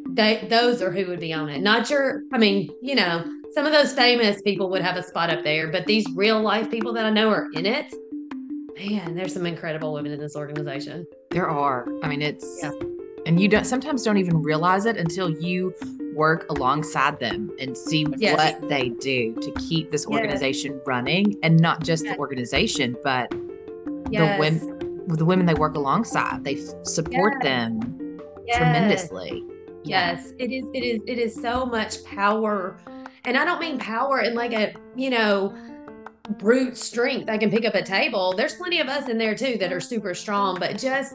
they, 0.08 0.46
those 0.48 0.82
are 0.82 0.90
who 0.90 1.06
would 1.06 1.20
be 1.20 1.32
on 1.32 1.48
it. 1.48 1.60
Not 1.60 1.90
your, 1.90 2.22
I 2.32 2.38
mean, 2.38 2.70
you 2.82 2.94
know, 2.94 3.24
some 3.52 3.66
of 3.66 3.72
those 3.72 3.92
famous 3.92 4.40
people 4.42 4.70
would 4.70 4.82
have 4.82 4.96
a 4.96 5.02
spot 5.02 5.30
up 5.30 5.42
there, 5.44 5.70
but 5.70 5.86
these 5.86 6.06
real 6.14 6.40
life 6.40 6.70
people 6.70 6.92
that 6.94 7.04
I 7.04 7.10
know 7.10 7.30
are 7.30 7.48
in 7.52 7.66
it. 7.66 7.94
Man, 8.76 9.14
there's 9.14 9.34
some 9.34 9.46
incredible 9.46 9.92
women 9.92 10.12
in 10.12 10.18
this 10.18 10.34
organization. 10.34 11.06
There 11.30 11.48
are. 11.48 11.86
I 12.02 12.08
mean, 12.08 12.22
it's, 12.22 12.60
yeah. 12.62 12.70
And 13.26 13.40
you 13.40 13.48
don't 13.48 13.64
sometimes 13.64 14.02
don't 14.02 14.16
even 14.16 14.42
realize 14.42 14.86
it 14.86 14.96
until 14.96 15.30
you 15.30 15.74
work 16.14 16.46
alongside 16.50 17.18
them 17.18 17.50
and 17.58 17.76
see 17.76 18.06
yes. 18.16 18.36
what 18.36 18.68
they 18.68 18.90
do 18.90 19.34
to 19.36 19.50
keep 19.52 19.90
this 19.90 20.06
organization 20.06 20.72
yes. 20.74 20.82
running 20.86 21.36
and 21.42 21.58
not 21.58 21.82
just 21.82 22.04
yes. 22.04 22.14
the 22.14 22.20
organization, 22.20 22.96
but 23.02 23.30
the 23.30 24.36
women, 24.38 25.06
the 25.08 25.24
women 25.24 25.46
they 25.46 25.54
work 25.54 25.74
alongside. 25.74 26.44
They 26.44 26.56
support 26.82 27.42
them 27.42 28.20
tremendously. 28.52 29.44
Yes, 29.84 30.32
it 30.38 30.52
is. 30.52 30.64
It 30.74 30.84
is. 30.84 31.00
It 31.06 31.18
is 31.18 31.34
so 31.34 31.64
much 31.64 32.04
power 32.04 32.78
and 33.24 33.36
I 33.36 33.44
don't 33.44 33.60
mean 33.60 33.78
power 33.78 34.20
in 34.20 34.34
like 34.34 34.52
a, 34.52 34.74
you 34.96 35.10
know, 35.10 35.54
brute 36.38 36.76
strength. 36.76 37.28
I 37.28 37.38
can 37.38 37.50
pick 37.50 37.64
up 37.64 37.74
a 37.74 37.82
table. 37.82 38.34
There's 38.36 38.54
plenty 38.54 38.80
of 38.80 38.88
us 38.88 39.08
in 39.08 39.18
there 39.18 39.34
too 39.34 39.56
that 39.58 39.72
are 39.72 39.80
super 39.80 40.14
strong, 40.14 40.58
but 40.58 40.78
just 40.78 41.14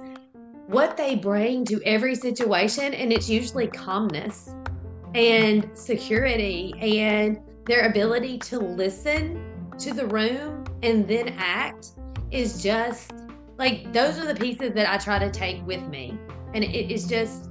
what 0.67 0.97
they 0.97 1.15
bring 1.15 1.65
to 1.65 1.82
every 1.84 2.15
situation. 2.15 2.93
And 2.93 3.12
it's 3.12 3.30
usually 3.30 3.67
calmness 3.67 4.53
and 5.15 5.69
security 5.73 6.73
and 6.80 7.39
their 7.65 7.89
ability 7.89 8.38
to 8.38 8.60
listen 8.60 9.43
to 9.80 9.93
the 9.93 10.06
room 10.08 10.65
and 10.84 11.08
then 11.08 11.30
act 11.38 11.91
is 12.32 12.62
just 12.62 13.12
like 13.58 13.91
those 13.93 14.19
are 14.19 14.25
the 14.25 14.36
pieces 14.36 14.73
that 14.73 14.89
I 14.89 14.97
try 14.97 15.19
to 15.19 15.32
take 15.32 15.65
with 15.65 15.82
me. 15.88 16.17
And 16.53 16.63
it 16.63 16.91
is 16.91 17.08
just 17.08 17.46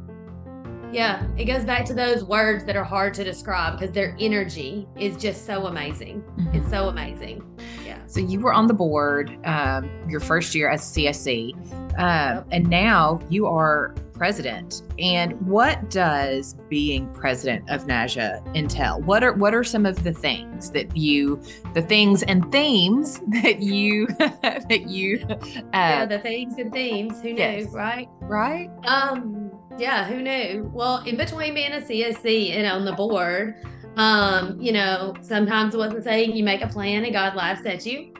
yeah, 0.92 1.26
it 1.36 1.44
goes 1.44 1.64
back 1.64 1.84
to 1.86 1.94
those 1.94 2.24
words 2.24 2.64
that 2.64 2.76
are 2.76 2.84
hard 2.84 3.14
to 3.14 3.24
describe 3.24 3.78
because 3.78 3.94
their 3.94 4.16
energy 4.20 4.88
is 4.96 5.16
just 5.16 5.46
so 5.46 5.66
amazing. 5.66 6.22
Mm-hmm. 6.22 6.56
It's 6.56 6.70
so 6.70 6.88
amazing. 6.88 7.42
Yeah. 7.84 7.98
So 8.06 8.20
you 8.20 8.40
were 8.40 8.52
on 8.52 8.66
the 8.66 8.74
board 8.74 9.36
um, 9.44 9.90
your 10.08 10.20
first 10.20 10.54
year 10.54 10.70
as 10.70 10.82
CSC, 10.82 11.54
yep. 11.98 12.46
and 12.50 12.68
now 12.68 13.20
you 13.28 13.46
are 13.46 13.94
president. 14.16 14.82
And 14.98 15.38
what 15.46 15.90
does 15.90 16.54
being 16.68 17.12
president 17.12 17.68
of 17.68 17.86
NAJA 17.86 18.54
entail? 18.56 19.00
What 19.02 19.22
are 19.22 19.32
what 19.32 19.54
are 19.54 19.64
some 19.64 19.86
of 19.86 20.02
the 20.02 20.12
things 20.12 20.70
that 20.70 20.96
you, 20.96 21.40
the 21.74 21.82
things 21.82 22.22
and 22.22 22.50
themes 22.50 23.20
that 23.42 23.60
you 23.60 24.06
that 24.18 24.84
you? 24.88 25.24
Uh, 25.28 25.60
yeah, 25.74 26.06
the 26.06 26.18
things 26.18 26.54
and 26.58 26.72
themes. 26.72 27.20
Who 27.20 27.30
yes. 27.30 27.72
right? 27.72 28.08
Right. 28.20 28.70
Um 28.84 29.45
yeah, 29.78 30.04
who 30.04 30.22
knew? 30.22 30.70
Well, 30.72 31.02
in 31.04 31.16
between 31.16 31.54
being 31.54 31.72
a 31.72 31.80
CSC 31.80 32.56
and 32.56 32.66
on 32.66 32.84
the 32.84 32.92
board, 32.92 33.56
um, 33.96 34.60
you 34.60 34.72
know, 34.72 35.14
sometimes 35.20 35.72
the 35.72 36.00
saying? 36.02 36.36
You 36.36 36.44
make 36.44 36.62
a 36.62 36.68
plan 36.68 37.04
and 37.04 37.12
God 37.12 37.34
laughs 37.34 37.64
at 37.66 37.86
you. 37.86 38.12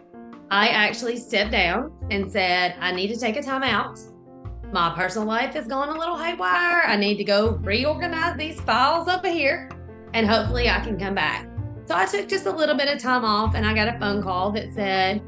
I 0.50 0.68
actually 0.68 1.16
stepped 1.16 1.52
down 1.52 1.92
and 2.10 2.30
said, 2.30 2.76
I 2.80 2.92
need 2.92 3.08
to 3.08 3.16
take 3.18 3.36
a 3.36 3.42
time 3.42 3.62
out. 3.62 3.98
My 4.72 4.92
personal 4.96 5.26
life 5.26 5.54
has 5.54 5.66
gone 5.66 5.88
a 5.88 5.98
little 5.98 6.16
haywire. 6.16 6.82
I 6.86 6.96
need 6.96 7.16
to 7.18 7.24
go 7.24 7.52
reorganize 7.62 8.36
these 8.36 8.60
files 8.60 9.08
up 9.08 9.24
here 9.24 9.70
and 10.14 10.26
hopefully 10.26 10.68
I 10.68 10.80
can 10.80 10.98
come 10.98 11.14
back. 11.14 11.48
So 11.86 11.94
I 11.94 12.06
took 12.06 12.28
just 12.28 12.46
a 12.46 12.50
little 12.50 12.76
bit 12.76 12.88
of 12.88 13.00
time 13.00 13.24
off 13.24 13.54
and 13.54 13.66
I 13.66 13.74
got 13.74 13.94
a 13.94 13.98
phone 13.98 14.22
call 14.22 14.50
that 14.52 14.72
said, 14.72 15.22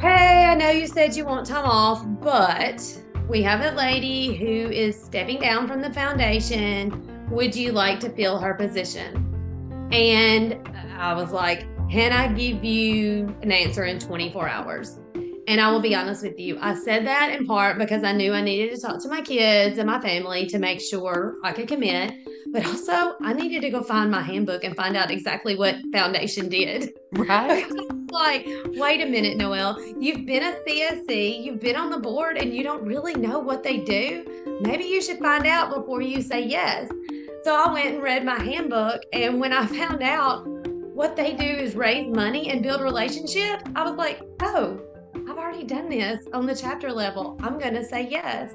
Hey, 0.00 0.44
I 0.44 0.54
know 0.54 0.70
you 0.70 0.86
said 0.86 1.16
you 1.16 1.24
want 1.24 1.46
time 1.46 1.64
off, 1.64 2.04
but 2.20 2.82
we 3.28 3.42
have 3.42 3.60
a 3.60 3.76
lady 3.76 4.36
who 4.36 4.70
is 4.70 5.00
stepping 5.00 5.40
down 5.40 5.66
from 5.66 5.80
the 5.80 5.92
foundation. 5.92 7.28
Would 7.30 7.56
you 7.56 7.72
like 7.72 7.98
to 8.00 8.10
fill 8.10 8.38
her 8.38 8.54
position? 8.54 9.88
And 9.90 10.56
I 10.96 11.12
was 11.12 11.32
like, 11.32 11.66
Can 11.90 12.12
I 12.12 12.32
give 12.32 12.64
you 12.64 13.34
an 13.42 13.50
answer 13.50 13.84
in 13.84 13.98
24 13.98 14.48
hours? 14.48 14.98
And 15.46 15.60
I 15.60 15.70
will 15.70 15.80
be 15.80 15.90
mm-hmm. 15.90 16.00
honest 16.00 16.22
with 16.22 16.38
you, 16.38 16.58
I 16.60 16.74
said 16.74 17.06
that 17.06 17.32
in 17.32 17.46
part 17.46 17.78
because 17.78 18.02
I 18.02 18.12
knew 18.12 18.32
I 18.32 18.42
needed 18.42 18.74
to 18.74 18.80
talk 18.80 19.00
to 19.02 19.08
my 19.08 19.20
kids 19.20 19.78
and 19.78 19.86
my 19.86 20.00
family 20.00 20.46
to 20.46 20.58
make 20.58 20.80
sure 20.80 21.36
I 21.44 21.52
could 21.52 21.68
commit. 21.68 22.14
But 22.52 22.66
also, 22.66 23.16
I 23.22 23.32
needed 23.32 23.62
to 23.62 23.70
go 23.70 23.82
find 23.82 24.10
my 24.10 24.22
handbook 24.22 24.64
and 24.64 24.74
find 24.74 24.96
out 24.96 25.10
exactly 25.10 25.56
what 25.56 25.76
foundation 25.92 26.48
did. 26.48 26.90
Right. 27.12 27.64
like, 28.10 28.46
wait 28.74 29.00
a 29.00 29.06
minute, 29.06 29.38
Noel, 29.38 29.80
you've 29.98 30.26
been 30.26 30.42
a 30.42 30.58
CSC, 30.66 31.42
you've 31.42 31.60
been 31.60 31.76
on 31.76 31.88
the 31.88 31.98
board, 31.98 32.36
and 32.36 32.54
you 32.54 32.62
don't 32.62 32.82
really 32.82 33.14
know 33.14 33.38
what 33.38 33.62
they 33.62 33.78
do. 33.78 34.58
Maybe 34.60 34.84
you 34.84 35.00
should 35.00 35.18
find 35.18 35.46
out 35.46 35.74
before 35.74 36.02
you 36.02 36.20
say 36.20 36.46
yes. 36.46 36.90
So 37.42 37.54
I 37.54 37.72
went 37.72 37.94
and 37.94 38.02
read 38.02 38.24
my 38.24 38.38
handbook, 38.38 39.00
and 39.14 39.40
when 39.40 39.52
I 39.52 39.66
found 39.78 40.02
out 40.02 40.46
what 40.46 41.16
they 41.16 41.32
do 41.32 41.44
is 41.44 41.74
raise 41.74 42.14
money 42.14 42.50
and 42.50 42.62
build 42.62 42.82
relationships, 42.82 43.62
I 43.74 43.88
was 43.88 43.96
like, 43.96 44.20
oh, 44.42 44.80
I've 45.28 45.38
already 45.38 45.64
done 45.64 45.88
this 45.88 46.26
on 46.32 46.46
the 46.46 46.54
chapter 46.54 46.92
level. 46.92 47.36
I'm 47.42 47.58
going 47.58 47.74
to 47.74 47.84
say 47.84 48.08
yes. 48.08 48.52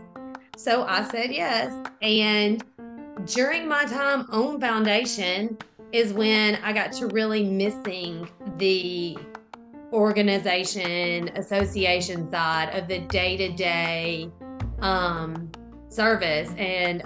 So 0.55 0.84
I 0.84 1.03
said 1.10 1.31
yes. 1.31 1.73
And 2.01 2.63
during 3.25 3.67
my 3.67 3.84
time 3.86 4.25
on 4.31 4.60
foundation 4.60 5.57
is 5.91 6.13
when 6.13 6.55
I 6.63 6.71
got 6.71 6.93
to 6.93 7.07
really 7.07 7.43
missing 7.43 8.29
the 8.57 9.17
organization, 9.91 11.29
association 11.36 12.31
side 12.31 12.69
of 12.73 12.88
the 12.88 12.99
day 12.99 13.36
to 13.38 13.49
day 13.51 14.31
service 15.89 16.49
and 16.57 17.03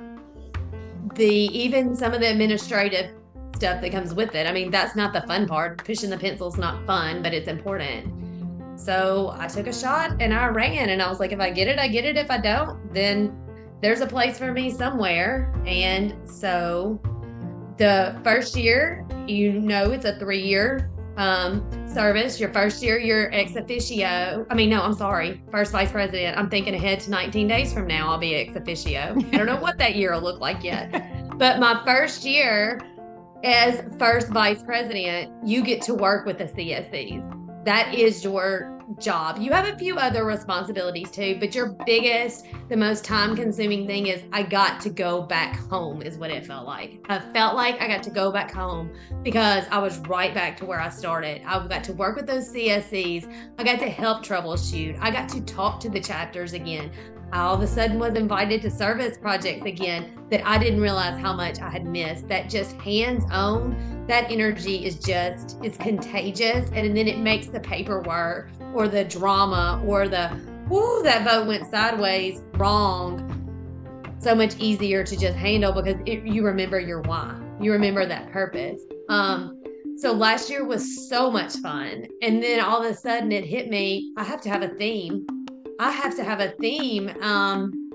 the 1.15 1.25
even 1.25 1.95
some 1.95 2.13
of 2.13 2.19
the 2.19 2.29
administrative 2.29 3.15
stuff 3.55 3.81
that 3.81 3.91
comes 3.91 4.13
with 4.13 4.35
it. 4.35 4.45
I 4.45 4.51
mean, 4.51 4.69
that's 4.69 4.95
not 4.95 5.13
the 5.13 5.21
fun 5.21 5.47
part. 5.47 5.83
Pushing 5.83 6.11
the 6.11 6.17
pencil's 6.17 6.57
not 6.57 6.85
fun, 6.85 7.23
but 7.23 7.33
it's 7.33 7.47
important. 7.47 8.34
So 8.75 9.33
I 9.37 9.47
took 9.47 9.67
a 9.67 9.73
shot 9.73 10.21
and 10.21 10.33
I 10.33 10.47
ran 10.47 10.89
and 10.89 11.01
I 11.01 11.09
was 11.09 11.19
like, 11.19 11.31
if 11.31 11.39
I 11.39 11.49
get 11.49 11.67
it, 11.67 11.79
I 11.79 11.87
get 11.87 12.05
it. 12.05 12.17
If 12.17 12.29
I 12.29 12.37
don't, 12.37 12.93
then 12.93 13.35
there's 13.81 14.01
a 14.01 14.07
place 14.07 14.37
for 14.37 14.51
me 14.51 14.69
somewhere. 14.69 15.53
And 15.65 16.15
so 16.29 16.99
the 17.77 18.19
first 18.23 18.55
year, 18.55 19.05
you 19.27 19.53
know, 19.53 19.91
it's 19.91 20.05
a 20.05 20.17
three 20.19 20.41
year 20.41 20.91
um, 21.17 21.67
service. 21.87 22.39
Your 22.39 22.51
first 22.51 22.83
year, 22.83 22.99
you're 22.99 23.33
ex 23.33 23.55
officio. 23.55 24.45
I 24.49 24.53
mean, 24.55 24.69
no, 24.69 24.81
I'm 24.81 24.93
sorry, 24.93 25.41
first 25.51 25.71
vice 25.71 25.91
president. 25.91 26.37
I'm 26.37 26.49
thinking 26.49 26.75
ahead 26.75 26.99
to 27.01 27.09
19 27.09 27.47
days 27.47 27.73
from 27.73 27.87
now, 27.87 28.09
I'll 28.09 28.17
be 28.17 28.35
ex 28.35 28.55
officio. 28.55 29.15
I 29.31 29.37
don't 29.37 29.45
know 29.45 29.59
what 29.59 29.77
that 29.77 29.95
year 29.95 30.13
will 30.13 30.21
look 30.21 30.39
like 30.39 30.63
yet. 30.63 31.11
But 31.37 31.59
my 31.59 31.83
first 31.83 32.23
year 32.23 32.79
as 33.43 33.83
first 33.99 34.29
vice 34.29 34.63
president, 34.63 35.33
you 35.45 35.63
get 35.63 35.81
to 35.81 35.93
work 35.93 36.25
with 36.25 36.37
the 36.37 36.45
CSCs. 36.45 37.34
That 37.65 37.95
is 37.95 38.23
your 38.23 38.79
job. 38.99 39.39
You 39.39 39.51
have 39.51 39.67
a 39.67 39.75
few 39.75 39.95
other 39.97 40.23
responsibilities 40.23 41.09
too, 41.09 41.37
but 41.39 41.55
your 41.55 41.75
biggest, 41.87 42.45
the 42.69 42.77
most 42.77 43.03
time 43.03 43.35
consuming 43.35 43.87
thing 43.87 44.05
is 44.05 44.21
I 44.31 44.43
got 44.43 44.79
to 44.81 44.91
go 44.91 45.23
back 45.23 45.55
home, 45.67 46.03
is 46.03 46.19
what 46.19 46.29
it 46.29 46.45
felt 46.45 46.67
like. 46.67 47.03
I 47.09 47.17
felt 47.33 47.55
like 47.55 47.81
I 47.81 47.87
got 47.87 48.03
to 48.03 48.11
go 48.11 48.31
back 48.31 48.51
home 48.51 48.91
because 49.23 49.65
I 49.71 49.79
was 49.79 49.97
right 50.01 50.31
back 50.31 50.57
to 50.57 50.65
where 50.65 50.79
I 50.79 50.89
started. 50.89 51.41
I 51.43 51.67
got 51.67 51.83
to 51.85 51.93
work 51.93 52.17
with 52.17 52.27
those 52.27 52.53
CSCs. 52.53 53.33
I 53.57 53.63
got 53.63 53.79
to 53.79 53.89
help 53.89 54.23
troubleshoot. 54.23 54.99
I 55.01 55.09
got 55.09 55.27
to 55.29 55.41
talk 55.41 55.79
to 55.79 55.89
the 55.89 55.99
chapters 55.99 56.53
again. 56.53 56.91
I 57.31 57.41
all 57.41 57.55
of 57.55 57.61
a 57.61 57.67
sudden 57.67 57.99
was 57.99 58.15
invited 58.15 58.61
to 58.63 58.71
service 58.71 59.17
projects 59.17 59.65
again 59.65 60.19
that 60.31 60.45
I 60.45 60.57
didn't 60.57 60.81
realize 60.81 61.19
how 61.19 61.33
much 61.33 61.59
I 61.59 61.69
had 61.69 61.85
missed. 61.85 62.27
That 62.27 62.49
just 62.49 62.73
hands 62.77 63.23
on, 63.31 64.05
that 64.07 64.31
energy 64.31 64.85
is 64.85 64.95
just, 64.95 65.57
it's 65.63 65.77
contagious. 65.77 66.69
And 66.73 66.95
then 66.95 67.07
it 67.07 67.19
makes 67.19 67.47
the 67.47 67.59
paperwork 67.59 68.49
or 68.73 68.87
the 68.87 69.03
drama 69.03 69.83
or 69.85 70.07
the, 70.07 70.39
whoo, 70.69 71.03
that 71.03 71.23
vote 71.23 71.47
went 71.47 71.69
sideways 71.69 72.41
wrong 72.53 73.31
so 74.19 74.33
much 74.33 74.55
easier 74.57 75.03
to 75.03 75.15
just 75.15 75.37
handle 75.37 75.71
because 75.71 76.01
it, 76.05 76.25
you 76.25 76.43
remember 76.43 76.79
your 76.79 77.01
why, 77.01 77.39
you 77.61 77.71
remember 77.71 78.05
that 78.07 78.31
purpose. 78.31 78.81
Um, 79.07 79.61
so 79.97 80.11
last 80.11 80.49
year 80.49 80.65
was 80.65 81.07
so 81.07 81.29
much 81.29 81.53
fun. 81.57 82.07
And 82.21 82.41
then 82.41 82.59
all 82.59 82.83
of 82.83 82.91
a 82.91 82.95
sudden 82.95 83.31
it 83.31 83.45
hit 83.45 83.69
me 83.69 84.13
I 84.17 84.23
have 84.23 84.41
to 84.41 84.49
have 84.49 84.63
a 84.63 84.69
theme. 84.69 85.27
I 85.79 85.91
have 85.91 86.15
to 86.15 86.23
have 86.23 86.39
a 86.39 86.49
theme. 86.51 87.09
Um, 87.21 87.91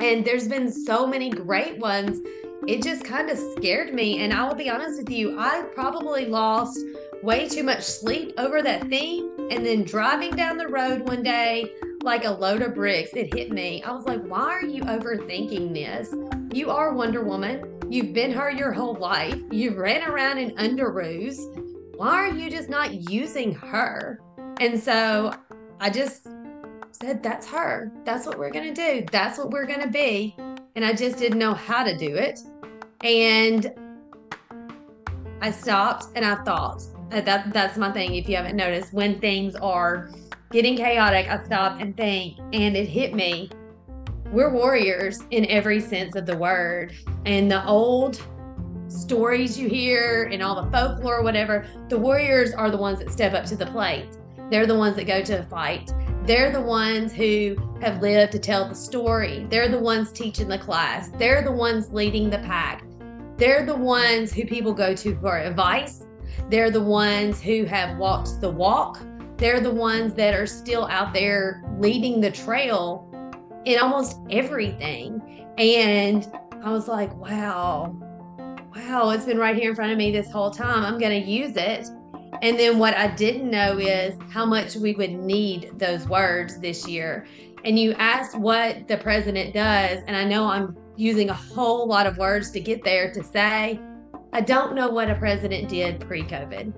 and 0.00 0.24
there's 0.24 0.48
been 0.48 0.70
so 0.70 1.06
many 1.06 1.28
great 1.28 1.78
ones. 1.78 2.20
It 2.66 2.82
just 2.82 3.04
kind 3.04 3.28
of 3.28 3.38
scared 3.38 3.92
me. 3.92 4.22
And 4.22 4.32
I 4.32 4.46
will 4.46 4.54
be 4.54 4.70
honest 4.70 4.98
with 4.98 5.10
you, 5.10 5.38
I 5.38 5.62
probably 5.74 6.26
lost 6.26 6.78
way 7.22 7.48
too 7.48 7.62
much 7.62 7.82
sleep 7.82 8.32
over 8.38 8.62
that 8.62 8.88
theme. 8.88 9.30
And 9.50 9.64
then 9.64 9.84
driving 9.84 10.30
down 10.30 10.56
the 10.56 10.68
road 10.68 11.06
one 11.06 11.22
day, 11.22 11.70
like 12.02 12.24
a 12.24 12.30
load 12.30 12.62
of 12.62 12.74
bricks, 12.74 13.10
it 13.12 13.34
hit 13.34 13.50
me. 13.50 13.82
I 13.82 13.92
was 13.92 14.06
like, 14.06 14.22
why 14.22 14.50
are 14.50 14.64
you 14.64 14.82
overthinking 14.82 15.74
this? 15.74 16.14
You 16.54 16.70
are 16.70 16.94
Wonder 16.94 17.24
Woman. 17.24 17.78
You've 17.90 18.14
been 18.14 18.32
her 18.32 18.50
your 18.50 18.72
whole 18.72 18.94
life. 18.94 19.38
You've 19.50 19.76
ran 19.76 20.08
around 20.08 20.38
in 20.38 20.52
underoos. 20.52 21.36
Why 21.96 22.14
are 22.14 22.28
you 22.28 22.50
just 22.50 22.68
not 22.68 23.10
using 23.10 23.54
her? 23.54 24.20
And 24.60 24.80
so 24.80 25.34
I 25.80 25.90
just 25.90 26.26
said, 26.92 27.22
That's 27.22 27.46
her. 27.48 27.92
That's 28.04 28.26
what 28.26 28.38
we're 28.38 28.50
going 28.50 28.72
to 28.72 28.74
do. 28.74 29.06
That's 29.10 29.38
what 29.38 29.50
we're 29.50 29.66
going 29.66 29.80
to 29.80 29.88
be. 29.88 30.36
And 30.74 30.84
I 30.84 30.92
just 30.92 31.18
didn't 31.18 31.38
know 31.38 31.54
how 31.54 31.84
to 31.84 31.96
do 31.96 32.14
it. 32.16 32.40
And 33.02 33.72
I 35.40 35.50
stopped 35.50 36.06
and 36.16 36.24
I 36.24 36.36
thought, 36.44 36.82
uh, 37.12 37.20
that 37.22 37.52
that's 37.52 37.78
my 37.78 37.90
thing. 37.92 38.14
If 38.14 38.28
you 38.28 38.36
haven't 38.36 38.56
noticed, 38.56 38.92
when 38.92 39.20
things 39.20 39.54
are 39.56 40.10
getting 40.50 40.76
chaotic, 40.76 41.28
I 41.28 41.42
stop 41.44 41.80
and 41.80 41.96
think, 41.96 42.38
and 42.52 42.76
it 42.76 42.88
hit 42.88 43.14
me 43.14 43.50
we're 44.30 44.50
warriors 44.50 45.22
in 45.30 45.46
every 45.46 45.80
sense 45.80 46.14
of 46.14 46.26
the 46.26 46.36
word. 46.36 46.94
And 47.24 47.50
the 47.50 47.64
old 47.64 48.22
stories 48.88 49.58
you 49.58 49.68
hear 49.68 50.28
and 50.30 50.42
all 50.42 50.62
the 50.62 50.70
folklore, 50.70 51.22
whatever, 51.22 51.66
the 51.88 51.98
warriors 51.98 52.52
are 52.52 52.70
the 52.70 52.76
ones 52.76 52.98
that 52.98 53.10
step 53.10 53.32
up 53.32 53.46
to 53.46 53.56
the 53.56 53.66
plate. 53.66 54.06
They're 54.50 54.66
the 54.66 54.76
ones 54.76 54.96
that 54.96 55.06
go 55.06 55.22
to 55.22 55.42
fight. 55.44 55.90
They're 56.28 56.52
the 56.52 56.60
ones 56.60 57.14
who 57.14 57.56
have 57.80 58.02
lived 58.02 58.32
to 58.32 58.38
tell 58.38 58.68
the 58.68 58.74
story. 58.74 59.46
They're 59.48 59.70
the 59.70 59.78
ones 59.78 60.12
teaching 60.12 60.46
the 60.46 60.58
class. 60.58 61.08
They're 61.16 61.40
the 61.40 61.50
ones 61.50 61.90
leading 61.90 62.28
the 62.28 62.36
pack. 62.40 62.84
They're 63.38 63.64
the 63.64 63.74
ones 63.74 64.30
who 64.30 64.44
people 64.44 64.74
go 64.74 64.94
to 64.94 65.18
for 65.22 65.38
advice. 65.38 66.04
They're 66.50 66.70
the 66.70 66.82
ones 66.82 67.40
who 67.40 67.64
have 67.64 67.96
walked 67.96 68.42
the 68.42 68.50
walk. 68.50 69.00
They're 69.38 69.60
the 69.60 69.70
ones 69.70 70.12
that 70.16 70.34
are 70.34 70.44
still 70.44 70.86
out 70.88 71.14
there 71.14 71.62
leading 71.78 72.20
the 72.20 72.30
trail 72.30 73.10
in 73.64 73.78
almost 73.78 74.18
everything. 74.28 75.46
And 75.56 76.30
I 76.62 76.70
was 76.70 76.88
like, 76.88 77.10
wow, 77.16 77.96
wow, 78.76 79.10
it's 79.12 79.24
been 79.24 79.38
right 79.38 79.56
here 79.56 79.70
in 79.70 79.76
front 79.76 79.92
of 79.92 79.96
me 79.96 80.10
this 80.10 80.30
whole 80.30 80.50
time. 80.50 80.84
I'm 80.84 80.98
going 80.98 81.22
to 81.22 81.26
use 81.26 81.56
it. 81.56 81.88
And 82.42 82.58
then 82.58 82.78
what 82.78 82.94
I 82.94 83.08
didn't 83.08 83.50
know 83.50 83.78
is 83.78 84.14
how 84.30 84.46
much 84.46 84.76
we 84.76 84.94
would 84.94 85.12
need 85.12 85.72
those 85.76 86.06
words 86.08 86.58
this 86.60 86.86
year. 86.86 87.26
And 87.64 87.78
you 87.78 87.92
asked 87.94 88.38
what 88.38 88.86
the 88.86 88.96
president 88.96 89.54
does. 89.54 90.02
And 90.06 90.16
I 90.16 90.24
know 90.24 90.46
I'm 90.46 90.76
using 90.96 91.30
a 91.30 91.34
whole 91.34 91.86
lot 91.86 92.06
of 92.06 92.16
words 92.18 92.50
to 92.52 92.60
get 92.60 92.84
there 92.84 93.12
to 93.12 93.24
say, 93.24 93.80
I 94.32 94.40
don't 94.40 94.74
know 94.74 94.88
what 94.88 95.10
a 95.10 95.14
president 95.14 95.68
did 95.68 96.00
pre 96.00 96.22
COVID. 96.22 96.72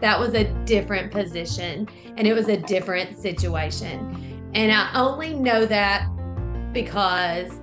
That 0.00 0.18
was 0.18 0.34
a 0.34 0.44
different 0.64 1.10
position 1.10 1.88
and 2.16 2.26
it 2.26 2.32
was 2.32 2.48
a 2.48 2.56
different 2.56 3.18
situation. 3.18 4.50
And 4.54 4.72
I 4.72 4.90
only 4.94 5.34
know 5.34 5.66
that 5.66 6.08
because 6.72 7.60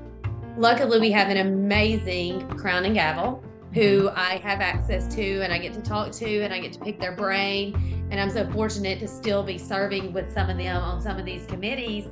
luckily 0.57 0.99
we 0.99 1.11
have 1.11 1.29
an 1.29 1.37
amazing 1.37 2.47
crown 2.57 2.85
and 2.85 2.93
gavel 2.93 3.43
who 3.75 4.09
I 4.15 4.37
have 4.37 4.61
access 4.61 5.13
to 5.15 5.41
and 5.41 5.51
I 5.51 5.57
get 5.57 5.73
to 5.73 5.81
talk 5.81 6.13
to 6.13 6.41
and 6.41 6.53
I 6.53 6.61
get 6.61 6.71
to 6.73 6.79
pick 6.79 6.97
their 6.97 7.11
brain. 7.11 8.07
And 8.09 8.21
I'm 8.21 8.29
so 8.29 8.49
fortunate 8.51 9.01
to 9.01 9.07
still 9.07 9.43
be 9.43 9.57
serving 9.57 10.13
with 10.13 10.31
some 10.31 10.49
of 10.49 10.57
them 10.57 10.77
on 10.77 11.01
some 11.01 11.19
of 11.19 11.25
these 11.25 11.45
committees. 11.45 12.05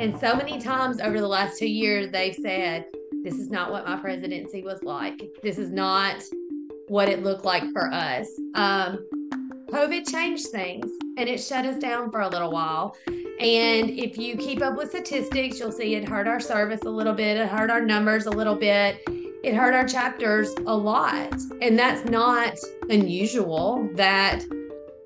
And 0.00 0.18
so 0.20 0.36
many 0.36 0.60
times 0.60 1.00
over 1.00 1.18
the 1.18 1.26
last 1.26 1.58
two 1.58 1.68
years, 1.68 2.12
they've 2.12 2.34
said, 2.34 2.84
This 3.24 3.38
is 3.38 3.48
not 3.48 3.72
what 3.72 3.86
my 3.86 3.96
presidency 3.96 4.62
was 4.62 4.82
like. 4.82 5.22
This 5.42 5.56
is 5.56 5.70
not 5.70 6.22
what 6.88 7.08
it 7.08 7.22
looked 7.22 7.44
like 7.44 7.64
for 7.72 7.90
us. 7.90 8.28
Um, 8.54 9.08
COVID 9.70 10.10
changed 10.10 10.48
things 10.48 10.90
and 11.16 11.26
it 11.26 11.38
shut 11.38 11.64
us 11.64 11.78
down 11.78 12.10
for 12.10 12.20
a 12.20 12.28
little 12.28 12.50
while. 12.50 12.96
And 13.06 13.88
if 13.90 14.18
you 14.18 14.36
keep 14.36 14.60
up 14.60 14.76
with 14.76 14.90
statistics, 14.90 15.58
you'll 15.58 15.72
see 15.72 15.94
it 15.94 16.06
hurt 16.06 16.28
our 16.28 16.40
service 16.40 16.82
a 16.82 16.90
little 16.90 17.14
bit, 17.14 17.38
it 17.38 17.48
hurt 17.48 17.70
our 17.70 17.80
numbers 17.80 18.26
a 18.26 18.30
little 18.30 18.56
bit, 18.56 19.02
it 19.44 19.54
hurt 19.54 19.74
our 19.74 19.86
chapters 19.86 20.52
a 20.66 20.76
lot. 20.76 21.32
And 21.60 21.78
that's 21.78 22.08
not 22.08 22.58
unusual. 22.88 23.88
That 23.94 24.42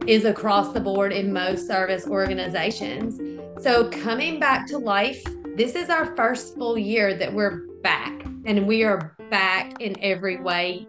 is 0.07 0.25
across 0.25 0.73
the 0.73 0.81
board 0.81 1.13
in 1.13 1.33
most 1.33 1.67
service 1.67 2.07
organizations. 2.07 3.21
So, 3.63 3.89
coming 3.91 4.41
back 4.41 4.67
to 4.69 4.79
life, 4.79 5.23
this 5.57 5.75
is 5.75 5.91
our 5.91 6.17
first 6.17 6.57
full 6.57 6.79
year 6.79 7.15
that 7.17 7.33
we're 7.33 7.67
back, 7.83 8.25
and 8.45 8.67
we 8.67 8.83
are 8.83 9.15
back 9.31 9.81
in 9.81 9.95
every 10.03 10.41
way 10.41 10.89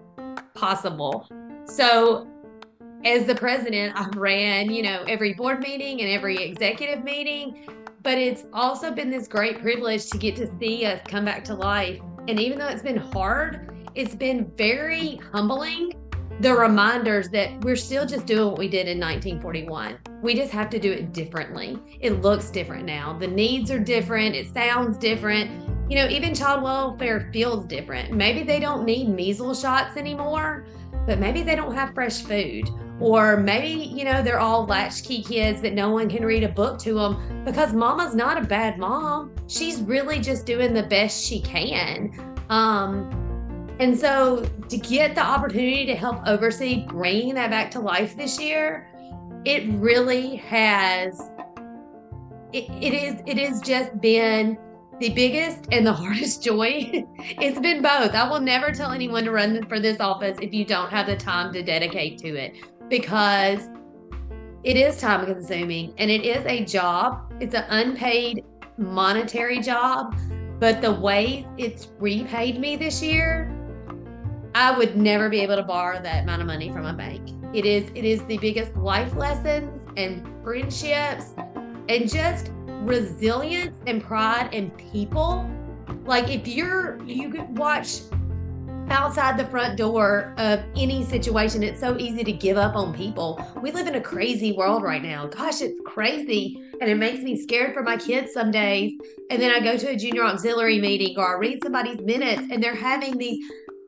possible. 0.55 1.27
So, 1.65 2.27
as 3.05 3.25
the 3.25 3.35
president, 3.35 3.99
I've 3.99 4.15
ran, 4.15 4.71
you 4.71 4.81
know, 4.81 5.03
every 5.07 5.33
board 5.33 5.59
meeting 5.59 6.01
and 6.01 6.09
every 6.09 6.37
executive 6.37 7.03
meeting. 7.03 7.67
But 8.01 8.17
it's 8.17 8.45
also 8.53 8.91
been 8.91 9.09
this 9.09 9.27
great 9.27 9.61
privilege 9.61 10.09
to 10.09 10.17
get 10.17 10.35
to 10.37 10.49
see 10.59 10.85
us 10.85 11.01
come 11.07 11.25
back 11.25 11.43
to 11.45 11.53
life. 11.55 12.01
And 12.27 12.39
even 12.39 12.57
though 12.57 12.67
it's 12.67 12.81
been 12.81 12.97
hard, 12.97 13.69
it's 13.95 14.15
been 14.15 14.49
very 14.55 15.17
humbling. 15.33 15.93
The 16.39 16.53
reminders 16.53 17.29
that 17.29 17.63
we're 17.63 17.75
still 17.75 18.05
just 18.05 18.25
doing 18.25 18.47
what 18.47 18.57
we 18.57 18.67
did 18.69 18.87
in 18.87 18.97
1941. 18.97 19.99
We 20.21 20.33
just 20.33 20.51
have 20.53 20.69
to 20.69 20.79
do 20.79 20.91
it 20.91 21.11
differently. 21.11 21.77
It 21.99 22.21
looks 22.21 22.49
different 22.49 22.85
now. 22.85 23.13
The 23.13 23.27
needs 23.27 23.69
are 23.71 23.79
different. 23.79 24.35
It 24.35 24.53
sounds 24.53 24.97
different. 24.97 25.51
You 25.91 25.97
know, 25.97 26.07
even 26.07 26.33
child 26.33 26.63
welfare 26.63 27.29
feels 27.33 27.65
different. 27.65 28.13
Maybe 28.13 28.41
they 28.43 28.59
don't 28.59 28.85
need 28.85 29.09
measles 29.09 29.59
shots 29.59 29.97
anymore, 29.97 30.65
but 31.05 31.19
maybe 31.19 31.43
they 31.43 31.55
don't 31.55 31.75
have 31.75 31.93
fresh 31.93 32.23
food 32.23 32.69
or 32.99 33.37
maybe, 33.37 33.83
you 33.83 34.05
know, 34.05 34.21
they're 34.21 34.39
all 34.39 34.65
latchkey 34.65 35.23
kids 35.23 35.61
that 35.61 35.73
no 35.73 35.89
one 35.89 36.09
can 36.09 36.23
read 36.23 36.43
a 36.43 36.49
book 36.49 36.79
to 36.79 36.93
them 36.93 37.43
because 37.43 37.73
mama's 37.73 38.15
not 38.15 38.37
a 38.37 38.45
bad 38.45 38.77
mom. 38.77 39.33
She's 39.47 39.81
really 39.81 40.19
just 40.19 40.45
doing 40.45 40.73
the 40.73 40.83
best 40.83 41.25
she 41.25 41.41
can. 41.41 42.11
Um, 42.49 43.09
and 43.79 43.97
so 43.97 44.47
to 44.69 44.77
get 44.77 45.15
the 45.15 45.21
opportunity 45.21 45.85
to 45.87 45.95
help 45.95 46.21
oversee 46.27 46.85
bringing 46.87 47.33
that 47.35 47.49
back 47.49 47.71
to 47.71 47.79
life 47.79 48.15
this 48.15 48.39
year, 48.39 48.89
it 49.45 49.67
really 49.73 50.37
has 50.37 51.29
it, 52.53 52.69
it 52.69 52.93
is 52.93 53.21
it 53.25 53.37
has 53.39 53.59
just 53.61 53.99
been 53.99 54.57
the 54.99 55.09
biggest 55.09 55.67
and 55.71 55.85
the 55.85 55.93
hardest 56.03 56.43
joy. 56.43 57.03
it's 57.19 57.59
been 57.59 57.81
both. 57.81 58.13
I 58.13 58.29
will 58.29 58.39
never 58.39 58.71
tell 58.71 58.91
anyone 58.91 59.23
to 59.23 59.31
run 59.31 59.65
for 59.67 59.79
this 59.79 59.99
office 59.99 60.37
if 60.39 60.53
you 60.53 60.63
don't 60.63 60.89
have 60.89 61.07
the 61.07 61.17
time 61.17 61.51
to 61.53 61.63
dedicate 61.63 62.19
to 62.19 62.35
it 62.35 62.53
because 62.93 63.69
it 64.63 64.77
is 64.77 64.97
time 64.97 65.25
consuming 65.25 65.95
and 65.97 66.11
it 66.11 66.23
is 66.23 66.45
a 66.45 66.63
job. 66.63 67.33
It's 67.39 67.55
an 67.55 67.65
unpaid 67.69 68.45
monetary 68.77 69.61
job, 69.61 70.15
but 70.59 70.79
the 70.79 70.93
way 70.93 71.47
it's 71.57 71.87
repaid 71.97 72.59
me 72.59 72.75
this 72.75 73.01
year, 73.01 73.51
I 74.53 74.77
would 74.77 74.95
never 74.95 75.27
be 75.27 75.39
able 75.39 75.55
to 75.55 75.63
borrow 75.63 75.99
that 76.03 76.21
amount 76.21 76.41
of 76.41 76.47
money 76.47 76.71
from 76.71 76.85
a 76.85 76.93
bank. 76.93 77.31
It 77.51 77.65
is 77.65 77.89
it 77.95 78.05
is 78.05 78.23
the 78.25 78.37
biggest 78.37 78.75
life 78.75 79.15
lessons 79.15 79.71
and 79.97 80.23
friendships 80.43 81.33
and 81.89 82.07
just 82.07 82.51
resilience 82.81 83.75
and 83.87 84.03
pride 84.03 84.53
and 84.53 84.71
people. 84.77 85.49
Like 86.05 86.29
if 86.29 86.47
you're 86.47 87.03
you 87.05 87.31
could 87.31 87.57
watch 87.57 88.01
outside 88.89 89.37
the 89.37 89.45
front 89.45 89.77
door 89.77 90.33
of 90.37 90.63
any 90.75 91.03
situation. 91.05 91.63
It's 91.63 91.79
so 91.79 91.97
easy 91.97 92.23
to 92.23 92.31
give 92.31 92.57
up 92.57 92.75
on 92.75 92.93
people. 92.93 93.39
We 93.61 93.71
live 93.71 93.87
in 93.87 93.95
a 93.95 94.01
crazy 94.01 94.51
world 94.51 94.83
right 94.83 95.01
now. 95.01 95.27
Gosh, 95.27 95.61
it's 95.61 95.79
crazy. 95.85 96.61
And 96.81 96.89
it 96.89 96.95
makes 96.95 97.23
me 97.23 97.41
scared 97.41 97.73
for 97.73 97.83
my 97.83 97.97
kids 97.97 98.33
some 98.33 98.51
days. 98.51 98.93
And 99.29 99.41
then 99.41 99.51
I 99.51 99.59
go 99.59 99.77
to 99.77 99.89
a 99.89 99.95
junior 99.95 100.23
auxiliary 100.23 100.79
meeting 100.79 101.15
or 101.17 101.35
I 101.35 101.39
read 101.39 101.59
somebody's 101.63 102.01
minutes 102.01 102.43
and 102.51 102.61
they're 102.61 102.75
having 102.75 103.17
these 103.17 103.43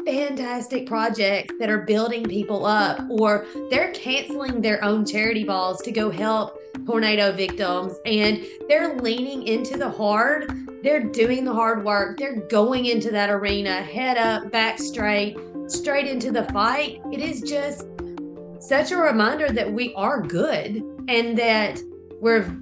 fantastic 0.06 0.86
projects 0.86 1.54
that 1.60 1.68
are 1.70 1.80
building 1.80 2.24
people 2.24 2.64
up, 2.64 3.02
or 3.10 3.48
they're 3.72 3.92
canceling 3.94 4.62
their 4.62 4.84
own 4.84 5.04
charity 5.04 5.44
balls 5.44 5.82
to 5.82 5.92
go 5.92 6.12
help 6.12 6.60
tornado 6.86 7.32
victims 7.32 7.94
and 8.06 8.46
they're 8.68 8.96
leaning 8.96 9.48
into 9.48 9.78
the 9.78 9.90
hard. 9.90 10.52
They're 10.84 11.04
doing 11.04 11.46
the 11.46 11.54
hard 11.54 11.84
work. 11.84 12.18
They're 12.18 12.42
going 12.48 12.86
into 12.86 13.12
that 13.12 13.30
arena, 13.30 13.82
head 13.82 14.18
up, 14.18 14.52
back 14.52 14.80
straight, 14.80 15.38
straight 15.68 16.08
into 16.08 16.32
the 16.32 16.44
fight. 16.46 17.02
It 17.12 17.20
is 17.20 17.42
just 17.42 17.88
such 18.60 18.92
a 18.92 18.98
reminder 18.98 19.50
that 19.50 19.72
we 19.72 19.94
are 19.96 20.22
good 20.22 20.84
and 21.08 21.38
that 21.38 21.80
we're 22.22 22.56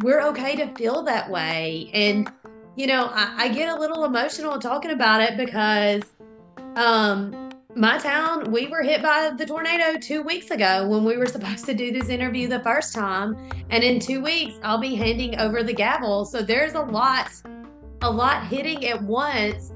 we're 0.00 0.22
okay 0.22 0.56
to 0.56 0.74
feel 0.74 1.02
that 1.04 1.30
way. 1.30 1.90
And 1.92 2.30
you 2.74 2.86
know, 2.86 3.10
I, 3.12 3.44
I 3.44 3.48
get 3.48 3.68
a 3.68 3.78
little 3.78 4.04
emotional 4.04 4.58
talking 4.58 4.90
about 4.90 5.20
it 5.20 5.36
because 5.36 6.02
um 6.76 7.41
my 7.74 7.98
town, 7.98 8.52
we 8.52 8.66
were 8.66 8.82
hit 8.82 9.02
by 9.02 9.32
the 9.36 9.46
tornado 9.46 9.98
two 9.98 10.22
weeks 10.22 10.50
ago 10.50 10.86
when 10.86 11.04
we 11.04 11.16
were 11.16 11.26
supposed 11.26 11.64
to 11.64 11.74
do 11.74 11.90
this 11.90 12.08
interview 12.08 12.46
the 12.46 12.60
first 12.60 12.94
time. 12.94 13.36
And 13.70 13.82
in 13.82 13.98
two 13.98 14.22
weeks, 14.22 14.58
I'll 14.62 14.80
be 14.80 14.94
handing 14.94 15.38
over 15.38 15.62
the 15.62 15.72
gavel. 15.72 16.24
So 16.26 16.42
there's 16.42 16.74
a 16.74 16.82
lot, 16.82 17.30
a 18.02 18.10
lot 18.10 18.46
hitting 18.46 18.86
at 18.86 19.02
once. 19.02 19.72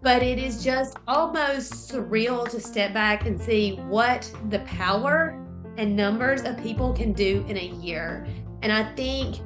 But 0.00 0.22
it 0.22 0.38
is 0.38 0.62
just 0.62 0.98
almost 1.08 1.90
surreal 1.90 2.48
to 2.50 2.60
step 2.60 2.92
back 2.92 3.26
and 3.26 3.40
see 3.40 3.76
what 3.88 4.30
the 4.50 4.60
power 4.60 5.38
and 5.76 5.96
numbers 5.96 6.42
of 6.42 6.62
people 6.62 6.92
can 6.92 7.12
do 7.12 7.44
in 7.48 7.56
a 7.56 7.66
year. 7.80 8.26
And 8.60 8.70
I 8.70 8.84
think 8.94 9.40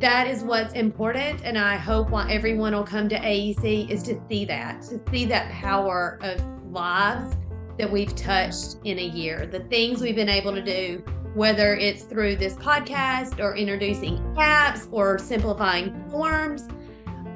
that 0.00 0.26
is 0.28 0.42
what's 0.42 0.74
important. 0.74 1.42
And 1.44 1.58
I 1.58 1.76
hope 1.76 2.10
why 2.10 2.30
everyone 2.30 2.72
will 2.72 2.84
come 2.84 3.08
to 3.08 3.18
AEC 3.18 3.90
is 3.90 4.02
to 4.04 4.18
see 4.28 4.44
that, 4.46 4.82
to 4.82 5.00
see 5.10 5.24
that 5.26 5.50
power 5.50 6.18
of 6.22 6.40
lives 6.78 7.36
that 7.76 7.90
we've 7.90 8.14
touched 8.14 8.76
in 8.84 8.98
a 9.00 9.02
year, 9.02 9.46
the 9.46 9.60
things 9.64 10.00
we've 10.00 10.14
been 10.14 10.28
able 10.28 10.52
to 10.52 10.62
do, 10.62 11.02
whether 11.34 11.74
it's 11.74 12.04
through 12.04 12.36
this 12.36 12.54
podcast 12.54 13.40
or 13.40 13.56
introducing 13.56 14.18
apps 14.34 14.88
or 14.92 15.18
simplifying 15.18 16.08
forms. 16.08 16.68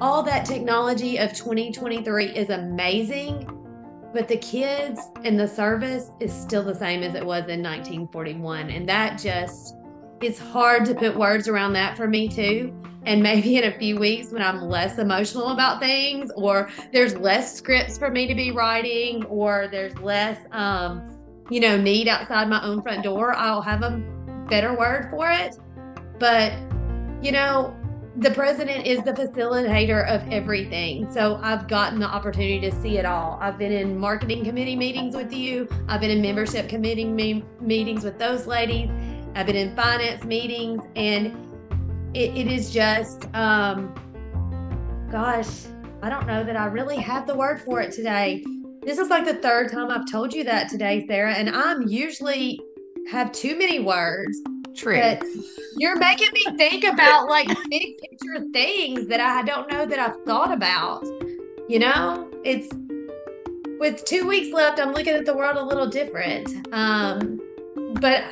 All 0.01 0.23
that 0.23 0.45
technology 0.45 1.19
of 1.19 1.33
2023 1.33 2.27
is 2.27 2.51
amazing, 2.51 3.49
but 4.15 4.29
the 4.29 4.37
kids 4.37 5.01
and 5.25 5.39
the 5.39 5.49
service 5.49 6.11
is 6.21 6.33
still 6.33 6.63
the 6.63 6.75
same 6.75 7.03
as 7.03 7.15
it 7.15 7.25
was 7.25 7.49
in 7.49 7.63
1941. 7.63 8.71
And 8.71 8.89
that 8.89 9.19
just, 9.19 9.77
it's 10.25 10.39
hard 10.39 10.85
to 10.87 10.95
put 10.95 11.17
words 11.17 11.49
around 11.49 11.73
that 11.75 11.97
for 11.97 12.07
me 12.07 12.29
too. 12.29 12.75
And 13.05 13.23
maybe 13.23 13.57
in 13.57 13.65
a 13.65 13.79
few 13.79 13.99
weeks 13.99 14.31
when 14.31 14.43
I'm 14.43 14.63
less 14.63 14.99
emotional 14.99 15.49
about 15.49 15.81
things, 15.81 16.31
or 16.37 16.69
there's 16.93 17.17
less 17.17 17.57
scripts 17.57 17.99
for 17.99 18.11
me 18.11 18.27
to 18.29 18.35
be 18.35 18.53
writing, 18.53 19.25
or 19.25 19.69
there's 19.71 19.97
less, 19.99 20.39
um, 20.53 21.19
you 21.51 21.59
know, 21.61 21.77
need 21.77 22.07
outside 22.07 22.49
my 22.49 22.63
own 22.63 22.81
front 22.83 23.03
door, 23.03 23.35
I'll 23.35 23.63
have 23.63 23.83
a 23.83 24.01
better 24.49 24.77
word 24.77 25.09
for 25.11 25.31
it. 25.31 25.59
But, 26.21 26.53
you 27.21 27.33
know, 27.33 27.77
the 28.19 28.31
president 28.31 28.87
is 28.87 29.03
the 29.03 29.13
facilitator 29.13 30.07
of 30.07 30.31
everything. 30.31 31.11
So 31.11 31.41
I've 31.43 31.67
gotten 31.67 31.99
the 31.99 32.07
opportunity 32.07 32.61
to 32.61 32.83
see 32.83 32.99
it 32.99 33.07
all. 33.07 33.39
I've 33.41 33.57
been 33.59 33.73
in 33.73 33.99
marketing 33.99 34.45
committee 34.45 34.77
meetings 34.77 35.17
with 35.17 35.33
you, 35.33 35.67
I've 35.89 36.01
been 36.01 36.11
in 36.11 36.21
membership 36.21 36.69
committee 36.69 37.07
me- 37.07 37.45
meetings 37.61 38.05
with 38.05 38.19
those 38.19 38.47
ladies, 38.47 38.91
I've 39.35 39.47
been 39.47 39.57
in 39.57 39.75
finance 39.75 40.25
meetings, 40.25 40.83
and 40.97 41.27
it, 42.15 42.37
it 42.37 42.47
is 42.47 42.71
just, 42.71 43.27
um, 43.35 43.95
gosh, 45.11 45.67
I 46.03 46.11
don't 46.11 46.27
know 46.27 46.45
that 46.45 46.57
I 46.57 46.67
really 46.67 46.97
have 46.97 47.27
the 47.27 47.35
word 47.35 47.61
for 47.63 47.81
it 47.81 47.93
today. 47.93 48.45
This 48.83 48.99
is 48.99 49.09
like 49.09 49.25
the 49.25 49.35
third 49.35 49.71
time 49.71 49.91
I've 49.91 50.11
told 50.11 50.35
you 50.35 50.45
that 50.45 50.69
today, 50.69 51.07
Sarah, 51.07 51.35
and 51.35 51.49
I'm 51.49 51.83
usually 51.89 52.61
have 53.11 53.33
too 53.33 53.57
many 53.57 53.81
words. 53.81 54.41
True. 54.75 55.19
You're 55.77 55.99
making 55.99 56.31
me 56.33 56.45
think 56.57 56.85
about 56.85 57.29
like 57.29 57.47
big 57.71 57.99
picture 57.99 58.45
things 58.53 59.07
that 59.09 59.21
I 59.21 59.43
don't 59.43 59.71
know 59.71 59.87
that 59.87 59.99
I've 59.99 60.21
thought 60.25 60.53
about. 60.53 61.05
You 61.69 61.79
know, 61.79 62.29
it's 62.45 62.69
with 63.79 64.05
two 64.05 64.27
weeks 64.27 64.53
left, 64.53 64.81
I'm 64.81 64.93
looking 64.93 65.15
at 65.15 65.25
the 65.25 65.35
world 65.35 65.57
a 65.57 65.65
little 65.65 65.87
different. 65.87 66.49
Um, 66.73 67.41
but 68.01 68.25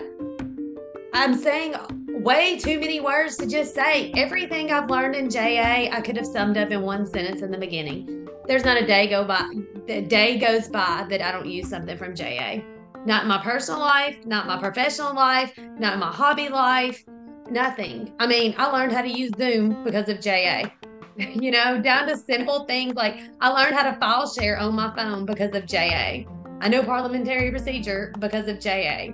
I'm 1.12 1.34
saying 1.34 1.74
way 2.22 2.56
too 2.58 2.78
many 2.78 3.00
words 3.00 3.36
to 3.38 3.46
just 3.46 3.74
say. 3.74 4.12
Everything 4.16 4.70
I've 4.70 4.88
learned 4.88 5.16
in 5.16 5.28
JA, 5.28 5.88
I 5.90 6.00
could 6.00 6.16
have 6.16 6.26
summed 6.26 6.56
up 6.56 6.70
in 6.70 6.82
one 6.82 7.04
sentence 7.06 7.42
in 7.42 7.50
the 7.50 7.58
beginning. 7.58 8.28
There's 8.46 8.64
not 8.64 8.76
a 8.76 8.86
day 8.86 9.08
go 9.08 9.24
by, 9.24 9.44
the 9.86 10.02
day 10.02 10.38
goes 10.38 10.68
by 10.68 11.06
that 11.10 11.20
I 11.20 11.32
don't 11.32 11.46
use 11.46 11.68
something 11.68 11.98
from 11.98 12.14
JA. 12.14 12.62
Not 13.06 13.22
in 13.22 13.28
my 13.28 13.42
personal 13.42 13.80
life, 13.80 14.24
not 14.24 14.46
my 14.46 14.58
professional 14.58 15.14
life, 15.14 15.58
not 15.78 15.94
in 15.94 16.00
my 16.00 16.12
hobby 16.12 16.48
life, 16.48 17.04
nothing. 17.50 18.12
I 18.20 18.26
mean, 18.26 18.54
I 18.56 18.66
learned 18.70 18.92
how 18.92 19.02
to 19.02 19.08
use 19.08 19.32
Zoom 19.36 19.82
because 19.82 20.08
of 20.08 20.20
JA. 20.20 20.70
you 21.16 21.50
know, 21.50 21.80
down 21.80 22.06
to 22.06 22.16
simple 22.16 22.64
things 22.66 22.94
like 22.94 23.18
I 23.40 23.48
learned 23.48 23.74
how 23.74 23.90
to 23.90 23.98
file 23.98 24.28
share 24.28 24.58
on 24.58 24.74
my 24.74 24.94
phone 24.94 25.26
because 25.26 25.54
of 25.54 25.66
JA. 25.66 26.24
I 26.60 26.68
know 26.68 26.82
parliamentary 26.82 27.50
procedure 27.50 28.12
because 28.18 28.46
of 28.46 28.60
JA. 28.60 29.12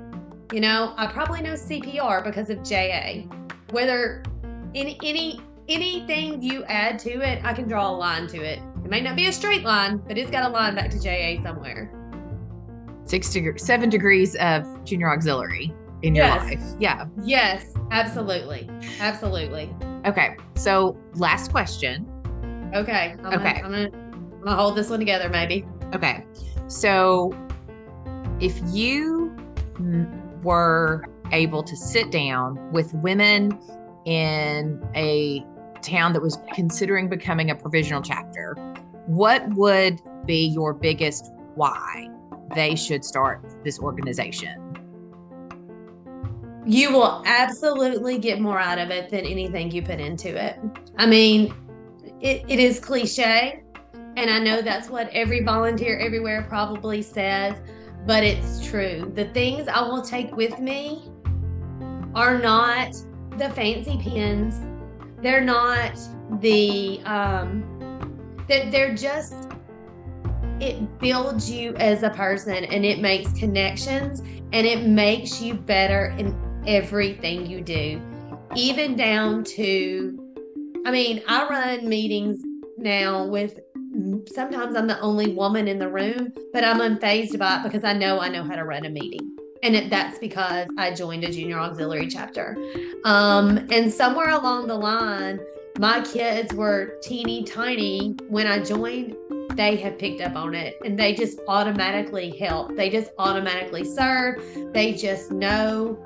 You 0.52 0.60
know, 0.60 0.94
I 0.96 1.06
probably 1.08 1.40
know 1.42 1.54
CPR 1.54 2.22
because 2.24 2.50
of 2.50 2.62
JA. 2.62 3.22
Whether 3.70 4.22
in 4.74 4.94
any 5.02 5.40
anything 5.68 6.40
you 6.40 6.64
add 6.64 6.98
to 7.00 7.10
it, 7.20 7.44
I 7.44 7.52
can 7.52 7.66
draw 7.66 7.90
a 7.90 7.96
line 7.96 8.28
to 8.28 8.36
it. 8.36 8.60
It 8.84 8.90
may 8.90 9.00
not 9.00 9.16
be 9.16 9.26
a 9.26 9.32
straight 9.32 9.64
line, 9.64 9.98
but 10.06 10.16
it's 10.16 10.30
got 10.30 10.48
a 10.48 10.52
line 10.52 10.76
back 10.76 10.90
to 10.90 11.00
JA 11.00 11.42
somewhere. 11.42 11.90
Six 13.04 13.32
degrees, 13.32 13.64
seven 13.64 13.90
degrees 13.90 14.36
of 14.36 14.64
junior 14.84 15.10
auxiliary 15.12 15.74
in 16.02 16.14
your 16.14 16.28
life. 16.28 16.62
Yeah. 16.78 17.06
Yes, 17.24 17.74
absolutely. 17.90 18.70
Absolutely. 19.00 19.74
Okay. 20.04 20.36
So 20.54 20.96
last 21.14 21.50
question. 21.50 22.06
Okay. 22.74 23.16
I'm 23.24 23.40
Okay. 23.40 23.60
Gonna, 23.60 23.78
I'm, 23.78 23.90
gonna, 23.90 23.90
I'm 23.92 24.40
gonna 24.42 24.56
hold 24.56 24.76
this 24.76 24.90
one 24.90 25.00
together, 25.00 25.28
maybe. 25.28 25.66
Okay. 25.94 26.24
So 26.68 27.32
if 28.40 28.60
you 28.66 29.34
were 30.46 31.04
able 31.32 31.60
to 31.60 31.76
sit 31.76 32.12
down 32.12 32.72
with 32.72 32.94
women 32.94 33.58
in 34.04 34.80
a 34.94 35.44
town 35.82 36.12
that 36.12 36.22
was 36.22 36.38
considering 36.54 37.08
becoming 37.08 37.50
a 37.50 37.54
provisional 37.54 38.00
chapter, 38.00 38.54
what 39.06 39.46
would 39.54 40.00
be 40.24 40.46
your 40.46 40.72
biggest 40.72 41.32
why 41.56 42.08
they 42.54 42.76
should 42.76 43.04
start 43.04 43.44
this 43.64 43.80
organization? 43.80 44.62
You 46.64 46.92
will 46.92 47.22
absolutely 47.26 48.18
get 48.18 48.40
more 48.40 48.60
out 48.60 48.78
of 48.78 48.90
it 48.90 49.10
than 49.10 49.24
anything 49.24 49.72
you 49.72 49.82
put 49.82 50.00
into 50.00 50.28
it. 50.28 50.58
I 50.96 51.06
mean, 51.06 51.52
it, 52.20 52.44
it 52.48 52.60
is 52.60 52.78
cliche, 52.78 53.62
and 54.16 54.30
I 54.30 54.38
know 54.38 54.62
that's 54.62 54.88
what 54.88 55.08
every 55.10 55.42
volunteer 55.42 55.98
everywhere 55.98 56.46
probably 56.48 57.02
says, 57.02 57.56
but 58.06 58.22
it's 58.22 58.64
true. 58.64 59.12
The 59.14 59.26
things 59.26 59.68
I 59.68 59.80
will 59.82 60.02
take 60.02 60.34
with 60.36 60.58
me 60.60 61.10
are 62.14 62.38
not 62.38 62.94
the 63.36 63.50
fancy 63.50 63.98
pins. 63.98 64.60
They're 65.22 65.44
not 65.44 65.98
the 66.40 67.00
um 67.04 67.72
that 68.48 68.70
they're 68.70 68.94
just 68.94 69.34
it 70.60 70.98
builds 70.98 71.50
you 71.50 71.74
as 71.76 72.02
a 72.02 72.10
person 72.10 72.64
and 72.64 72.84
it 72.84 73.00
makes 73.00 73.32
connections 73.32 74.20
and 74.52 74.66
it 74.66 74.86
makes 74.86 75.40
you 75.42 75.54
better 75.54 76.14
in 76.18 76.34
everything 76.66 77.46
you 77.46 77.60
do, 77.60 78.00
even 78.54 78.96
down 78.96 79.44
to, 79.44 80.34
I 80.86 80.90
mean, 80.90 81.22
I 81.28 81.46
run 81.48 81.88
meetings 81.88 82.40
now 82.78 83.26
with 83.26 83.58
sometimes 84.28 84.76
I'm 84.76 84.86
the 84.86 85.00
only 85.00 85.32
woman 85.32 85.68
in 85.68 85.78
the 85.78 85.88
room, 85.88 86.32
but 86.52 86.64
I'm 86.64 86.80
unfazed 86.80 87.38
by 87.38 87.58
it 87.58 87.62
because 87.62 87.84
I 87.84 87.92
know 87.92 88.20
I 88.20 88.28
know 88.28 88.42
how 88.42 88.56
to 88.56 88.64
run 88.64 88.84
a 88.84 88.90
meeting. 88.90 89.36
And 89.62 89.74
it, 89.74 89.90
that's 89.90 90.18
because 90.18 90.68
I 90.78 90.92
joined 90.92 91.24
a 91.24 91.32
junior 91.32 91.58
auxiliary 91.58 92.08
chapter. 92.08 92.56
Um, 93.04 93.66
and 93.70 93.92
somewhere 93.92 94.30
along 94.30 94.68
the 94.68 94.74
line, 94.76 95.40
my 95.78 96.00
kids 96.02 96.54
were 96.54 96.98
teeny 97.02 97.44
tiny 97.44 98.16
when 98.28 98.46
I 98.46 98.62
joined 98.62 99.16
they 99.56 99.76
have 99.76 99.98
picked 99.98 100.20
up 100.20 100.36
on 100.36 100.54
it 100.54 100.78
and 100.84 100.98
they 100.98 101.14
just 101.14 101.40
automatically 101.48 102.36
help. 102.36 102.76
They 102.76 102.90
just 102.90 103.10
automatically 103.18 103.84
serve. 103.84 104.42
They 104.72 104.92
just 104.92 105.30
know 105.30 105.98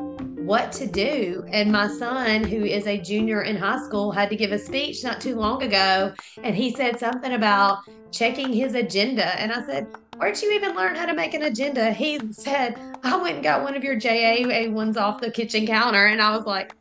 what 0.45 0.73
to 0.73 0.87
do. 0.87 1.45
And 1.49 1.71
my 1.71 1.89
son, 1.89 2.45
who 2.45 2.65
is 2.65 2.87
a 2.87 3.01
junior 3.01 3.43
in 3.43 3.57
high 3.57 3.83
school, 3.85 4.11
had 4.13 4.31
to 4.31 4.37
give 4.37 4.53
a 4.53 4.59
speech 4.59 5.05
not 5.05 5.21
too 5.21 5.37
long 5.37 5.63
ago. 5.63 6.13
And 6.43 6.57
he 6.57 6.75
said 6.75 6.99
something 6.99 7.33
about 7.33 7.79
checking 8.13 8.53
his 8.53 8.75
agenda. 8.75 9.39
And 9.41 9.53
I 9.53 9.65
said, 9.67 9.87
Where'd 10.17 10.41
you 10.43 10.53
even 10.53 10.77
learn 10.77 10.97
how 10.97 11.07
to 11.07 11.15
make 11.15 11.33
an 11.33 11.43
agenda? 11.45 11.93
He 11.93 12.21
said, 12.33 12.79
I 13.03 13.17
went 13.17 13.37
and 13.37 13.45
got 13.45 13.63
one 13.63 13.75
of 13.75 13.83
your 13.83 13.97
JAA 13.97 14.71
ones 14.71 14.99
off 14.99 15.21
the 15.21 15.31
kitchen 15.31 15.67
counter. 15.67 16.07
And 16.07 16.21
I 16.21 16.37
was 16.37 16.45
like, 16.45 16.75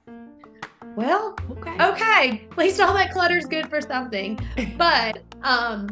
Well, 0.96 1.36
Okay. 1.52 1.84
okay 1.84 2.48
at 2.52 2.58
least 2.58 2.82
all 2.82 2.94
that 2.94 3.12
clutter 3.12 3.38
is 3.38 3.46
good 3.46 3.70
for 3.70 3.80
something 3.80 4.38
but 4.78 5.24
um 5.44 5.88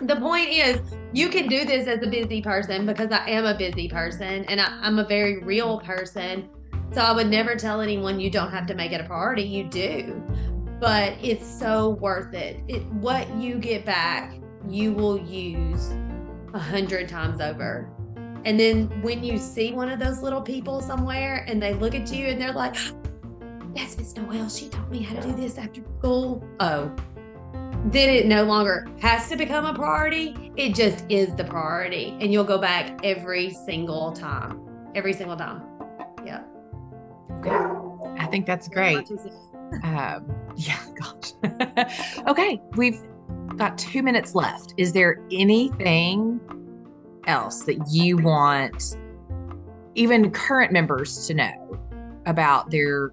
the 0.00 0.16
point 0.16 0.48
is, 0.50 0.80
you 1.12 1.28
can 1.28 1.48
do 1.48 1.64
this 1.64 1.86
as 1.86 2.02
a 2.02 2.08
busy 2.08 2.42
person 2.42 2.86
because 2.86 3.10
I 3.12 3.30
am 3.30 3.44
a 3.44 3.56
busy 3.56 3.88
person 3.88 4.44
and 4.46 4.60
I, 4.60 4.66
I'm 4.82 4.98
a 4.98 5.06
very 5.06 5.42
real 5.42 5.80
person. 5.80 6.48
So 6.94 7.00
I 7.00 7.10
would 7.12 7.28
never 7.28 7.56
tell 7.56 7.80
anyone 7.80 8.20
you 8.20 8.30
don't 8.30 8.52
have 8.52 8.68
to 8.68 8.74
make 8.74 8.92
it 8.92 9.00
a 9.00 9.04
priority. 9.04 9.42
You 9.42 9.64
do, 9.64 10.22
but 10.78 11.14
it's 11.20 11.44
so 11.44 11.90
worth 11.90 12.32
it. 12.34 12.60
it 12.68 12.84
what 12.92 13.28
you 13.34 13.56
get 13.56 13.84
back, 13.84 14.32
you 14.68 14.92
will 14.92 15.18
use 15.18 15.92
a 16.52 16.58
hundred 16.60 17.08
times 17.08 17.40
over. 17.40 17.90
And 18.44 18.60
then 18.60 18.86
when 19.02 19.24
you 19.24 19.38
see 19.38 19.72
one 19.72 19.88
of 19.88 19.98
those 19.98 20.22
little 20.22 20.40
people 20.40 20.80
somewhere 20.80 21.44
and 21.48 21.60
they 21.60 21.74
look 21.74 21.96
at 21.96 22.12
you 22.12 22.28
and 22.28 22.40
they're 22.40 22.52
like, 22.52 22.76
That's 23.74 23.98
Miss 23.98 24.14
Noel. 24.14 24.48
She 24.48 24.68
taught 24.68 24.88
me 24.88 25.02
how 25.02 25.16
to 25.16 25.22
do 25.22 25.32
this 25.34 25.58
after 25.58 25.82
school. 25.98 26.46
Oh, 26.60 26.94
then 27.86 28.08
it 28.08 28.26
no 28.26 28.44
longer 28.44 28.86
has 29.00 29.28
to 29.30 29.36
become 29.36 29.66
a 29.66 29.74
priority. 29.74 30.52
It 30.56 30.76
just 30.76 31.04
is 31.08 31.34
the 31.34 31.42
priority. 31.42 32.16
And 32.20 32.32
you'll 32.32 32.44
go 32.44 32.58
back 32.58 33.00
every 33.02 33.50
single 33.50 34.12
time. 34.12 34.60
Every 34.94 35.12
single 35.12 35.36
time. 35.36 35.64
Yeah. 36.24 36.44
I 37.46 38.26
think 38.30 38.46
that's 38.46 38.68
great. 38.68 39.10
Um, 39.82 40.34
yeah, 40.56 40.78
gosh. 41.00 42.18
okay, 42.28 42.60
we've 42.76 43.00
got 43.56 43.78
two 43.78 44.02
minutes 44.02 44.34
left. 44.34 44.74
Is 44.76 44.92
there 44.92 45.20
anything 45.30 46.40
else 47.26 47.64
that 47.64 47.78
you 47.90 48.16
want 48.18 48.96
even 49.94 50.30
current 50.30 50.72
members 50.72 51.26
to 51.26 51.34
know 51.34 51.78
about 52.26 52.70
their 52.70 53.12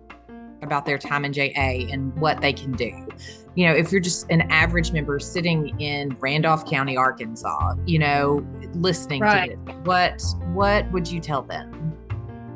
about 0.62 0.86
their 0.86 0.98
time 0.98 1.26
in 1.26 1.34
JA 1.34 1.88
and 1.92 2.14
what 2.20 2.40
they 2.42 2.54
can 2.54 2.72
do? 2.74 3.08
you 3.56 3.68
know, 3.68 3.74
if 3.74 3.92
you're 3.92 4.02
just 4.02 4.30
an 4.30 4.42
average 4.50 4.92
member 4.92 5.20
sitting 5.20 5.78
in 5.80 6.16
Randolph 6.20 6.66
County, 6.70 6.96
Arkansas, 6.96 7.76
you 7.86 8.00
know, 8.00 8.46
listening 8.74 9.22
right. 9.22 9.52
to 9.66 9.72
it, 9.72 9.78
what 9.86 10.22
what 10.54 10.90
would 10.92 11.10
you 11.10 11.20
tell 11.20 11.42
them? 11.42 11.81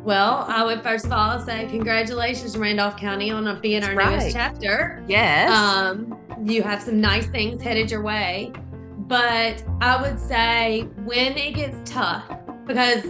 Well, 0.06 0.46
I 0.48 0.64
would 0.64 0.84
first 0.84 1.06
of 1.06 1.12
all 1.12 1.40
say 1.40 1.66
congratulations, 1.66 2.56
Randolph 2.56 2.96
County, 2.96 3.32
on 3.32 3.60
being 3.60 3.84
our 3.84 3.96
right. 3.96 4.20
newest 4.20 4.36
chapter. 4.36 5.04
Yes. 5.08 5.52
Um, 5.52 6.18
you 6.44 6.62
have 6.62 6.82
some 6.82 7.02
nice 7.02 7.26
things 7.26 7.62
headed 7.62 7.90
your 7.90 8.04
way, 8.04 8.54
but 9.00 9.64
I 9.82 10.00
would 10.02 10.20
say 10.20 10.82
when 11.06 11.36
it 11.36 11.56
gets 11.56 11.78
tough, 11.92 12.32
because 12.68 13.04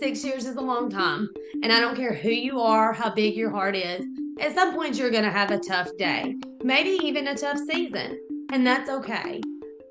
six 0.00 0.24
years 0.24 0.44
is 0.44 0.56
a 0.56 0.60
long 0.60 0.90
time, 0.90 1.28
and 1.62 1.72
I 1.72 1.78
don't 1.78 1.94
care 1.94 2.14
who 2.14 2.30
you 2.30 2.60
are, 2.60 2.92
how 2.92 3.10
big 3.10 3.36
your 3.36 3.50
heart 3.50 3.76
is 3.76 4.04
at 4.40 4.54
some 4.54 4.74
point, 4.74 4.96
you're 4.96 5.10
going 5.10 5.24
to 5.24 5.30
have 5.30 5.50
a 5.50 5.58
tough 5.58 5.94
day, 5.98 6.34
maybe 6.64 6.98
even 7.06 7.28
a 7.28 7.36
tough 7.36 7.58
season, 7.58 8.18
and 8.50 8.66
that's 8.66 8.88
okay. 8.88 9.42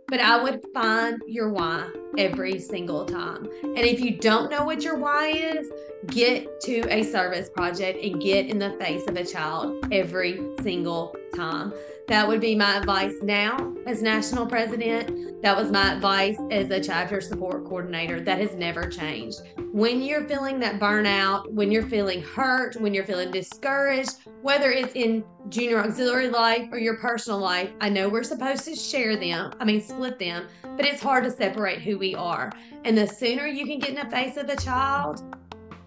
But 0.10 0.20
I 0.20 0.41
would 0.41 0.66
find 0.74 1.22
your 1.28 1.49
why 1.49 1.88
every 2.18 2.60
single 2.60 3.05
time. 3.05 3.47
And 3.64 3.80
if 3.80 3.99
you 3.99 4.18
don't 4.18 4.49
know 4.49 4.64
what 4.64 4.84
your 4.84 4.97
why 4.97 5.28
is, 5.28 5.72
get 6.07 6.60
to 6.62 6.82
a 6.89 7.03
service 7.03 7.49
project 7.49 8.03
and 8.03 8.20
get 8.20 8.47
in 8.47 8.57
the 8.57 8.72
face 8.80 9.07
of 9.07 9.16
a 9.16 9.24
child 9.24 9.86
every 9.91 10.41
single 10.62 11.16
time. 11.36 11.74
That 12.10 12.28
would 12.28 12.41
be 12.41 12.55
my 12.55 12.78
advice 12.78 13.14
now 13.22 13.72
as 13.86 14.01
national 14.01 14.47
president. 14.47 15.43
That 15.43 15.55
was 15.55 15.70
my 15.70 15.93
advice 15.93 16.39
as 16.49 16.72
a 16.72 16.82
chapter 16.82 17.22
support 17.22 17.66
coordinator. 17.66 18.20
That 18.20 18.39
has 18.39 18.55
never 18.55 18.89
changed. 18.89 19.41
When 19.72 20.01
you're 20.01 20.28
feeling 20.28 20.60
that 20.62 20.80
burnout, 20.80 21.53
when 21.53 21.72
you're 21.72 21.88
feeling 21.88 22.24
hurt, 22.24 22.82
when 22.82 22.95
you're 22.95 23.05
feeling 23.05 23.30
discouraged, 23.30 24.28
whether 24.41 24.72
it's 24.72 24.95
in 24.95 25.24
junior 25.49 25.78
auxiliary 25.82 26.30
life 26.30 26.68
or 26.72 26.80
your 26.80 26.97
personal 26.97 27.38
life, 27.38 27.70
I 27.80 27.89
know 27.89 28.10
we're 28.10 28.24
supposed 28.24 28.66
to 28.66 28.76
share 28.76 29.16
them, 29.16 29.53
I 29.60 29.66
mean, 29.66 29.80
split 29.80 30.18
them, 30.18 30.47
but 30.64 30.86
it's 30.86 31.03
hard 31.03 31.26
to 31.26 31.32
separate 31.32 31.82
who 31.82 31.99
we 31.99 32.16
are. 32.16 32.51
And 32.86 32.97
the 32.97 33.05
sooner 33.05 33.45
you 33.45 33.68
can 33.68 33.78
get 33.78 33.89
in 33.89 33.95
the 34.03 34.10
face 34.10 34.36
of 34.36 34.49
a 34.49 34.55
child, 34.55 35.22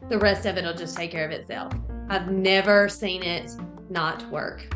the 0.08 0.18
rest 0.18 0.46
of 0.46 0.56
it 0.56 0.64
will 0.64 0.72
just 0.72 0.96
take 0.96 1.10
care 1.10 1.24
of 1.24 1.32
itself. 1.32 1.72
I've 2.08 2.30
never 2.30 2.88
seen 2.88 3.24
it 3.24 3.50
not 3.90 4.24
work. 4.30 4.72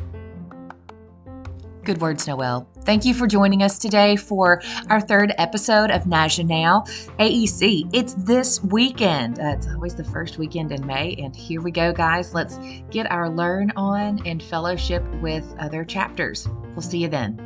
Good 1.86 2.00
words, 2.00 2.26
Noel. 2.26 2.68
Thank 2.80 3.04
you 3.04 3.14
for 3.14 3.28
joining 3.28 3.62
us 3.62 3.78
today 3.78 4.16
for 4.16 4.60
our 4.90 5.00
third 5.00 5.32
episode 5.38 5.92
of 5.92 6.02
NAJA 6.02 6.44
Now 6.44 6.80
AEC. 7.20 7.88
It's 7.92 8.14
this 8.14 8.60
weekend. 8.64 9.38
Uh, 9.38 9.54
it's 9.56 9.68
always 9.68 9.94
the 9.94 10.02
first 10.02 10.36
weekend 10.36 10.72
in 10.72 10.84
May. 10.84 11.14
And 11.14 11.34
here 11.36 11.62
we 11.62 11.70
go, 11.70 11.92
guys. 11.92 12.34
Let's 12.34 12.58
get 12.90 13.08
our 13.12 13.30
learn 13.30 13.70
on 13.76 14.20
and 14.26 14.42
fellowship 14.42 15.04
with 15.22 15.44
other 15.60 15.84
chapters. 15.84 16.48
We'll 16.74 16.82
see 16.82 16.98
you 16.98 17.08
then. 17.08 17.45